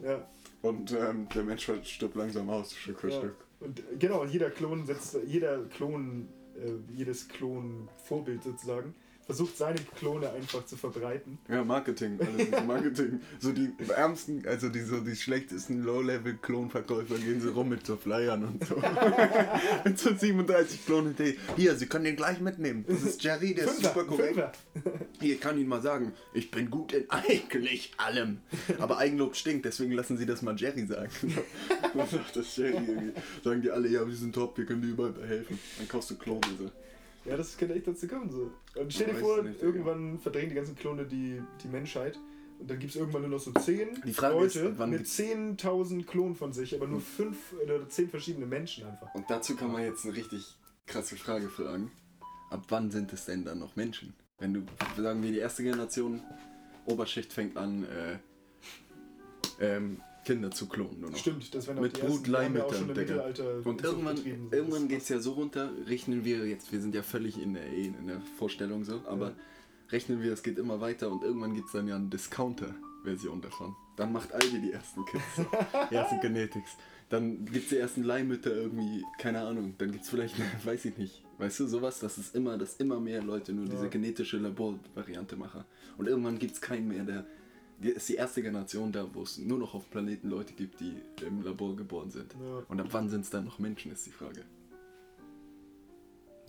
Ja, 0.00 0.26
Und 0.62 0.92
ähm, 0.92 1.28
der 1.34 1.44
Mensch 1.44 1.70
stirbt 1.84 2.16
langsam 2.16 2.50
aus, 2.50 2.74
Stück 2.74 3.00
für 3.00 3.10
ja. 3.10 3.18
Stück. 3.18 3.36
Und 3.60 3.80
äh, 3.80 3.82
genau, 3.98 4.22
und 4.22 4.32
jeder 4.32 4.50
Klon 4.50 4.84
setzt, 4.84 5.16
jeder 5.26 5.64
Klon, 5.66 6.28
äh, 6.56 6.72
jedes 6.96 7.28
Klon-Vorbild 7.28 8.42
sozusagen, 8.42 8.94
versucht 9.24 9.56
seine 9.56 9.78
Klone 9.98 10.30
einfach 10.30 10.64
zu 10.66 10.76
verbreiten. 10.76 11.38
Ja, 11.48 11.64
Marketing, 11.64 12.18
alles 12.20 12.50
Marketing. 12.66 13.20
so 13.38 13.52
die 13.52 13.70
ärmsten, 13.88 14.46
also 14.46 14.68
die 14.68 14.80
so 14.80 15.00
die 15.00 15.16
schlechtesten 15.16 15.82
Low-Level-Klonverkäufer 15.84 17.16
gehen 17.18 17.40
so 17.40 17.52
rum 17.52 17.68
mit 17.68 17.86
so 17.86 17.96
Flyern 17.96 18.44
und 18.44 18.66
so. 18.66 18.76
mit 19.84 19.98
so 19.98 20.14
37 20.14 20.84
Klonen. 20.86 21.14
Hier, 21.56 21.76
Sie 21.76 21.86
können 21.86 22.04
den 22.04 22.16
gleich 22.16 22.40
mitnehmen. 22.40 22.84
Das 22.88 23.02
ist 23.02 23.22
Jerry, 23.22 23.54
der 23.54 23.66
ist 23.66 23.82
super 23.82 24.04
korrekt. 24.04 24.34
Fünfer. 24.34 24.52
Hier 25.20 25.38
kann 25.38 25.58
Ihnen 25.58 25.68
mal 25.68 25.82
sagen, 25.82 26.12
ich 26.34 26.50
bin 26.50 26.70
gut 26.70 26.92
in 26.92 27.08
eigentlich 27.10 27.92
allem. 27.96 28.40
Aber 28.78 28.98
Eigenlob 28.98 29.36
stinkt, 29.36 29.64
deswegen 29.64 29.92
lassen 29.92 30.16
Sie 30.16 30.26
das 30.26 30.42
mal 30.42 30.56
Jerry 30.56 30.86
sagen. 30.86 31.10
Das 32.34 32.56
Jerry 32.56 32.72
irgendwie. 32.72 33.12
Sagen 33.44 33.62
die 33.62 33.70
alle, 33.70 33.88
ja, 33.88 34.06
wir 34.06 34.14
sind 34.14 34.34
top, 34.34 34.56
wir 34.56 34.64
können 34.64 34.80
dir 34.82 34.88
überall 34.88 35.14
helfen. 35.26 35.58
Dann 35.78 35.88
kaufst 35.88 36.10
du 36.10 36.16
Klone 36.16 36.40
so. 36.58 36.70
Ja, 37.32 37.36
das 37.38 37.56
könnte 37.56 37.74
echt 37.74 37.86
dazu 37.86 38.06
kommen. 38.06 38.30
So. 38.30 38.50
Und 38.78 38.92
stell 38.92 39.08
dir 39.08 39.14
vor, 39.14 39.42
nicht, 39.42 39.60
irgendwann 39.62 40.18
verdrängen 40.18 40.50
die 40.50 40.54
ganzen 40.54 40.76
Klone 40.76 41.04
die, 41.06 41.42
die 41.62 41.68
Menschheit. 41.68 42.18
Und 42.58 42.70
dann 42.70 42.78
gibt 42.78 42.90
es 42.90 42.96
irgendwann 42.96 43.22
nur 43.22 43.30
noch 43.30 43.40
so 43.40 43.50
zehn 43.52 44.00
Die 44.06 44.12
Frage 44.12 44.44
ist, 44.44 44.54
Leute 44.54 44.78
wann 44.78 44.90
mit 44.90 44.98
gibt's- 45.00 45.16
10.000 45.18 46.04
Klonen 46.06 46.36
von 46.36 46.52
sich, 46.52 46.74
aber 46.76 46.86
nur 46.86 47.00
fünf 47.00 47.54
oder 47.64 47.88
zehn 47.88 48.08
verschiedene 48.08 48.46
Menschen 48.46 48.86
einfach. 48.86 49.12
Und 49.14 49.28
dazu 49.28 49.56
kann 49.56 49.72
man 49.72 49.82
jetzt 49.82 50.04
eine 50.04 50.14
richtig 50.14 50.56
krasse 50.86 51.16
Frage 51.16 51.48
fragen. 51.48 51.90
Ab 52.50 52.66
wann 52.68 52.90
sind 52.90 53.12
es 53.12 53.24
denn 53.24 53.44
dann 53.44 53.58
noch 53.58 53.74
Menschen? 53.74 54.14
Wenn 54.38 54.54
du, 54.54 54.62
sagen 54.96 55.22
wir, 55.22 55.32
die 55.32 55.38
erste 55.38 55.62
Generation, 55.64 56.20
Oberschicht 56.86 57.32
fängt 57.32 57.56
an, 57.56 57.84
äh, 57.84 58.18
ähm, 59.60 60.00
Kinder 60.24 60.50
zu 60.50 60.66
klonen. 60.68 61.00
Nur 61.00 61.10
noch. 61.10 61.18
Stimmt, 61.18 61.54
das 61.54 61.66
wären 61.66 61.78
auch 61.78 61.82
Mit 61.82 61.96
die 61.96 62.00
ersten, 62.00 62.36
haben 62.36 62.56
ja 62.56 62.64
auch 62.64 62.72
schon 62.74 62.80
im 62.82 62.86
Brutleihmüttern, 62.88 63.16
Mittelalter 63.34 63.66
Und 63.68 63.82
irgendwann, 63.84 64.16
irgendwann 64.50 64.88
geht 64.88 65.02
es 65.02 65.08
ja 65.08 65.18
so 65.18 65.32
runter, 65.32 65.70
rechnen 65.86 66.24
wir 66.24 66.46
jetzt, 66.46 66.72
wir 66.72 66.80
sind 66.80 66.94
ja 66.94 67.02
völlig 67.02 67.40
in 67.40 67.54
der, 67.54 67.66
eh 67.66 67.86
in 67.86 68.06
der 68.06 68.20
Vorstellung 68.38 68.84
so, 68.84 69.02
aber 69.06 69.28
Ja. 69.28 69.34
rechnen 69.90 70.22
wir, 70.22 70.32
es 70.32 70.42
geht 70.42 70.58
immer 70.58 70.80
weiter 70.80 71.10
und 71.10 71.22
irgendwann 71.24 71.54
gibt 71.54 71.66
es 71.66 71.72
dann 71.72 71.88
ja 71.88 71.96
eine 71.96 72.06
Discounter-Version 72.08 73.40
davon. 73.40 73.74
Dann 73.96 74.12
macht 74.12 74.32
Aldi 74.32 74.60
die 74.60 74.72
ersten 74.72 75.04
Kids, 75.04 75.24
so. 75.36 75.46
die 75.90 75.94
ersten 75.94 76.20
Genetics. 76.22 76.76
Dann 77.10 77.44
gibt 77.44 77.64
es 77.64 77.68
die 77.68 77.76
ersten 77.76 78.04
Leihmütter 78.04 78.54
irgendwie, 78.54 79.04
keine 79.18 79.42
Ahnung, 79.42 79.74
dann 79.76 79.92
gibt 79.92 80.04
es 80.04 80.10
vielleicht, 80.10 80.36
weiß 80.64 80.84
ich 80.86 80.96
nicht, 80.96 81.22
weißt 81.38 81.60
du, 81.60 81.66
sowas, 81.66 81.98
dass 82.00 82.16
es 82.16 82.30
immer, 82.34 82.56
dass 82.56 82.76
immer 82.76 83.00
mehr 83.00 83.22
Leute 83.22 83.52
nur 83.52 83.66
diese 83.66 83.84
Ja. 83.84 83.88
genetische 83.90 84.38
Laborvariante 84.38 85.36
machen. 85.36 85.64
Und 85.98 86.06
irgendwann 86.08 86.38
gibt 86.38 86.54
es 86.54 86.60
keinen 86.60 86.88
mehr, 86.88 87.04
der, 87.04 87.26
ist 87.90 88.08
die 88.08 88.14
erste 88.14 88.42
Generation 88.42 88.92
da, 88.92 89.06
wo 89.12 89.22
es 89.22 89.38
nur 89.38 89.58
noch 89.58 89.74
auf 89.74 89.90
Planeten 89.90 90.28
Leute 90.30 90.52
gibt, 90.54 90.80
die 90.80 90.94
im 91.24 91.42
Labor 91.42 91.74
geboren 91.76 92.10
sind. 92.10 92.32
Ja, 92.34 92.62
Und 92.68 92.80
ab 92.80 92.88
wann 92.90 93.08
sind 93.08 93.22
es 93.22 93.30
dann 93.30 93.44
noch 93.44 93.58
Menschen, 93.58 93.92
ist 93.92 94.06
die 94.06 94.10
Frage. 94.10 94.44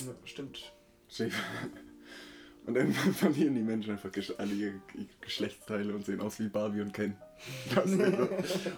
ja, 0.05 0.13
stimmt. 0.25 0.71
Und 2.65 2.77
irgendwann 2.77 3.13
verlieren 3.13 3.55
die 3.55 3.61
Menschen 3.61 3.91
einfach 3.91 4.09
alle 4.37 4.53
ihre 4.53 4.75
Geschlechtsteile 5.19 5.93
und 5.93 6.05
sehen 6.05 6.21
aus 6.21 6.39
wie 6.39 6.47
Barbie 6.47 6.79
und 6.79 6.93
Ken. 6.93 7.17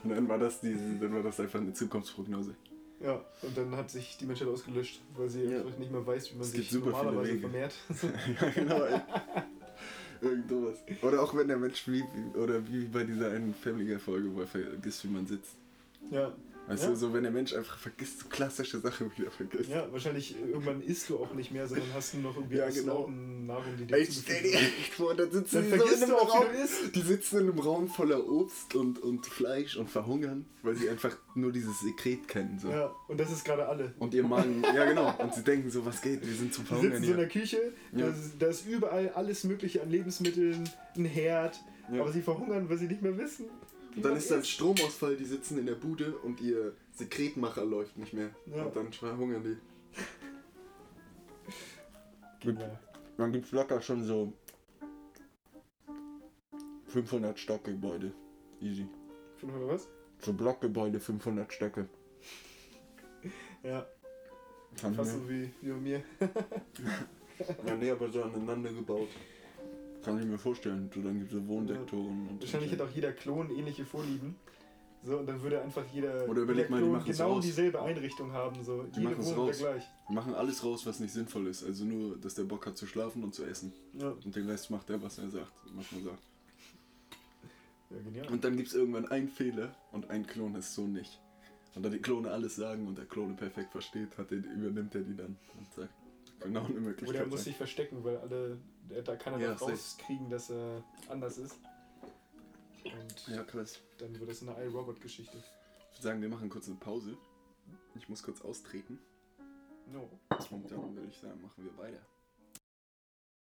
Und 0.03 0.10
dann 0.10 0.28
war 0.28 0.39
das 0.39 0.60
diese, 0.60 0.95
dann 0.99 1.14
war 1.14 1.22
das 1.22 1.39
einfach 1.39 1.60
eine 1.60 1.72
Zukunftsprognose. 1.74 2.56
Ja, 3.01 3.24
und 3.43 3.56
dann 3.58 3.76
hat 3.76 3.91
sich 3.91 4.18
die 4.18 4.26
Menschheit 4.26 4.47
ausgelöscht, 4.47 5.01
weil 5.18 5.30
sie 5.30 5.43
Ja. 5.43 5.60
einfach 5.60 5.78
nicht 5.78 5.91
mehr 5.91 6.08
weiß, 6.08 6.32
wie 6.32 6.36
man 6.38 6.41
Es 6.47 6.51
sich 6.53 6.72
normalerweise 6.72 7.38
vermehrt. 7.39 7.74
ja, 8.41 8.49
genau. 8.49 8.82
Ey. 10.22 10.28
Irgend 10.30 10.49
sowas. 10.49 10.78
Oder 11.01 11.22
auch 11.22 11.36
wenn 11.36 11.47
der 11.47 11.57
Mensch 11.57 11.88
wie, 11.88 12.03
oder 12.36 12.68
wie 12.68 12.86
bei 12.86 13.03
dieser 13.03 13.32
einen 13.32 13.53
Family 13.53 13.86
Guy 13.86 13.99
Folge, 13.99 14.34
wo 14.34 14.41
er 14.41 14.47
vergisst, 14.47 15.03
wie 15.03 15.09
man 15.09 15.26
sitzt. 15.26 15.55
ja, 16.11 16.32
Weißt 16.68 16.84
Ja. 16.84 16.89
du, 16.89 16.95
so 16.95 17.13
wenn 17.13 17.22
der 17.22 17.32
Mensch 17.32 17.53
einfach 17.53 17.78
vergisst, 17.78 18.22
so 18.22 18.28
klassische 18.28 18.80
Sachen 18.80 19.11
wieder 19.16 19.30
vergisst. 19.30 19.70
ja, 19.70 19.86
wahrscheinlich 19.91 20.36
irgendwann 20.39 20.82
isst 20.82 21.09
du 21.09 21.20
auch 21.20 21.32
nicht 21.36 21.51
mehr, 21.51 21.68
sondern 21.68 21.88
hast 21.93 22.16
nur 22.16 22.24
noch 22.24 22.38
irgendwie 22.38 22.57
Ja, 22.57 22.70
genau. 22.70 23.01
Astronauten-Nahrung, 23.01 23.78
die 23.80 23.86
dir 23.86 23.97
Ey, 23.97 24.07
stell 24.11 24.41
dir 24.41 24.53
echt 24.55 24.93
vor, 24.95 25.13
dann 25.13 25.32
sitzen 25.32 25.63
die 25.63 25.70
so 25.78 25.86
in 25.86 25.91
einem 26.03 26.09
du 26.09 26.16
auch, 26.18 26.34
Raum, 26.39 26.45
du 26.51 26.89
die 26.91 27.01
sitzen 27.01 27.38
in 27.41 27.49
einem 27.51 27.59
Raum 27.59 27.88
voller 27.88 28.28
Obst 28.28 28.74
und, 28.74 28.97
und 29.03 29.26
Fleisch 29.28 29.78
und 29.78 29.91
verhungern, 29.91 30.45
weil 30.63 30.76
sie 30.76 30.89
einfach 30.89 31.16
nur 31.36 31.51
dieses 31.51 31.80
Sekret 31.82 32.28
kennen. 32.28 32.57
So. 32.57 32.70
Ja, 32.70 32.91
und 33.09 33.20
das 33.20 33.32
ist 33.32 33.45
gerade 33.45 33.68
alle. 33.68 33.93
Und 33.99 34.13
ihr 34.16 34.24
Magen, 34.24 34.63
ja 34.76 34.86
genau, 34.86 35.13
und 35.20 35.36
sie 35.36 35.43
denken 35.43 35.70
so, 35.70 35.86
was 35.86 36.01
geht, 36.01 36.26
wir 36.26 36.34
sind 36.34 36.51
zum 36.53 36.66
Verhungern 36.66 36.93
sitzen 36.93 37.05
so 37.05 37.11
in 37.11 37.18
der 37.20 37.28
hier. 37.30 37.41
Küche, 37.41 37.74
Ja. 37.91 37.99
da, 37.99 38.07
ist, 38.07 38.32
da 38.39 38.47
ist 38.47 38.66
überall 38.66 39.09
alles 39.09 39.43
mögliche 39.43 39.84
an 39.84 39.91
Lebensmitteln, 39.91 40.68
ein 40.97 41.05
Herd, 41.05 41.59
Ja. 41.93 42.01
aber 42.01 42.11
sie 42.11 42.24
verhungern, 42.24 42.68
weil 42.70 42.78
sie 42.80 42.88
nicht 42.88 43.03
mehr 43.03 43.16
wissen. 43.20 43.45
Und 43.96 44.04
dann 44.04 44.16
ist 44.16 44.30
dann 44.30 44.39
isst. 44.39 44.52
Stromausfall, 44.52 45.16
die 45.16 45.26
sitzen 45.26 45.58
in 45.58 45.66
der 45.66 45.76
Bude 45.76 46.18
und 46.18 46.41
ihr 46.41 46.74
Sekretmacher 46.93 47.64
läuft 47.64 47.98
nicht 47.98 48.14
mehr. 48.14 48.30
Ja. 48.54 48.64
Und 48.64 48.76
dann 48.76 48.91
verhungern 48.91 49.43
die. 49.43 49.58
Genial. 52.46 52.80
Dann 53.18 53.32
gibt 53.32 53.46
es 53.46 53.52
locker 53.52 53.82
schon 53.82 54.04
so 54.04 54.34
500 56.88 57.39
Stockgebäude. 57.39 58.12
Easy. 58.62 58.88
500 59.38 59.70
was? 59.70 59.88
So 60.20 60.34
Blockgebäude, 60.34 61.00
500 61.00 61.52
Stöcke. 61.52 61.88
Ja, 63.64 63.84
Kann 64.80 64.93
fast 64.93 65.14
so 65.14 65.28
wie, 65.28 65.50
wie 65.60 65.72
bei 65.72 65.78
mir. 65.78 66.04
Ja, 67.66 67.76
nee, 67.76 67.89
aber 67.89 68.12
so 68.12 68.22
aneinander 68.22 68.72
gebaut. 68.72 69.08
Kann 70.06 70.20
ich 70.20 70.26
mir 70.26 70.38
vorstellen. 70.38 70.89
So, 70.93 71.01
dann 71.01 71.20
gibt 71.20 71.32
es 71.32 71.38
so 71.38 71.47
Wohnsektoren 71.47 72.28
und 72.30 72.41
Wahrscheinlich 72.41 72.72
hat 72.72 72.82
auch 72.82 72.89
jeder 72.91 73.12
Klon 73.12 73.49
ähnliche 73.49 73.86
Vorlieben. 73.86 74.36
So, 75.03 75.18
und 75.20 75.28
dann 75.28 75.39
würde 75.43 75.62
einfach 75.62 75.84
jeder, 75.93 76.28
Oder 76.28 76.41
überleg 76.41 76.66
jeder 76.66 76.70
mal, 76.72 76.78
die 76.78 76.84
Klon 76.84 76.91
machen's 76.97 77.18
genau 77.18 77.34
raus. 77.34 77.43
dieselbe 77.45 77.82
Einrichtung 77.82 78.32
haben. 78.32 78.64
So. 78.64 78.84
Die 78.84 78.99
Jede 79.01 79.12
machen's 79.12 79.28
Wohnung 79.28 79.47
raus. 79.47 79.58
gleich. 79.60 79.84
Die 80.10 80.14
machen 80.14 80.34
alles 80.34 80.64
raus, 80.64 80.86
was 80.86 80.99
nicht 80.99 81.14
sinnvoll 81.14 81.47
ist. 81.47 81.64
Also 81.64 81.86
nur, 81.86 82.18
dass 82.18 82.34
der 82.36 82.43
Bock 82.45 82.66
hat 82.66 82.76
zu 82.78 82.88
schlafen 82.88 83.24
und 83.24 83.36
zu 83.36 83.43
essen. 83.45 83.72
Ja, 83.93 84.10
Und 84.10 84.36
den 84.36 84.49
Rest 84.49 84.72
macht 84.72 84.89
er, 84.89 85.01
was 85.03 85.18
er 85.20 85.30
sagt. 85.30 85.51
Was 85.76 85.91
man 85.91 86.03
sagt. 86.03 86.24
ja 87.91 87.97
genial. 88.03 88.28
Und 88.30 88.43
dann 88.43 88.56
gibt 88.58 88.70
es 88.70 88.74
irgendwann 88.74 89.08
einen 89.08 89.30
Fehler 89.30 89.76
und 89.91 90.10
ein 90.10 90.26
Klon 90.26 90.56
ist 90.56 90.74
so 90.74 90.88
nicht. 90.88 91.20
Und 91.76 91.84
da 91.84 91.89
die 91.89 91.99
Klone 91.99 92.32
alles 92.32 92.56
sagen 92.56 92.88
und 92.88 92.97
der 92.97 93.06
Klone 93.06 93.34
perfekt 93.34 93.72
versteht, 93.74 94.18
hat 94.18 94.32
den, 94.32 94.43
übernimmt 94.45 94.95
er 94.95 95.01
die 95.01 95.16
dann 95.16 95.36
und 95.58 95.74
sagt, 95.76 95.93
genau 96.39 96.62
eine 96.62 96.70
Oder 96.70 96.76
er 96.78 96.82
Möglichkeit. 96.82 97.28
muss 97.30 97.39
sein. 97.39 97.43
sich 97.45 97.58
verstecken, 97.58 98.03
weil 98.03 98.18
alle, 98.18 98.58
da 99.04 99.16
kann 99.16 99.34
er 99.34 99.40
Ja, 99.40 99.54
rauskriegen, 99.54 100.30
dass 100.30 100.50
er 100.50 100.84
anders 101.10 101.38
ist. 101.38 101.56
Und 102.84 103.28
Ja, 103.28 103.44
krass. 103.44 103.80
dann 103.98 104.18
wird 104.20 104.30
das 104.30 104.42
eine 104.42 104.64
iRobot-Geschichte. 104.64 105.38
Ich 105.38 105.98
würde 105.98 106.04
sagen, 106.04 106.22
wir 106.22 106.30
machen 106.30 106.50
kurz 106.50 106.68
eine 106.68 106.78
Pause. 106.78 107.18
Ich 107.96 108.08
muss 108.10 108.22
kurz 108.22 108.42
austreten 108.42 109.00
No. 109.92 110.10
und 110.52 110.72
dann 110.72 110.96
würde 110.96 111.08
ich 111.10 111.18
sagen, 111.18 111.42
machen 111.42 111.64
wir 111.64 111.78
weiter. 111.78 112.00